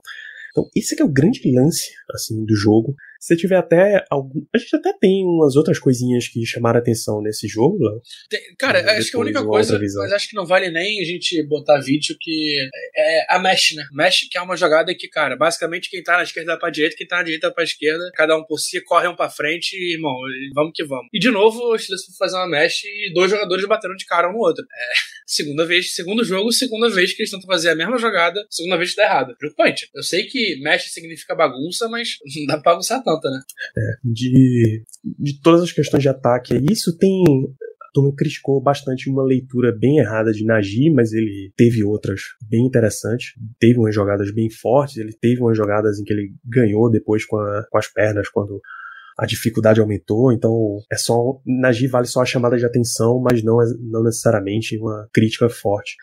Então, 0.51 0.69
esse 0.73 0.93
aqui 0.93 1.03
é 1.03 1.05
o 1.05 1.12
grande 1.12 1.41
lance, 1.53 1.91
assim, 2.13 2.45
do 2.45 2.55
jogo. 2.55 2.95
Se 3.26 3.34
você 3.34 3.38
tiver 3.42 3.56
até 3.56 4.06
algum... 4.12 4.46
A 4.54 4.58
gente 4.60 4.76
até 4.76 4.94
tem 4.94 5.26
umas 5.26 5.56
outras 5.56 5.80
coisinhas 5.80 6.28
que 6.28 6.46
chamaram 6.46 6.80
atenção 6.80 7.24
nesse 7.24 7.48
jogo, 7.48 7.84
Léo. 7.84 8.00
Tem- 8.30 8.40
cara, 8.56 8.82
Depois 8.82 9.00
acho 9.00 9.10
que 9.10 9.18
a 9.18 9.20
única 9.20 9.44
coisa, 9.44 9.80
mas 9.80 10.12
acho 10.12 10.30
que 10.30 10.36
não 10.36 10.46
vale 10.46 10.70
nem 10.70 11.02
a 11.02 11.04
gente 11.04 11.42
botar 11.48 11.80
vídeo 11.80 12.16
que 12.22 12.56
é 12.96 13.26
a 13.36 13.40
mesh, 13.40 13.74
né? 13.74 13.84
Mesh 13.92 14.28
que 14.30 14.38
é 14.38 14.42
uma 14.44 14.56
jogada 14.56 14.94
que, 14.94 15.08
cara, 15.08 15.36
basicamente 15.36 15.90
quem 15.90 16.04
tá 16.04 16.18
na 16.18 16.22
esquerda 16.24 16.52
vai 16.52 16.60
pra 16.60 16.70
direita, 16.70 16.96
quem 16.96 17.08
tá 17.08 17.18
na 17.18 17.24
direita 17.24 17.48
vai 17.48 17.56
pra 17.56 17.64
esquerda, 17.64 18.12
cada 18.14 18.38
um 18.38 18.44
por 18.44 18.60
si, 18.60 18.80
corre 18.82 19.08
um 19.08 19.16
pra 19.16 19.28
frente 19.28 19.74
e, 19.76 19.96
irmão, 19.96 20.14
vamos 20.54 20.74
que 20.76 20.86
vamos. 20.86 21.08
E 21.12 21.18
de 21.18 21.32
novo, 21.32 21.74
o 21.74 21.80
Steelers 21.80 22.06
foi 22.06 22.16
fazer 22.20 22.38
uma 22.38 22.48
mesh 22.48 22.84
e 22.84 23.12
dois 23.12 23.32
jogadores 23.32 23.66
bateram 23.66 23.96
de 23.96 24.06
cara 24.06 24.30
um 24.30 24.34
no 24.34 24.38
outro. 24.38 24.64
É, 24.64 24.94
segunda 25.26 25.66
vez, 25.66 25.96
segundo 25.96 26.24
jogo, 26.24 26.52
segunda 26.52 26.90
vez 26.90 27.14
que 27.14 27.22
eles 27.22 27.32
tentam 27.32 27.48
fazer 27.48 27.70
a 27.70 27.76
mesma 27.76 27.98
jogada, 27.98 28.46
segunda 28.50 28.78
vez 28.78 28.92
que 28.92 28.98
dá 28.98 29.04
errado. 29.04 29.36
Preocupante. 29.38 29.90
Eu 29.96 30.04
sei 30.04 30.24
que 30.24 30.60
mesh 30.62 30.92
significa 30.92 31.34
bagunça, 31.36 31.88
mas 31.90 32.18
não 32.38 32.46
dá 32.46 32.54
pra 32.62 32.72
bagunçar 32.74 33.04
tanto, 33.04 33.30
né? 33.30 33.40
De, 34.04 34.84
de 35.04 35.42
todas 35.42 35.62
as 35.62 35.72
questões 35.72 36.04
de 36.04 36.10
ataque, 36.10 36.56
isso 36.72 36.98
tem... 36.98 37.24
Turma 37.94 38.14
criticou 38.14 38.60
bastante 38.62 39.10
uma 39.10 39.24
leitura 39.24 39.72
bem 39.72 40.00
errada 40.00 40.34
de 40.34 40.44
Nagy, 40.44 40.90
mas 40.90 41.14
ele 41.14 41.54
teve 41.56 41.82
outras 41.82 42.20
bem 42.44 42.66
interessantes. 42.66 43.32
Teve 43.58 43.80
umas 43.80 43.96
jogadas 43.96 44.34
bem 44.34 44.50
fortes, 44.50 44.98
ele 44.98 45.14
teve 45.14 45.40
umas 45.40 45.56
jogadas 45.56 45.98
em 45.98 46.04
que 46.04 46.12
ele 46.12 46.34
ganhou 46.44 46.92
depois 46.92 47.24
com, 47.26 47.38
a- 47.38 47.66
com 47.72 47.78
as 47.78 47.88
pernas, 47.88 48.28
quando 48.28 48.60
a 49.17 49.25
dificuldade 49.25 49.80
aumentou. 49.80 50.32
Então, 50.32 50.80
é 50.91 50.97
só. 50.97 51.15
Nagy 51.45 51.88
vale 51.88 52.08
só 52.08 52.21
a 52.21 52.25
chamada 52.25 52.58
de 52.58 52.65
atenção, 52.65 53.19
mas 53.19 53.43
não, 53.43 53.62
é- 53.62 53.73
não 53.80 54.04
necessariamente 54.04 54.78
uma 54.78 55.08
crítica 55.13 55.49
forte. 55.49 55.95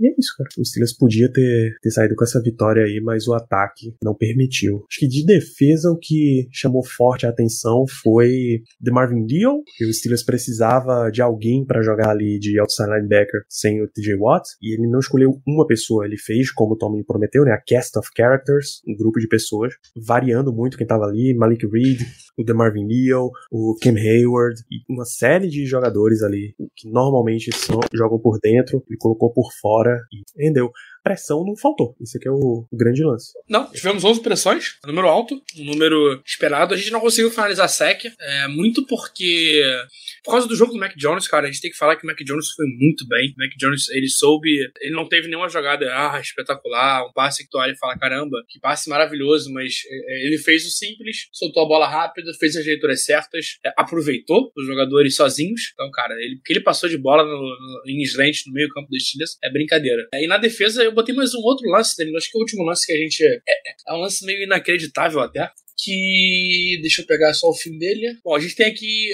E 0.00 0.08
é 0.08 0.14
isso, 0.18 0.34
cara. 0.36 0.48
O 0.58 0.64
Steelers 0.64 0.96
podia 0.96 1.30
ter, 1.30 1.76
ter 1.82 1.90
saído 1.90 2.16
com 2.16 2.24
essa 2.24 2.40
vitória 2.40 2.82
aí, 2.84 3.00
mas 3.02 3.28
o 3.28 3.34
ataque 3.34 3.94
não 4.02 4.14
permitiu. 4.14 4.86
Acho 4.88 5.00
que 5.00 5.06
de 5.06 5.26
defesa 5.26 5.90
o 5.90 5.98
que 5.98 6.48
chamou 6.50 6.82
forte 6.82 7.26
a 7.26 7.28
atenção 7.28 7.84
foi 8.02 8.62
The 8.82 8.90
Marvin 8.90 9.26
Leal, 9.30 9.62
que 9.76 9.84
o 9.84 9.92
Steelers 9.92 10.22
precisava 10.22 11.10
de 11.10 11.20
alguém 11.20 11.66
para 11.66 11.82
jogar 11.82 12.10
ali 12.10 12.38
de 12.38 12.58
outside 12.58 12.88
linebacker 12.88 13.42
sem 13.46 13.82
o 13.82 13.88
TJ 13.88 14.16
Watt, 14.16 14.48
e 14.62 14.74
ele 14.74 14.88
não 14.88 15.00
escolheu 15.00 15.38
uma 15.46 15.66
pessoa, 15.66 16.06
ele 16.06 16.16
fez, 16.16 16.50
como 16.50 16.72
o 16.72 16.76
Tommy 16.78 17.04
prometeu, 17.04 17.44
né, 17.44 17.52
a 17.52 17.60
cast 17.60 17.98
of 17.98 18.08
characters, 18.16 18.80
um 18.88 18.96
grupo 18.96 19.20
de 19.20 19.28
pessoas, 19.28 19.74
variando 19.94 20.50
muito 20.50 20.78
quem 20.78 20.86
tava 20.86 21.04
ali, 21.04 21.34
Malik 21.34 21.66
Reed, 21.66 22.00
o 22.38 22.44
The 22.44 22.54
Marvin 22.54 22.86
Leal, 22.86 23.30
o 23.50 23.76
Cam 23.82 23.96
Hayward, 23.96 24.62
e 24.70 24.80
uma 24.90 25.04
série 25.04 25.48
de 25.48 25.66
jogadores 25.66 26.22
ali 26.22 26.54
que 26.74 26.88
normalmente 26.88 27.50
jogam 27.92 28.18
por 28.18 28.38
dentro, 28.40 28.82
ele 28.88 28.96
colocou 28.98 29.30
por 29.32 29.50
fora 29.60 29.89
e 30.12 30.44
rendeu. 30.46 30.72
Pressão 31.10 31.44
não 31.44 31.56
faltou. 31.56 31.96
Esse 32.00 32.18
aqui 32.18 32.28
é 32.28 32.30
o, 32.30 32.68
grande 32.72 33.02
lance. 33.02 33.32
Não, 33.48 33.68
tivemos 33.72 34.04
11 34.04 34.22
pressões, 34.22 34.78
número 34.86 35.08
alto, 35.08 35.42
um 35.58 35.64
número 35.64 36.22
esperado. 36.24 36.72
A 36.72 36.76
gente 36.76 36.92
não 36.92 37.00
conseguiu 37.00 37.32
finalizar 37.32 37.64
a 37.64 37.68
sec, 37.68 38.04
é, 38.04 38.46
muito 38.46 38.86
porque. 38.86 39.60
Por 40.22 40.32
causa 40.32 40.46
do 40.46 40.54
jogo 40.54 40.72
do 40.72 40.78
Mac 40.78 40.94
Jones, 40.96 41.26
cara, 41.26 41.48
a 41.48 41.50
gente 41.50 41.62
tem 41.62 41.70
que 41.70 41.76
falar 41.76 41.96
que 41.96 42.04
o 42.04 42.06
Mac 42.06 42.18
Jones 42.22 42.50
foi 42.50 42.66
muito 42.66 43.08
bem. 43.08 43.30
O 43.30 43.42
Mac 43.42 43.50
Jones, 43.58 43.88
ele 43.88 44.08
soube. 44.08 44.50
Ele 44.80 44.94
não 44.94 45.08
teve 45.08 45.26
nenhuma 45.26 45.48
jogada 45.48 45.86
ah, 45.92 46.20
espetacular, 46.20 47.04
um 47.06 47.12
passe 47.12 47.42
que 47.42 47.50
tu 47.50 47.58
olha 47.58 47.72
e 47.72 47.76
fala: 47.76 47.98
caramba, 47.98 48.36
que 48.48 48.60
passe 48.60 48.88
maravilhoso, 48.88 49.52
mas 49.52 49.80
é, 49.90 50.26
ele 50.26 50.38
fez 50.38 50.64
o 50.64 50.70
simples, 50.70 51.28
soltou 51.32 51.64
a 51.64 51.66
bola 51.66 51.88
rápida, 51.88 52.32
fez 52.38 52.56
as 52.56 52.64
leituras 52.64 53.04
certas, 53.04 53.58
é, 53.66 53.72
aproveitou 53.76 54.52
os 54.56 54.64
jogadores 54.64 55.16
sozinhos. 55.16 55.72
Então, 55.72 55.90
cara, 55.90 56.14
ele, 56.20 56.38
que 56.44 56.52
ele 56.52 56.60
passou 56.60 56.88
de 56.88 56.96
bola 56.96 57.24
no, 57.24 57.32
no, 57.32 57.82
em 57.88 58.00
slant 58.02 58.46
no 58.46 58.52
meio-campo 58.52 58.88
dos 58.88 59.02
Steelers 59.02 59.36
é 59.42 59.50
brincadeira. 59.50 60.06
E 60.14 60.28
na 60.28 60.38
defesa, 60.38 60.84
eu 60.84 60.92
botei 61.00 61.14
mais 61.14 61.34
um 61.34 61.40
outro 61.40 61.68
lance, 61.68 61.96
Danilo. 61.96 62.16
Acho 62.16 62.30
que 62.30 62.38
o 62.38 62.40
último 62.40 62.64
lance 62.64 62.86
que 62.86 62.92
a 62.92 62.96
gente. 62.96 63.24
É, 63.24 63.70
é 63.88 63.94
um 63.94 63.98
lance 63.98 64.24
meio 64.24 64.42
inacreditável 64.44 65.20
até. 65.20 65.50
Que. 65.84 66.78
Deixa 66.82 67.02
eu 67.02 67.06
pegar 67.06 67.32
só 67.34 67.48
o 67.48 67.54
fim 67.54 67.76
dele. 67.78 68.16
Bom, 68.24 68.34
a 68.34 68.40
gente 68.40 68.54
tem 68.54 68.66
aqui. 68.66 69.08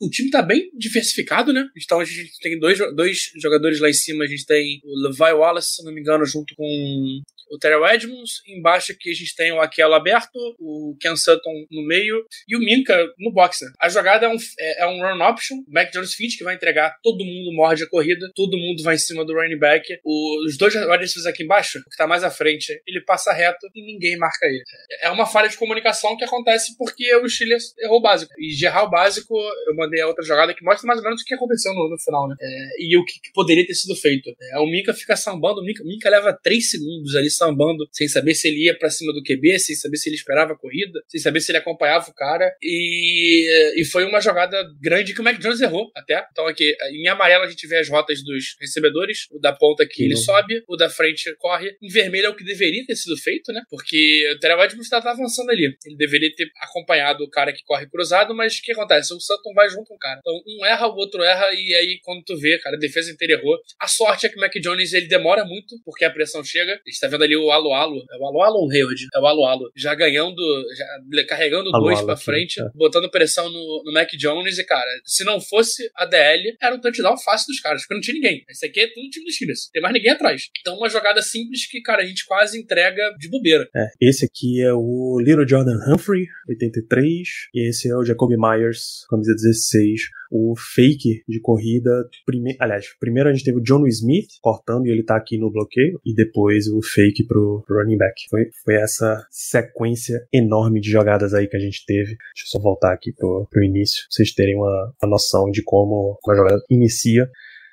O, 0.00 0.06
o 0.06 0.10
time 0.10 0.30
tá 0.30 0.42
bem 0.42 0.70
diversificado, 0.76 1.52
né? 1.52 1.66
Então 1.82 2.00
a 2.00 2.04
gente 2.04 2.38
tem 2.40 2.58
dois, 2.58 2.78
dois 2.94 3.30
jogadores 3.40 3.80
lá 3.80 3.88
em 3.88 3.92
cima. 3.94 4.24
A 4.24 4.28
gente 4.28 4.46
tem 4.46 4.80
o 4.84 5.08
Levi 5.08 5.32
Wallace, 5.32 5.76
se 5.76 5.84
não 5.84 5.92
me 5.92 6.00
engano, 6.00 6.24
junto 6.24 6.54
com 6.56 7.20
o 7.50 7.58
Terrell 7.58 7.86
Edmonds. 7.86 8.42
Embaixo 8.46 8.92
aqui 8.92 9.10
a 9.10 9.14
gente 9.14 9.34
tem 9.34 9.52
o 9.52 9.60
Aquelo 9.60 9.94
aberto, 9.94 10.38
o 10.58 10.96
Ken 11.00 11.16
Sutton 11.16 11.66
no 11.70 11.86
meio 11.86 12.24
e 12.48 12.56
o 12.56 12.60
Minka 12.60 12.96
no 13.18 13.32
boxer. 13.32 13.68
A 13.80 13.88
jogada 13.88 14.26
é 14.26 14.28
um, 14.28 14.36
é, 14.58 14.82
é 14.82 14.86
um 14.86 15.00
run 15.00 15.22
option. 15.22 15.56
O 15.66 15.72
Mac 15.72 15.90
Jones 15.92 16.14
Finch 16.14 16.36
que 16.36 16.44
vai 16.44 16.54
entregar. 16.54 16.94
Todo 17.02 17.24
mundo 17.24 17.52
morde 17.54 17.84
a 17.84 17.88
corrida. 17.88 18.30
Todo 18.34 18.58
mundo 18.58 18.82
vai 18.82 18.96
em 18.96 18.98
cima 18.98 19.24
do 19.24 19.34
running 19.34 19.58
back. 19.58 19.86
O- 20.04 20.44
os 20.46 20.56
dois 20.58 20.74
receivers 20.74 21.26
aqui 21.26 21.42
embaixo, 21.42 21.78
o 21.78 21.90
que 21.90 21.96
tá 21.96 22.06
mais 22.06 22.22
à 22.22 22.30
frente, 22.30 22.72
ele 22.86 23.00
passa 23.02 23.32
reto 23.32 23.66
e 23.74 23.82
ninguém 23.94 24.16
marca 24.16 24.46
ele. 24.46 24.62
É 25.02 25.10
uma 25.10 25.26
falha 25.26 25.48
de 25.48 25.56
comunicação 25.56 26.07
que 26.16 26.24
acontece 26.24 26.76
porque 26.76 27.14
o 27.16 27.28
Steelers 27.28 27.74
errou 27.78 27.98
o 27.98 28.02
básico. 28.02 28.32
E 28.38 28.48
de 28.48 28.66
errar 28.66 28.84
o 28.84 28.90
básico, 28.90 29.34
eu 29.66 29.74
mandei 29.74 30.00
a 30.00 30.06
outra 30.06 30.24
jogada 30.24 30.54
que 30.54 30.64
mostra 30.64 30.86
mais 30.86 30.98
ou 30.98 31.04
menos 31.04 31.22
o 31.22 31.24
que 31.24 31.34
aconteceu 31.34 31.72
no, 31.74 31.88
no 31.88 31.98
final, 31.98 32.28
né? 32.28 32.36
É, 32.40 32.68
e 32.78 32.96
o 32.96 33.04
que, 33.04 33.20
que 33.20 33.32
poderia 33.32 33.66
ter 33.66 33.74
sido 33.74 33.94
feito. 33.96 34.30
É, 34.52 34.58
o 34.58 34.66
Minka 34.66 34.94
fica 34.94 35.16
sambando, 35.16 35.60
o 35.60 35.64
Minka, 35.64 35.82
o 35.82 35.86
Minka 35.86 36.08
leva 36.08 36.32
3 36.32 36.70
segundos 36.70 37.14
ali 37.14 37.30
sambando, 37.30 37.88
sem 37.92 38.08
saber 38.08 38.34
se 38.34 38.48
ele 38.48 38.64
ia 38.64 38.78
pra 38.78 38.90
cima 38.90 39.12
do 39.12 39.22
QB, 39.22 39.58
sem 39.58 39.74
saber 39.74 39.96
se 39.96 40.08
ele 40.08 40.16
esperava 40.16 40.52
a 40.52 40.56
corrida, 40.56 41.00
sem 41.08 41.20
saber 41.20 41.40
se 41.40 41.50
ele 41.50 41.58
acompanhava 41.58 42.08
o 42.08 42.14
cara. 42.14 42.50
E, 42.62 43.80
e 43.80 43.84
foi 43.84 44.04
uma 44.04 44.20
jogada 44.20 44.62
grande 44.80 45.14
que 45.14 45.20
o 45.20 45.24
Mac 45.24 45.38
Jones 45.38 45.60
errou 45.60 45.90
até. 45.94 46.26
Então 46.32 46.46
aqui, 46.46 46.76
em 46.92 47.08
amarelo 47.08 47.44
a 47.44 47.48
gente 47.48 47.66
vê 47.66 47.78
as 47.78 47.88
rotas 47.88 48.22
dos 48.22 48.56
recebedores, 48.60 49.26
o 49.30 49.38
da 49.38 49.52
ponta 49.52 49.86
que 49.86 50.04
ele 50.04 50.14
Não. 50.14 50.20
sobe, 50.20 50.62
o 50.68 50.76
da 50.76 50.88
frente 50.88 51.34
corre. 51.38 51.76
Em 51.82 51.88
vermelho 51.88 52.26
é 52.26 52.28
o 52.28 52.36
que 52.36 52.44
deveria 52.44 52.84
ter 52.86 52.96
sido 52.96 53.16
feito, 53.16 53.52
né? 53.52 53.62
Porque 53.70 54.30
o 54.34 54.38
Terrell 54.38 54.62
Edmonds 54.62 54.88
tá 54.88 54.98
avançando 54.98 55.50
ali. 55.50 55.76
Ele 55.84 55.96
deveria 55.98 56.34
ter 56.34 56.48
acompanhado 56.60 57.24
o 57.24 57.30
cara 57.30 57.52
que 57.52 57.64
corre 57.64 57.86
cruzado, 57.88 58.34
mas 58.34 58.58
o 58.58 58.62
que 58.62 58.72
acontece? 58.72 59.12
O 59.12 59.20
Sutton 59.20 59.52
vai 59.52 59.68
junto 59.68 59.88
com 59.88 59.94
o 59.94 59.98
cara. 59.98 60.20
Então 60.20 60.42
um 60.46 60.64
erra, 60.64 60.86
o 60.86 60.96
outro 60.96 61.22
erra, 61.22 61.52
e 61.52 61.74
aí 61.74 61.98
quando 62.02 62.22
tu 62.24 62.36
vê, 62.38 62.58
cara, 62.58 62.76
a 62.76 62.78
defesa 62.78 63.10
inteira 63.10 63.34
errou. 63.34 63.58
A 63.78 63.88
sorte 63.88 64.26
é 64.26 64.28
que 64.28 64.36
o 64.36 64.40
Mac 64.40 64.54
Jones 64.54 64.92
ele 64.92 65.06
demora 65.08 65.44
muito, 65.44 65.74
porque 65.84 66.04
a 66.04 66.10
pressão 66.10 66.42
chega. 66.44 66.72
A 66.74 66.90
gente 66.90 67.00
tá 67.00 67.08
vendo 67.08 67.24
ali 67.24 67.36
o 67.36 67.50
Alo 67.50 67.74
Alo. 67.74 68.04
É 68.10 68.16
o 68.16 68.26
Alo 68.26 68.42
Alo 68.42 68.56
ou 68.60 68.68
o 68.68 68.70
Hayward? 68.70 69.06
É 69.14 69.18
o 69.18 69.26
Alo 69.26 69.44
Alo. 69.44 69.70
Já 69.76 69.94
ganhando, 69.94 70.42
já 70.72 71.24
carregando 71.26 71.70
Alo 71.74 71.84
dois 71.84 72.00
pra 72.02 72.14
aqui, 72.14 72.24
frente, 72.24 72.60
é. 72.60 72.64
botando 72.74 73.10
pressão 73.10 73.50
no, 73.50 73.82
no 73.84 73.92
Mac 73.92 74.10
Jones. 74.12 74.58
E, 74.58 74.64
cara, 74.64 74.88
se 75.04 75.24
não 75.24 75.40
fosse 75.40 75.90
a 75.96 76.04
DL, 76.04 76.56
era 76.60 76.74
um 76.74 76.80
touchdown 76.80 77.16
fácil 77.18 77.48
dos 77.48 77.60
caras, 77.60 77.82
porque 77.82 77.94
não 77.94 78.00
tinha 78.00 78.14
ninguém. 78.14 78.44
Esse 78.48 78.66
aqui 78.66 78.80
é 78.80 78.86
tudo 78.88 79.08
time 79.10 79.24
dos 79.24 79.34
Steelers. 79.34 79.68
Tem 79.72 79.82
mais 79.82 79.94
ninguém 79.94 80.12
atrás. 80.12 80.48
Então, 80.60 80.76
uma 80.76 80.88
jogada 80.88 81.22
simples 81.22 81.66
que, 81.66 81.80
cara, 81.80 82.02
a 82.02 82.06
gente 82.06 82.24
quase 82.26 82.58
entrega 82.58 83.02
de 83.18 83.28
bobeira. 83.28 83.68
É, 83.74 83.86
esse 84.00 84.24
aqui 84.24 84.62
é 84.62 84.72
o 84.72 85.18
Little 85.20 85.46
Jordan 85.46 85.77
Humphrey, 85.86 86.26
83, 86.48 87.28
e 87.54 87.68
esse 87.68 87.88
é 87.88 87.96
o 87.96 88.04
Jacoby 88.04 88.36
Myers, 88.36 89.06
camisa 89.08 89.34
16, 89.34 90.02
o 90.30 90.54
fake 90.56 91.22
de 91.28 91.40
corrida. 91.40 91.90
Prime... 92.26 92.56
Aliás, 92.58 92.86
primeiro 92.98 93.28
a 93.28 93.32
gente 93.32 93.44
teve 93.44 93.58
o 93.58 93.62
John 93.62 93.86
Smith 93.86 94.28
cortando 94.40 94.86
e 94.86 94.90
ele 94.90 95.02
tá 95.02 95.16
aqui 95.16 95.38
no 95.38 95.50
bloqueio, 95.50 96.00
e 96.04 96.14
depois 96.14 96.68
o 96.68 96.80
fake 96.82 97.26
pro, 97.26 97.64
running 97.68 97.98
back. 97.98 98.14
Foi, 98.30 98.50
foi 98.64 98.74
essa 98.74 99.26
sequência 99.30 100.26
enorme 100.32 100.80
de 100.80 100.90
jogadas 100.90 101.34
aí 101.34 101.46
que 101.46 101.56
a 101.56 101.60
gente 101.60 101.84
teve. 101.86 102.08
Deixa 102.08 102.44
eu 102.44 102.48
só 102.48 102.58
voltar 102.60 102.92
aqui 102.92 103.12
pro, 103.12 103.46
pro 103.50 103.64
início, 103.64 104.02
pra 104.02 104.08
vocês 104.10 104.32
terem 104.32 104.56
uma, 104.56 104.92
uma 105.02 105.10
noção 105.10 105.50
de 105.50 105.62
como 105.62 106.18
a 106.28 106.34
jogada 106.34 106.60
inicia 106.70 107.28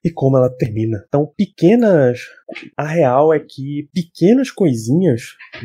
e 0.06 0.12
como 0.12 0.38
ela 0.38 0.56
termina. 0.56 1.04
Então, 1.08 1.26
pequenas. 1.36 2.20
A 2.78 2.86
real 2.86 3.34
é 3.34 3.39
que 3.39 3.89
pequenas 3.94 4.52
coisinhas 4.52 5.22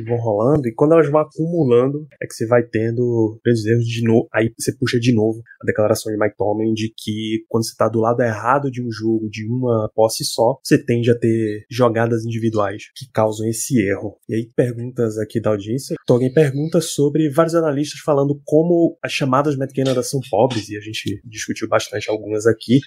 vão 0.07 0.17
rolando 0.17 0.69
e 0.69 0.75
quando 0.75 0.93
elas 0.93 1.11
vão 1.11 1.21
acumulando 1.21 2.07
é 2.23 2.27
que 2.27 2.35
você 2.35 2.47
vai 2.47 2.63
tendo 2.63 3.39
grandes 3.45 3.65
erros 3.65 3.85
de 3.85 4.05
novo. 4.05 4.29
Aí 4.33 4.53
você 4.59 4.73
puxa 4.77 4.99
de 4.99 5.15
novo 5.15 5.43
a 5.63 5.67
declaração 5.67 6.13
de 6.13 6.19
Mike 6.19 6.37
Tomlin 6.37 6.75
de 6.75 6.93
que 6.97 7.45
quando 7.49 7.65
você 7.65 7.73
está 7.73 7.89
do 7.89 8.01
lado 8.01 8.23
errado 8.23 8.71
de 8.71 8.83
um 8.83 8.91
jogo, 8.91 9.29
de 9.29 9.47
uma 9.47 9.91
posse 9.95 10.25
só, 10.25 10.59
você 10.63 10.79
tende 10.79 11.11
a 11.11 11.19
ter 11.19 11.65
jogadas 11.71 12.25
individuais 12.25 12.85
que 12.95 13.11
causam 13.13 13.49
esse 13.49 13.81
erro. 13.81 14.19
E 14.29 14.35
aí, 14.35 14.51
perguntas 14.55 15.19
aqui 15.19 15.41
da 15.41 15.51
audiência. 15.51 15.95
Então, 16.03 16.17
alguém 16.17 16.33
pergunta 16.33 16.81
sobre 16.81 17.29
vários 17.31 17.55
analistas 17.55 18.01
falando 18.01 18.41
como 18.45 18.99
as 19.03 19.13
chamadas 19.13 19.57
Matt 19.57 19.73
são 20.03 20.21
pobres, 20.31 20.69
e 20.69 20.77
a 20.77 20.81
gente 20.81 21.21
discutiu 21.25 21.69
bastante 21.69 22.11
algumas 22.11 22.47
aqui 22.47 22.81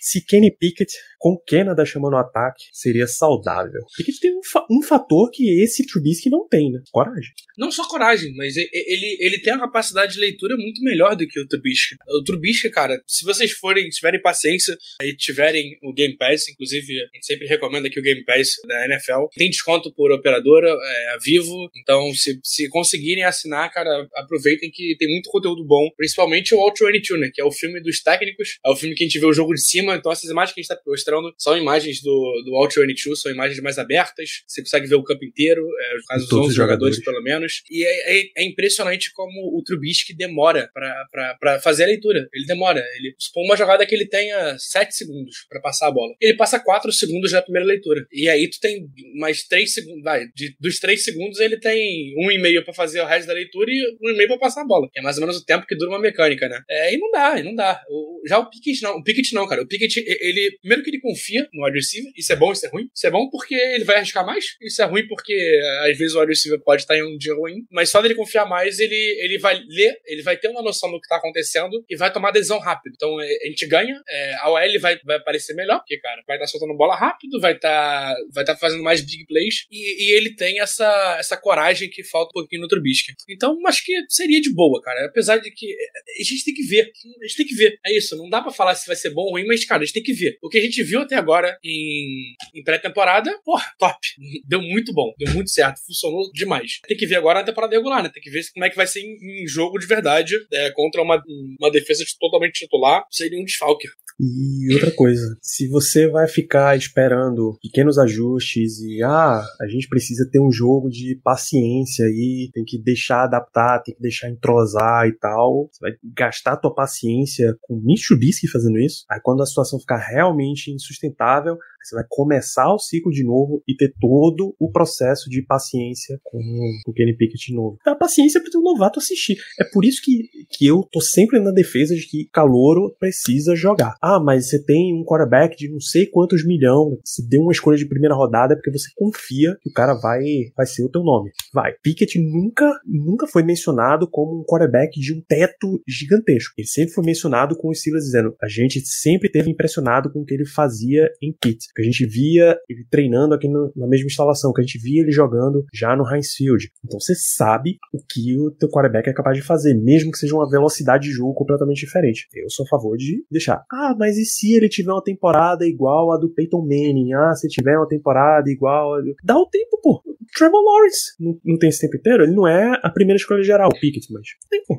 se 0.00 0.24
Kenny 0.24 0.50
Pickett 0.50 0.92
com 1.18 1.42
Canada 1.48 1.86
chamando 1.86 2.12
o 2.12 2.18
ataque 2.18 2.64
seria 2.70 3.06
saudável. 3.06 3.80
Pickett 3.96 4.20
tem 4.20 4.36
um, 4.36 4.42
fa 4.42 4.66
um 4.70 4.82
fator 4.82 5.30
que 5.30 5.62
esse 5.62 5.86
Trubisky 5.86 6.28
não 6.28 6.46
tem, 6.46 6.70
né? 6.70 6.80
Coragem. 6.92 7.32
Não 7.56 7.70
só 7.70 7.88
coragem, 7.88 8.34
mas 8.36 8.56
ele, 8.58 9.16
ele 9.20 9.38
tem 9.38 9.54
uma 9.54 9.62
capacidade 9.62 10.14
de 10.14 10.20
leitura 10.20 10.54
muito 10.54 10.82
melhor 10.82 11.16
do 11.16 11.26
que 11.26 11.40
o 11.40 11.48
Trubisky. 11.48 11.96
O 12.08 12.22
Trubisky, 12.22 12.68
cara, 12.68 13.02
se 13.06 13.24
vocês 13.24 13.52
forem, 13.52 13.88
tiverem 13.88 14.20
paciência 14.20 14.76
e 15.02 15.16
tiverem 15.16 15.78
o 15.82 15.94
Game 15.94 16.14
Pass, 16.18 16.46
inclusive 16.48 16.92
a 16.92 17.16
gente 17.16 17.24
sempre 17.24 17.46
recomenda 17.46 17.88
aqui 17.88 17.98
o 17.98 18.02
Game 18.02 18.22
Pass 18.24 18.56
da 18.66 18.84
NFL, 18.84 19.26
tem 19.34 19.48
desconto 19.48 19.94
por 19.94 20.12
operadora, 20.12 20.68
é, 20.68 21.14
a 21.14 21.18
Vivo, 21.24 21.70
então 21.76 22.12
se, 22.12 22.38
se 22.42 22.68
conseguirem 22.68 23.24
assinar, 23.24 23.72
cara, 23.72 24.06
aproveitem 24.16 24.70
que 24.70 24.94
tem 24.98 25.08
muito 25.08 25.30
conteúdo 25.30 25.64
bom, 25.64 25.88
principalmente 25.96 26.54
o 26.54 26.60
All 26.60 26.72
22, 26.74 27.20
né, 27.20 27.30
que 27.32 27.40
é 27.40 27.44
o 27.44 27.52
filme 27.52 27.80
dos 27.80 28.02
técnicos, 28.02 28.58
é 28.64 28.68
o 28.68 28.76
filme 28.76 28.94
que 28.94 29.04
a 29.04 29.06
gente 29.06 29.18
vê 29.18 29.26
o 29.26 29.32
jogo 29.32 29.54
de 29.54 29.63
cima, 29.64 29.96
então 29.96 30.12
essas 30.12 30.30
imagens 30.30 30.54
que 30.54 30.60
a 30.60 30.62
gente 30.62 30.68
tá 30.68 30.80
mostrando 30.86 31.34
são 31.38 31.56
imagens 31.56 32.02
do, 32.02 32.42
do 32.44 32.54
All 32.54 32.68
22, 32.68 33.20
são 33.20 33.32
imagens 33.32 33.60
mais 33.60 33.78
abertas, 33.78 34.42
você 34.46 34.62
consegue 34.62 34.86
ver 34.86 34.94
o 34.96 35.02
campo 35.02 35.24
inteiro, 35.24 35.62
é, 35.62 35.96
no 35.96 36.04
caso, 36.04 36.24
os 36.24 36.32
11 36.32 36.54
jogadores, 36.54 37.02
pelo 37.02 37.22
menos, 37.22 37.62
e 37.70 37.84
é, 37.84 38.20
é, 38.20 38.24
é, 38.36 38.44
impressionante 38.44 39.12
como 39.12 39.56
o 39.56 39.62
Trubisky 39.62 40.14
demora 40.14 40.70
para 40.72 41.60
fazer 41.60 41.84
a 41.84 41.86
leitura, 41.86 42.28
ele 42.32 42.46
demora, 42.46 42.84
ele 42.96 43.14
supõe 43.18 43.44
uma 43.44 43.56
jogada 43.56 43.84
que 43.86 43.94
ele 43.94 44.06
tenha 44.06 44.56
7 44.58 44.94
segundos 44.94 45.46
para 45.48 45.60
passar 45.60 45.88
a 45.88 45.92
bola, 45.92 46.14
ele 46.20 46.36
passa 46.36 46.60
4 46.60 46.92
segundos 46.92 47.32
na 47.32 47.42
primeira 47.42 47.66
leitura, 47.66 48.06
e 48.12 48.28
aí 48.28 48.48
tu 48.48 48.60
tem 48.60 48.86
mais 49.18 49.44
3 49.44 49.72
segundos, 49.72 50.02
vai, 50.02 50.26
de, 50.34 50.56
dos 50.60 50.78
3 50.78 51.02
segundos 51.02 51.40
ele 51.40 51.58
tem 51.58 52.14
um 52.18 52.30
e 52.30 52.38
meio 52.38 52.64
para 52.64 52.74
fazer 52.74 53.00
o 53.00 53.06
resto 53.06 53.26
da 53.26 53.34
leitura 53.34 53.70
e 53.70 53.96
um 54.02 54.10
e 54.10 54.16
meio 54.16 54.28
para 54.28 54.38
passar 54.38 54.62
a 54.62 54.66
bola, 54.66 54.88
é 54.96 55.02
mais 55.02 55.16
ou 55.16 55.22
menos 55.22 55.36
o 55.36 55.44
tempo 55.44 55.66
que 55.66 55.76
dura 55.76 55.90
uma 55.90 56.00
mecânica, 56.00 56.48
né, 56.48 56.60
é, 56.68 56.94
e 56.94 56.98
não 56.98 57.10
dá, 57.10 57.38
e 57.38 57.42
não 57.42 57.54
dá, 57.54 57.82
o, 57.88 58.22
já 58.26 58.38
o 58.38 58.50
Pickett 58.50 58.82
não, 58.82 58.96
o 58.96 59.02
Pickett 59.02 59.34
não, 59.34 59.46
cara, 59.46 59.53
o 59.62 59.66
Pickett, 59.66 60.02
ele, 60.06 60.58
primeiro 60.60 60.82
que 60.82 60.90
ele 60.90 61.00
confia 61.00 61.48
no 61.52 61.64
wide 61.64 61.76
receiver, 61.76 62.12
isso 62.16 62.32
é 62.32 62.36
bom, 62.36 62.52
isso 62.52 62.66
é 62.66 62.68
ruim. 62.68 62.88
Isso 62.94 63.06
é 63.06 63.10
bom 63.10 63.28
porque 63.30 63.54
ele 63.54 63.84
vai 63.84 63.96
arriscar 63.96 64.24
mais, 64.24 64.56
isso 64.60 64.82
é 64.82 64.84
ruim 64.84 65.06
porque 65.06 65.34
às 65.82 65.96
vezes 65.96 66.14
o 66.14 66.20
wide 66.20 66.32
receiver 66.32 66.60
pode 66.60 66.82
estar 66.82 66.96
em 66.96 67.02
um 67.02 67.16
dia 67.16 67.34
ruim, 67.34 67.66
mas 67.70 67.90
só 67.90 68.00
dele 68.00 68.14
confiar 68.14 68.46
mais, 68.46 68.78
ele, 68.78 68.94
ele 69.20 69.38
vai 69.38 69.60
ler, 69.68 70.00
ele 70.06 70.22
vai 70.22 70.36
ter 70.36 70.48
uma 70.48 70.62
noção 70.62 70.90
do 70.90 71.00
que 71.00 71.08
tá 71.08 71.16
acontecendo 71.16 71.84
e 71.88 71.96
vai 71.96 72.12
tomar 72.12 72.30
decisão 72.30 72.58
rápido. 72.58 72.94
Então 72.94 73.20
é, 73.20 73.26
a 73.44 73.46
gente 73.46 73.66
ganha, 73.66 74.00
é, 74.08 74.34
a 74.40 74.50
OL 74.50 74.80
vai, 74.80 74.98
vai 75.04 75.16
aparecer 75.16 75.54
melhor, 75.54 75.78
porque, 75.78 75.98
cara, 75.98 76.22
vai 76.26 76.36
estar 76.36 76.46
tá 76.46 76.50
soltando 76.50 76.76
bola 76.76 76.96
rápido, 76.96 77.40
vai 77.40 77.52
estar 77.52 78.14
tá, 78.14 78.16
vai 78.32 78.44
tá 78.44 78.56
fazendo 78.56 78.82
mais 78.82 79.00
big 79.00 79.26
plays 79.26 79.66
e, 79.70 80.06
e, 80.06 80.12
ele 80.12 80.34
tem 80.34 80.60
essa, 80.60 81.16
essa 81.18 81.36
coragem 81.36 81.88
que 81.88 82.02
falta 82.04 82.30
um 82.30 82.40
pouquinho 82.40 82.62
no 82.62 82.68
Trubisky. 82.68 83.12
Então 83.28 83.56
acho 83.66 83.84
que 83.84 83.92
seria 84.08 84.40
de 84.40 84.52
boa, 84.52 84.80
cara. 84.82 85.06
Apesar 85.06 85.38
de 85.38 85.50
que 85.50 85.74
a 86.20 86.22
gente 86.22 86.44
tem 86.44 86.54
que 86.54 86.62
ver, 86.62 86.90
a 87.20 87.26
gente 87.26 87.36
tem 87.36 87.46
que 87.46 87.54
ver. 87.54 87.78
É 87.84 87.96
isso, 87.96 88.16
não 88.16 88.28
dá 88.28 88.40
para 88.40 88.52
falar 88.52 88.74
se 88.74 88.86
vai 88.86 88.96
ser 88.96 89.10
bom 89.10 89.22
ou 89.22 89.30
ruim, 89.32 89.43
mas, 89.46 89.64
cara, 89.64 89.82
a 89.82 89.84
gente 89.84 89.94
tem 89.94 90.02
que 90.02 90.12
ver. 90.12 90.38
O 90.42 90.48
que 90.48 90.58
a 90.58 90.60
gente 90.60 90.82
viu 90.82 91.00
até 91.00 91.16
agora 91.16 91.58
em, 91.64 92.34
em 92.54 92.62
pré-temporada, 92.62 93.30
porra, 93.44 93.64
top. 93.78 93.98
Deu 94.46 94.60
muito 94.60 94.92
bom, 94.92 95.12
deu 95.18 95.32
muito 95.32 95.50
certo, 95.50 95.80
funcionou 95.86 96.30
demais. 96.32 96.80
Tem 96.86 96.96
que 96.96 97.06
ver 97.06 97.16
agora 97.16 97.40
na 97.40 97.46
temporada 97.46 97.74
regular, 97.74 98.02
né? 98.02 98.10
Tem 98.12 98.22
que 98.22 98.30
ver 98.30 98.42
como 98.52 98.64
é 98.64 98.70
que 98.70 98.76
vai 98.76 98.86
ser 98.86 99.00
em, 99.00 99.42
em 99.42 99.46
jogo 99.46 99.78
de 99.78 99.86
verdade 99.86 100.34
é, 100.52 100.70
contra 100.70 101.02
uma, 101.02 101.22
uma 101.58 101.70
defesa 101.70 102.04
totalmente 102.20 102.60
titular. 102.60 103.04
Seria 103.10 103.40
um 103.40 103.44
desfalque. 103.44 103.88
E 104.18 104.72
outra 104.74 104.92
coisa, 104.92 105.36
se 105.42 105.68
você 105.68 106.08
vai 106.08 106.28
ficar 106.28 106.76
esperando 106.76 107.58
pequenos 107.60 107.98
ajustes 107.98 108.78
e 108.80 109.02
ah, 109.02 109.44
a 109.60 109.66
gente 109.66 109.88
precisa 109.88 110.28
ter 110.30 110.40
um 110.40 110.52
jogo 110.52 110.88
de 110.88 111.20
paciência 111.22 112.04
aí, 112.06 112.48
tem 112.52 112.64
que 112.64 112.78
deixar 112.78 113.24
adaptar, 113.24 113.82
tem 113.82 113.94
que 113.94 114.00
deixar 114.00 114.30
entrosar 114.30 115.08
e 115.08 115.12
tal, 115.12 115.68
você 115.72 115.80
vai 115.80 115.92
gastar 116.16 116.52
a 116.52 116.56
tua 116.56 116.72
paciência 116.72 117.56
com 117.62 117.80
Mitsubishi 117.80 118.46
fazendo 118.48 118.78
isso. 118.78 119.04
Aí 119.10 119.20
quando 119.20 119.42
a 119.42 119.46
situação 119.46 119.80
ficar 119.80 119.98
realmente 119.98 120.70
insustentável, 120.70 121.58
você 121.84 121.94
vai 121.94 122.04
começar 122.08 122.72
o 122.72 122.78
ciclo 122.78 123.10
de 123.10 123.24
novo 123.24 123.62
e 123.68 123.76
ter 123.76 123.92
todo 124.00 124.54
o 124.58 124.70
processo 124.70 125.28
de 125.28 125.42
paciência 125.42 126.18
com, 126.22 126.38
o 126.86 126.92
Kenny 126.92 127.16
Pickett 127.16 127.48
de 127.48 127.54
novo. 127.54 127.78
A 127.86 127.94
paciência 127.94 128.40
para 128.40 128.58
o 128.58 128.62
novato 128.62 128.98
assistir. 128.98 129.36
É 129.58 129.64
por 129.64 129.84
isso 129.84 130.00
que, 130.02 130.28
que 130.50 130.66
eu 130.66 130.86
tô 130.90 131.00
sempre 131.00 131.38
na 131.40 131.50
defesa 131.50 131.94
de 131.94 132.06
que 132.06 132.28
Calouro 132.32 132.94
precisa 132.98 133.54
jogar. 133.54 133.96
Ah, 134.02 134.20
mas 134.20 134.48
você 134.48 134.62
tem 134.62 134.94
um 134.94 135.04
quarterback 135.04 135.56
de 135.56 135.70
não 135.70 135.80
sei 135.80 136.06
quantos 136.06 136.44
milhões, 136.44 136.98
você 137.04 137.22
deu 137.26 137.42
uma 137.42 137.52
escolha 137.52 137.76
de 137.76 137.86
primeira 137.86 138.14
rodada 138.14 138.54
é 138.54 138.56
porque 138.56 138.70
você 138.70 138.88
confia 138.94 139.56
que 139.60 139.70
o 139.70 139.72
cara 139.72 139.94
vai, 139.94 140.22
vai 140.56 140.66
ser 140.66 140.84
o 140.84 140.90
teu 140.90 141.02
nome. 141.02 141.30
Vai. 141.52 141.72
Pickett 141.82 142.18
nunca, 142.18 142.80
nunca 142.86 143.26
foi 143.26 143.42
mencionado 143.42 144.08
como 144.08 144.40
um 144.40 144.44
quarterback 144.44 144.98
de 144.98 145.12
um 145.12 145.20
teto 145.20 145.82
gigantesco. 145.86 146.54
Ele 146.58 146.66
sempre 146.66 146.94
foi 146.94 147.04
mencionado 147.04 147.56
com 147.56 147.68
o 147.68 147.74
Silas 147.74 148.04
dizendo, 148.04 148.34
a 148.42 148.48
gente 148.48 148.80
sempre 148.86 149.30
teve 149.30 149.50
impressionado 149.50 150.12
com 150.12 150.20
o 150.20 150.24
que 150.24 150.34
ele 150.34 150.46
fazia 150.46 151.10
em 151.22 151.32
Pitt 151.32 151.66
que 151.74 151.82
a 151.82 151.84
gente 151.84 152.06
via 152.06 152.56
ele 152.68 152.86
treinando 152.90 153.34
aqui 153.34 153.48
no, 153.48 153.72
na 153.76 153.86
mesma 153.86 154.06
instalação, 154.06 154.52
que 154.52 154.60
a 154.60 154.64
gente 154.64 154.78
via 154.78 155.02
ele 155.02 155.10
jogando 155.10 155.64
já 155.72 155.96
no 155.96 156.04
Heinz 156.08 156.34
Field. 156.34 156.70
Então 156.84 157.00
você 157.00 157.14
sabe 157.14 157.78
o 157.92 157.98
que 157.98 158.38
o 158.38 158.50
teu 158.50 158.68
quarterback 158.68 159.08
é 159.08 159.12
capaz 159.12 159.36
de 159.36 159.42
fazer, 159.42 159.74
mesmo 159.74 160.10
que 160.10 160.18
seja 160.18 160.34
uma 160.34 160.48
velocidade 160.48 161.04
de 161.04 161.14
jogo 161.14 161.34
completamente 161.34 161.80
diferente. 161.80 162.26
Eu 162.34 162.50
sou 162.50 162.64
a 162.64 162.68
favor 162.68 162.96
de 162.96 163.24
deixar. 163.30 163.64
Ah, 163.70 163.94
mas 163.98 164.16
e 164.16 164.24
se 164.24 164.54
ele 164.54 164.68
tiver 164.68 164.92
uma 164.92 165.02
temporada 165.02 165.66
igual 165.66 166.12
a 166.12 166.18
do 166.18 166.30
Peyton 166.30 166.62
Manning? 166.62 167.12
Ah, 167.14 167.34
se 167.34 167.48
tiver 167.48 167.76
uma 167.76 167.88
temporada 167.88 168.50
igual 168.50 168.94
a... 168.94 169.02
Dá 169.22 169.36
o 169.36 169.46
tempo, 169.46 169.80
pô. 169.82 170.02
Trevor 170.36 170.62
Lawrence 170.62 171.12
não, 171.18 171.38
não 171.44 171.58
tem 171.58 171.68
esse 171.68 171.80
tempo 171.80 171.96
inteiro? 171.96 172.24
Ele 172.24 172.34
não 172.34 172.46
é 172.46 172.80
a 172.82 172.90
primeira 172.90 173.16
escolha 173.16 173.42
geral, 173.42 173.68
o 173.68 173.78
Pickett, 173.78 174.12
mas. 174.12 174.26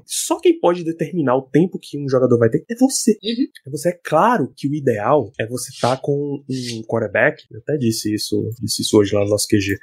Só 0.05 0.39
quem 0.39 0.59
pode 0.59 0.83
determinar 0.83 1.35
o 1.35 1.43
tempo 1.43 1.79
que 1.81 1.97
um 1.97 2.09
jogador 2.09 2.37
vai 2.37 2.49
ter 2.49 2.65
é 2.69 2.75
você. 2.75 3.17
Uhum. 3.23 3.45
É 3.65 3.69
você. 3.69 3.89
É 3.89 3.99
claro 4.03 4.51
que 4.55 4.67
o 4.67 4.73
ideal 4.73 5.31
é 5.39 5.47
você 5.47 5.71
estar 5.71 5.95
tá 5.95 6.01
com 6.01 6.43
um 6.49 6.81
quarterback, 6.85 7.43
eu 7.51 7.59
até 7.59 7.77
disse 7.77 8.13
isso, 8.13 8.49
disse 8.61 8.81
isso 8.81 8.97
hoje 8.97 9.13
lá 9.13 9.23
no 9.23 9.29
nosso 9.29 9.47
QG, 9.47 9.77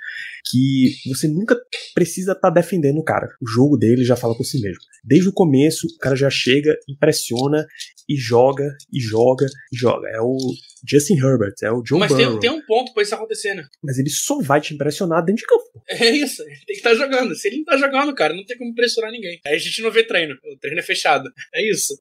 que 0.51 0.95
você 1.09 1.29
nunca 1.29 1.57
precisa 1.95 2.33
estar 2.33 2.49
tá 2.49 2.51
defendendo 2.51 2.99
o 2.99 3.05
cara. 3.05 3.29
O 3.41 3.47
jogo 3.47 3.77
dele 3.77 4.05
já 4.05 4.17
fala 4.17 4.37
por 4.37 4.45
si 4.45 4.61
mesmo. 4.61 4.83
Desde 5.05 5.29
o 5.29 5.33
começo, 5.33 5.87
o 5.87 5.99
cara 5.99 6.17
já 6.17 6.31
chega, 6.31 6.77
impressiona 6.89 7.67
e 8.09 8.17
joga, 8.17 8.77
e 8.93 9.01
joga, 9.01 9.47
e 9.73 9.77
joga. 9.77 10.09
É 10.09 10.21
o 10.21 10.37
Justin 10.85 11.17
Herbert, 11.17 11.55
é 11.63 11.71
o 11.71 11.83
John 11.83 11.99
Mas 11.99 12.13
Burrow. 12.13 12.39
tem, 12.39 12.51
tem 12.51 12.51
um 12.51 12.65
ponto 12.65 12.93
pra 12.93 13.03
isso 13.03 13.15
acontecer, 13.15 13.55
né? 13.55 13.67
Mas 13.83 13.99
ele 13.99 14.11
só 14.11 14.41
vai 14.41 14.61
te 14.61 14.75
impressionar 14.75 15.25
dentro 15.25 15.43
de 15.43 15.47
campo. 15.47 15.63
É 15.89 16.11
isso, 16.11 16.43
ele 16.43 16.57
tem 16.57 16.67
que 16.67 16.73
estar 16.73 16.91
tá 16.91 16.97
jogando. 16.97 17.35
Se 17.35 17.49
ele 17.49 17.59
não 17.59 17.65
tá 17.65 17.77
jogando, 17.77 18.15
cara, 18.15 18.35
não 18.35 18.45
tem 18.45 18.57
como 18.57 18.71
impressionar 18.71 19.11
ninguém. 19.11 19.41
Aí 19.45 19.55
a 19.55 19.59
gente 19.59 19.83
não 19.83 19.91
vê 19.91 20.03
treino. 20.05 20.35
O 20.45 20.59
treino 20.59 20.81
é 20.81 20.83
fechado. 20.83 21.31
É 21.55 21.69
isso. 21.69 21.95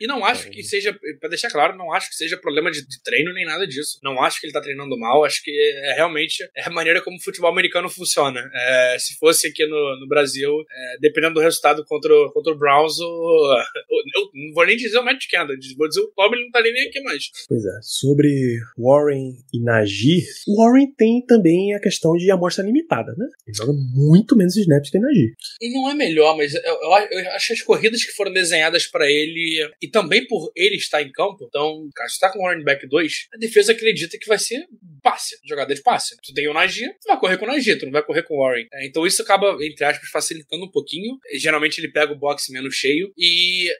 E 0.00 0.06
não 0.06 0.24
acho 0.24 0.50
que 0.50 0.62
seja, 0.62 0.96
pra 1.20 1.28
deixar 1.28 1.50
claro, 1.50 1.76
não 1.76 1.92
acho 1.92 2.08
que 2.10 2.16
seja 2.16 2.36
problema 2.36 2.70
de, 2.70 2.86
de 2.86 3.02
treino 3.02 3.32
nem 3.32 3.44
nada 3.44 3.66
disso. 3.66 3.98
Não 4.02 4.22
acho 4.22 4.40
que 4.40 4.46
ele 4.46 4.52
tá 4.52 4.60
treinando 4.60 4.98
mal. 4.98 5.24
Acho 5.24 5.42
que 5.42 5.50
é 5.50 5.94
realmente 5.94 6.42
é 6.56 6.64
a 6.64 6.70
maneira 6.70 7.02
como 7.02 7.16
o 7.16 7.22
futebol 7.22 7.50
americano 7.50 7.88
funciona. 7.88 8.48
É, 8.54 8.96
se 8.98 9.16
fosse 9.18 9.46
aqui 9.46 9.66
no, 9.66 10.00
no 10.00 10.08
Brasil, 10.08 10.50
é, 10.70 10.98
dependendo 11.00 11.34
do 11.34 11.40
resultado 11.40 11.84
contra, 11.84 12.12
o, 12.12 12.32
contra 12.32 12.52
o 12.52 12.58
Browns, 12.58 12.98
o, 12.98 13.64
eu 14.14 14.30
não 14.34 14.52
vou 14.54 14.66
nem 14.66 14.76
dizer 14.76 14.98
o 14.98 15.04
Matt 15.04 15.26
Canada, 15.30 15.54
vou 15.76 15.88
dizer 15.88 16.00
o 16.00 16.08
Tom, 16.08 16.32
ele 16.32 16.44
não 16.44 16.50
tá 16.50 16.60
nem 16.60 16.88
aqui 16.88 17.00
mais. 17.02 17.30
Pois 17.48 17.64
é. 17.64 17.80
Sobre 18.12 18.60
Warren 18.76 19.38
e 19.54 19.64
Najee, 19.64 20.22
Warren 20.58 20.92
tem 20.98 21.24
também 21.24 21.74
a 21.74 21.80
questão 21.80 22.12
de 22.12 22.30
amostra 22.30 22.62
limitada, 22.62 23.14
né? 23.16 23.24
Ele 23.46 23.56
joga 23.56 23.72
muito 23.72 24.36
menos 24.36 24.54
snaps 24.54 24.90
que 24.90 24.98
Najee. 24.98 25.32
E 25.62 25.72
não 25.72 25.88
é 25.88 25.94
melhor, 25.94 26.36
mas 26.36 26.54
eu, 26.54 26.60
eu, 26.62 26.90
eu 27.10 27.30
acho 27.30 27.46
que 27.46 27.52
as 27.54 27.62
corridas 27.62 28.04
que 28.04 28.12
foram 28.12 28.30
desenhadas 28.30 28.86
para 28.86 29.10
ele, 29.10 29.66
e 29.80 29.88
também 29.88 30.26
por 30.26 30.52
ele 30.54 30.76
estar 30.76 31.00
em 31.00 31.10
campo, 31.10 31.46
então, 31.48 31.88
cara, 31.94 32.08
se 32.10 32.20
tá 32.20 32.30
com 32.30 32.38
o 32.38 32.64
back 32.64 32.86
2, 32.86 33.28
a 33.32 33.38
defesa 33.38 33.72
acredita 33.72 34.18
que 34.18 34.28
vai 34.28 34.38
ser 34.38 34.66
passe, 35.02 35.36
jogada 35.44 35.74
de 35.74 35.82
passe. 35.82 36.14
Tu 36.22 36.34
tem 36.34 36.48
o 36.48 36.54
Najee, 36.54 36.88
tu 37.00 37.08
vai 37.08 37.18
correr 37.18 37.38
com 37.38 37.46
o 37.46 37.48
Najee, 37.48 37.76
tu 37.76 37.86
não 37.86 37.92
vai 37.92 38.04
correr 38.04 38.22
com 38.24 38.34
o 38.34 38.42
Warren. 38.42 38.66
É, 38.74 38.86
então 38.86 39.06
isso 39.06 39.22
acaba, 39.22 39.56
entre 39.64 39.84
aspas, 39.84 40.08
facilitando 40.10 40.64
um 40.64 40.70
pouquinho. 40.70 41.18
Geralmente 41.34 41.80
ele 41.80 41.90
pega 41.90 42.12
o 42.12 42.18
boxe 42.18 42.52
menos 42.52 42.74
cheio 42.74 43.12
e 43.16 43.70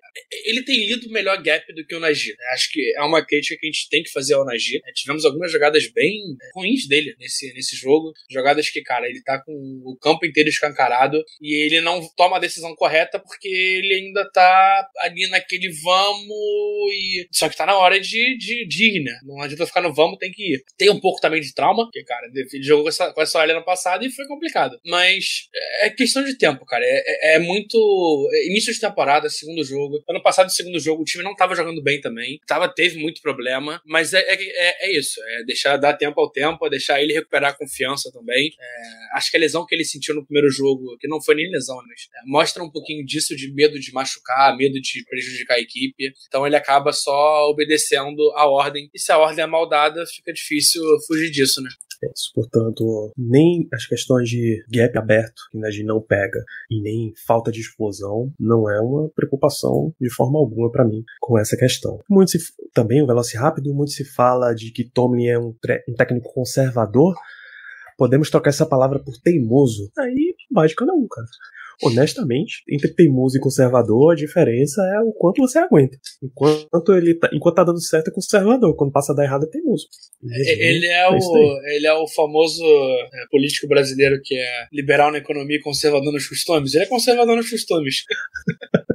ele 0.45 0.62
tem 0.64 0.87
lido 0.87 1.11
melhor 1.11 1.41
gap 1.43 1.72
do 1.74 1.85
que 1.87 1.95
o 1.95 2.01
Najee. 2.01 2.35
Acho 2.53 2.70
que 2.72 2.95
é 2.97 3.03
uma 3.03 3.24
crítica 3.24 3.57
que 3.59 3.66
a 3.66 3.70
gente 3.70 3.89
tem 3.89 4.03
que 4.03 4.11
fazer 4.11 4.22
ao 4.31 4.45
Najee. 4.45 4.81
É, 4.85 4.93
tivemos 4.93 5.25
algumas 5.25 5.51
jogadas 5.51 5.91
bem 5.93 6.20
ruins 6.55 6.87
dele 6.87 7.14
nesse, 7.18 7.53
nesse 7.55 7.77
jogo. 7.77 8.12
Jogadas 8.31 8.70
que, 8.70 8.83
cara, 8.83 9.09
ele 9.09 9.23
tá 9.23 9.43
com 9.43 9.53
o 9.53 9.97
campo 10.01 10.27
inteiro 10.27 10.49
escancarado 10.49 11.23
e 11.41 11.55
ele 11.55 11.81
não 11.81 12.01
toma 12.16 12.37
a 12.37 12.41
decisão 12.41 12.75
correta 12.75 13.18
porque 13.18 13.49
ele 13.49 13.95
ainda 13.95 14.31
tá 14.31 14.89
ali 14.99 15.27
naquele 15.29 15.70
vamos 15.83 16.93
e. 16.93 17.27
Só 17.33 17.49
que 17.49 17.57
tá 17.57 17.66
na 17.66 17.77
hora 17.77 18.01
de, 18.01 18.37
de, 18.37 18.66
de 18.66 18.97
ir, 18.97 19.03
né? 19.03 19.18
Não 19.25 19.41
adianta 19.41 19.66
ficar 19.66 19.81
no 19.81 19.93
vamos, 19.93 20.18
tem 20.18 20.31
que 20.31 20.55
ir. 20.55 20.64
Tem 20.77 20.91
um 20.91 21.01
pouco 21.01 21.20
também 21.20 21.41
de 21.41 21.55
trauma, 21.55 21.85
porque, 21.85 22.05
cara, 22.05 22.27
ele 22.27 22.62
jogou 22.62 22.85
com 22.85 22.89
essa, 22.89 23.12
com 23.12 23.23
essa 23.23 23.39
olha 23.39 23.55
no 23.55 23.64
passado 23.64 24.05
e 24.05 24.11
foi 24.11 24.27
complicado. 24.27 24.79
Mas 24.85 25.49
é 25.81 25.91
questão 25.91 26.25
de 26.25 26.37
tempo, 26.37 26.64
cara. 26.66 26.85
É, 26.85 27.33
é, 27.33 27.37
é 27.37 27.39
muito. 27.39 28.29
É 28.33 28.47
início 28.49 28.73
de 28.73 28.81
temporada, 28.81 29.29
segundo 29.29 29.64
jogo. 29.64 30.03
Ano 30.09 30.23
passado, 30.23 30.51
segundo 30.51 30.79
jogo, 30.79 31.03
o 31.03 31.05
time 31.05 31.25
não 31.25 31.35
tava 31.35 31.55
jogando 31.55 31.83
bem 31.83 32.01
também. 32.01 32.39
Tava, 32.47 32.68
teve 32.68 32.99
muito 32.99 33.20
problema. 33.23 33.81
Mas 33.87 34.12
é, 34.15 34.21
é, 34.21 34.35
é, 34.35 34.87
é 34.87 34.99
isso. 34.99 35.21
É 35.23 35.45
deixar 35.45 35.77
dar 35.77 35.95
tempo 35.95 36.21
ao 36.21 36.31
tempo, 36.31 36.67
é 36.67 36.71
deixar 36.71 37.03
ele 37.03 37.13
recuperar 37.13 37.51
a 37.51 37.57
confiança 37.57 38.11
também. 38.13 38.53
É, 38.59 39.17
acho 39.17 39.31
que 39.31 39.37
a 39.37 39.41
lesão 39.41 39.67
que 39.67 39.75
ele 39.75 39.85
sentiu 39.85 40.15
no 40.15 40.25
primeiro 40.25 40.51
jogo, 40.51 40.97
que 40.99 41.09
não 41.09 41.23
foi 41.23 41.35
nem 41.35 41.51
lesão, 41.51 41.77
mas 41.77 42.09
é, 42.15 42.21
mostra 42.27 42.63
um 42.63 42.71
pouquinho 42.71 43.05
disso 43.05 43.37
de 43.37 43.53
medo 43.53 43.79
de 43.79 43.93
machucar, 43.93 44.57
medo 44.57 44.81
de 44.81 45.05
prejudicar 45.05 45.55
a 45.55 45.61
equipe. 45.61 46.13
Então 46.29 46.47
ele 46.47 46.57
acaba 46.57 46.93
só 46.93 47.49
obedecendo 47.49 48.33
a 48.35 48.49
ordem. 48.49 48.91
E 48.95 48.99
se 48.99 49.13
a 49.13 49.19
ordem 49.19 49.45
é 49.45 49.47
mal 49.47 49.69
dada, 49.69 50.05
fica 50.07 50.33
difícil 50.33 50.83
fugir 51.07 51.31
disso, 51.31 51.61
né? 51.63 51.71
É 52.05 52.07
isso. 52.07 52.32
Portanto, 52.34 53.12
nem 53.16 53.68
as 53.72 53.86
questões 53.86 54.28
de 54.28 54.64
gap 54.72 54.98
aberto, 54.98 55.42
que 55.50 55.64
a 55.64 55.70
gente 55.70 55.84
não 55.84 56.00
pega, 56.00 56.42
e 56.70 56.80
nem 56.80 57.12
falta 57.26 57.53
de 57.53 57.61
explosão, 57.61 58.32
não 58.38 58.68
é 58.68 58.80
uma 58.80 59.09
preocupação 59.11 59.94
de 60.00 60.12
forma 60.12 60.38
alguma 60.38 60.70
para 60.70 60.84
mim 60.84 61.03
com 61.20 61.38
essa 61.38 61.57
questão. 61.57 61.98
Muito 62.11 62.32
se, 62.32 62.38
também 62.74 63.03
o 63.03 63.07
Veloci 63.07 63.36
Rápido, 63.36 63.72
muito 63.74 63.92
se 63.92 64.05
fala 64.05 64.55
de 64.55 64.72
que 64.72 64.84
Tomlin 64.84 65.26
é 65.26 65.38
um, 65.38 65.55
um 65.88 65.94
técnico 65.94 66.32
conservador. 66.32 67.14
Podemos 67.96 68.30
trocar 68.30 68.50
essa 68.50 68.66
palavra 68.66 68.98
por 68.98 69.16
teimoso. 69.18 69.90
Aí 69.98 70.34
cada 70.74 70.92
um, 70.92 71.07
cara 71.09 71.26
honestamente, 71.83 72.62
entre 72.68 72.93
teimoso 72.93 73.37
e 73.37 73.41
conservador, 73.41 74.12
a 74.12 74.16
diferença 74.16 74.83
é 74.95 75.01
o 75.01 75.12
quanto 75.12 75.41
você 75.41 75.59
aguenta. 75.59 75.97
Enquanto 76.22 76.95
ele 76.95 77.14
tá, 77.14 77.28
enquanto 77.33 77.57
tá 77.57 77.64
dando 77.64 77.80
certo 77.80 78.09
é 78.09 78.14
conservador, 78.14 78.74
quando 78.76 78.93
passa 78.93 79.12
a 79.12 79.16
dar 79.16 79.24
errado 79.24 79.45
é 79.45 79.51
teimoso. 79.51 79.87
É, 80.30 80.68
ele 80.68 80.87
é, 80.87 81.03
é 81.03 81.09
o 81.09 81.16
ele 81.66 81.87
é 81.87 81.95
o 81.95 82.07
famoso 82.07 82.64
é, 82.64 83.26
político 83.30 83.66
brasileiro 83.66 84.20
que 84.22 84.35
é 84.35 84.66
liberal 84.72 85.11
na 85.11 85.18
economia 85.18 85.57
e 85.57 85.62
conservador 85.62 86.12
nos 86.12 86.26
costumes. 86.26 86.74
Ele 86.74 86.85
é 86.85 86.89
conservador 86.89 87.37
nos 87.37 87.51
costumes. 87.51 88.05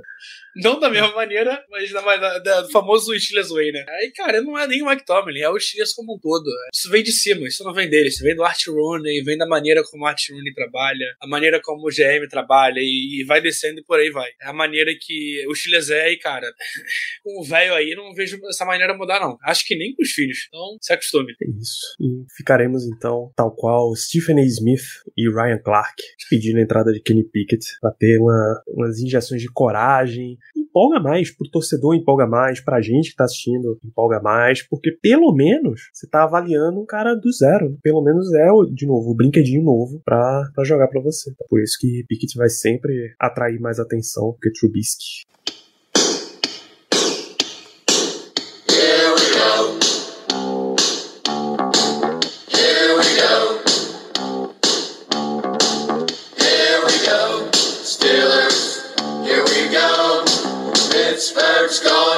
Não 0.56 0.80
da 0.80 0.90
mesma 0.90 1.14
maneira, 1.14 1.64
mas 1.70 1.92
da, 1.92 2.02
da, 2.02 2.40
da, 2.40 2.62
do 2.62 2.72
famoso 2.72 3.18
Steelers 3.20 3.50
Way, 3.50 3.72
né? 3.72 3.86
Aí, 3.88 4.12
cara, 4.12 4.42
não 4.42 4.58
é 4.58 4.66
nem 4.68 4.82
o 4.82 5.06
Tomlin, 5.06 5.40
é 5.40 5.50
o 5.50 5.60
Steelers 5.60 5.94
como 5.94 6.16
um 6.16 6.20
todo. 6.20 6.50
Isso 6.74 6.90
vem 6.90 7.04
de 7.04 7.12
cima, 7.12 7.48
isso 7.48 7.64
não 7.64 7.74
vem 7.74 7.90
dele, 7.90 8.08
isso 8.08 8.24
vem 8.24 8.36
do 8.36 8.44
Art 8.44 8.66
Rooney, 8.68 9.24
vem 9.24 9.38
da 9.38 9.48
maneira 9.48 9.84
como 9.84 10.04
o 10.04 10.08
Art 10.08 10.22
Rooney 10.30 10.54
trabalha, 10.54 11.06
a 11.22 11.28
maneira 11.28 11.62
como 11.64 11.88
o 11.88 11.92
GM 11.92 12.28
trabalha 12.30 12.80
e, 12.80 13.22
e 13.22 13.26
vai 13.26 13.40
descendo 13.42 13.80
e 13.80 13.84
por 13.84 14.00
aí 14.00 14.10
vai. 14.10 14.30
É 14.42 14.48
a 14.48 14.54
maneira 14.54 14.92
que 15.00 15.46
o 15.48 15.56
Steelers 15.56 15.90
é 15.90 16.12
e, 16.12 16.18
cara, 16.18 16.48
com 17.24 17.40
o 17.40 17.44
velho 17.44 17.76
aí, 17.76 17.94
não 17.96 18.14
vejo 18.14 18.40
essa 18.48 18.66
maneira 18.66 18.98
mudar, 18.98 19.20
não. 19.20 19.38
Acho 19.44 19.66
que 19.66 19.76
nem 19.76 19.94
com 19.94 20.02
os 20.02 20.12
filhos. 20.12 20.48
Então, 20.48 20.78
se 20.82 20.94
acostume. 20.94 21.34
É 21.42 21.50
isso. 21.62 21.96
E 22.00 22.26
ficaremos, 22.36 22.84
então, 22.86 23.32
tal 23.36 23.54
qual 23.56 23.96
Stephen 23.96 24.40
A. 24.40 24.44
Smith 24.44 24.86
e 25.16 25.30
Ryan 25.30 25.60
Clark 25.60 26.02
pedindo 26.30 26.58
a 26.58 26.62
entrada 26.62 26.92
de 26.92 27.02
Kenny 27.02 27.24
Pickett 27.24 27.64
para 27.80 27.92
ter 27.92 28.20
uma, 28.20 28.64
umas 28.68 29.00
injeções 29.00 29.42
de 29.42 29.52
coragem 29.52 30.07
empolga 30.56 31.00
mais 31.00 31.36
pro 31.36 31.50
torcedor, 31.50 31.96
empolga 31.96 32.28
mais 32.28 32.62
pra 32.64 32.82
gente 32.82 33.12
que 33.12 33.16
tá 33.16 33.24
assistindo, 33.24 33.78
empolga 33.84 34.22
mais, 34.22 34.62
porque 34.68 34.92
pelo 34.92 35.34
menos 35.34 35.90
você 35.94 36.08
tá 36.08 36.24
avaliando 36.24 36.80
um 36.80 36.86
cara 36.86 37.16
do 37.16 37.32
zero. 37.32 37.78
Pelo 37.82 38.04
menos 38.04 38.32
é, 38.34 38.48
de 38.74 38.86
novo, 38.86 39.12
o 39.12 39.16
brinquedinho 39.16 39.64
novo 39.64 40.02
pra, 40.04 40.44
pra 40.54 40.64
jogar 40.64 40.88
pra 40.88 41.02
você. 41.02 41.32
Por 41.50 41.62
isso 41.62 41.78
que 41.80 42.04
Pickett 42.08 42.38
vai 42.38 42.50
sempre 42.50 43.14
atrair 43.20 43.60
mais 43.60 43.80
atenção 43.80 44.36
que 44.42 44.52
Trubisky. 44.52 45.26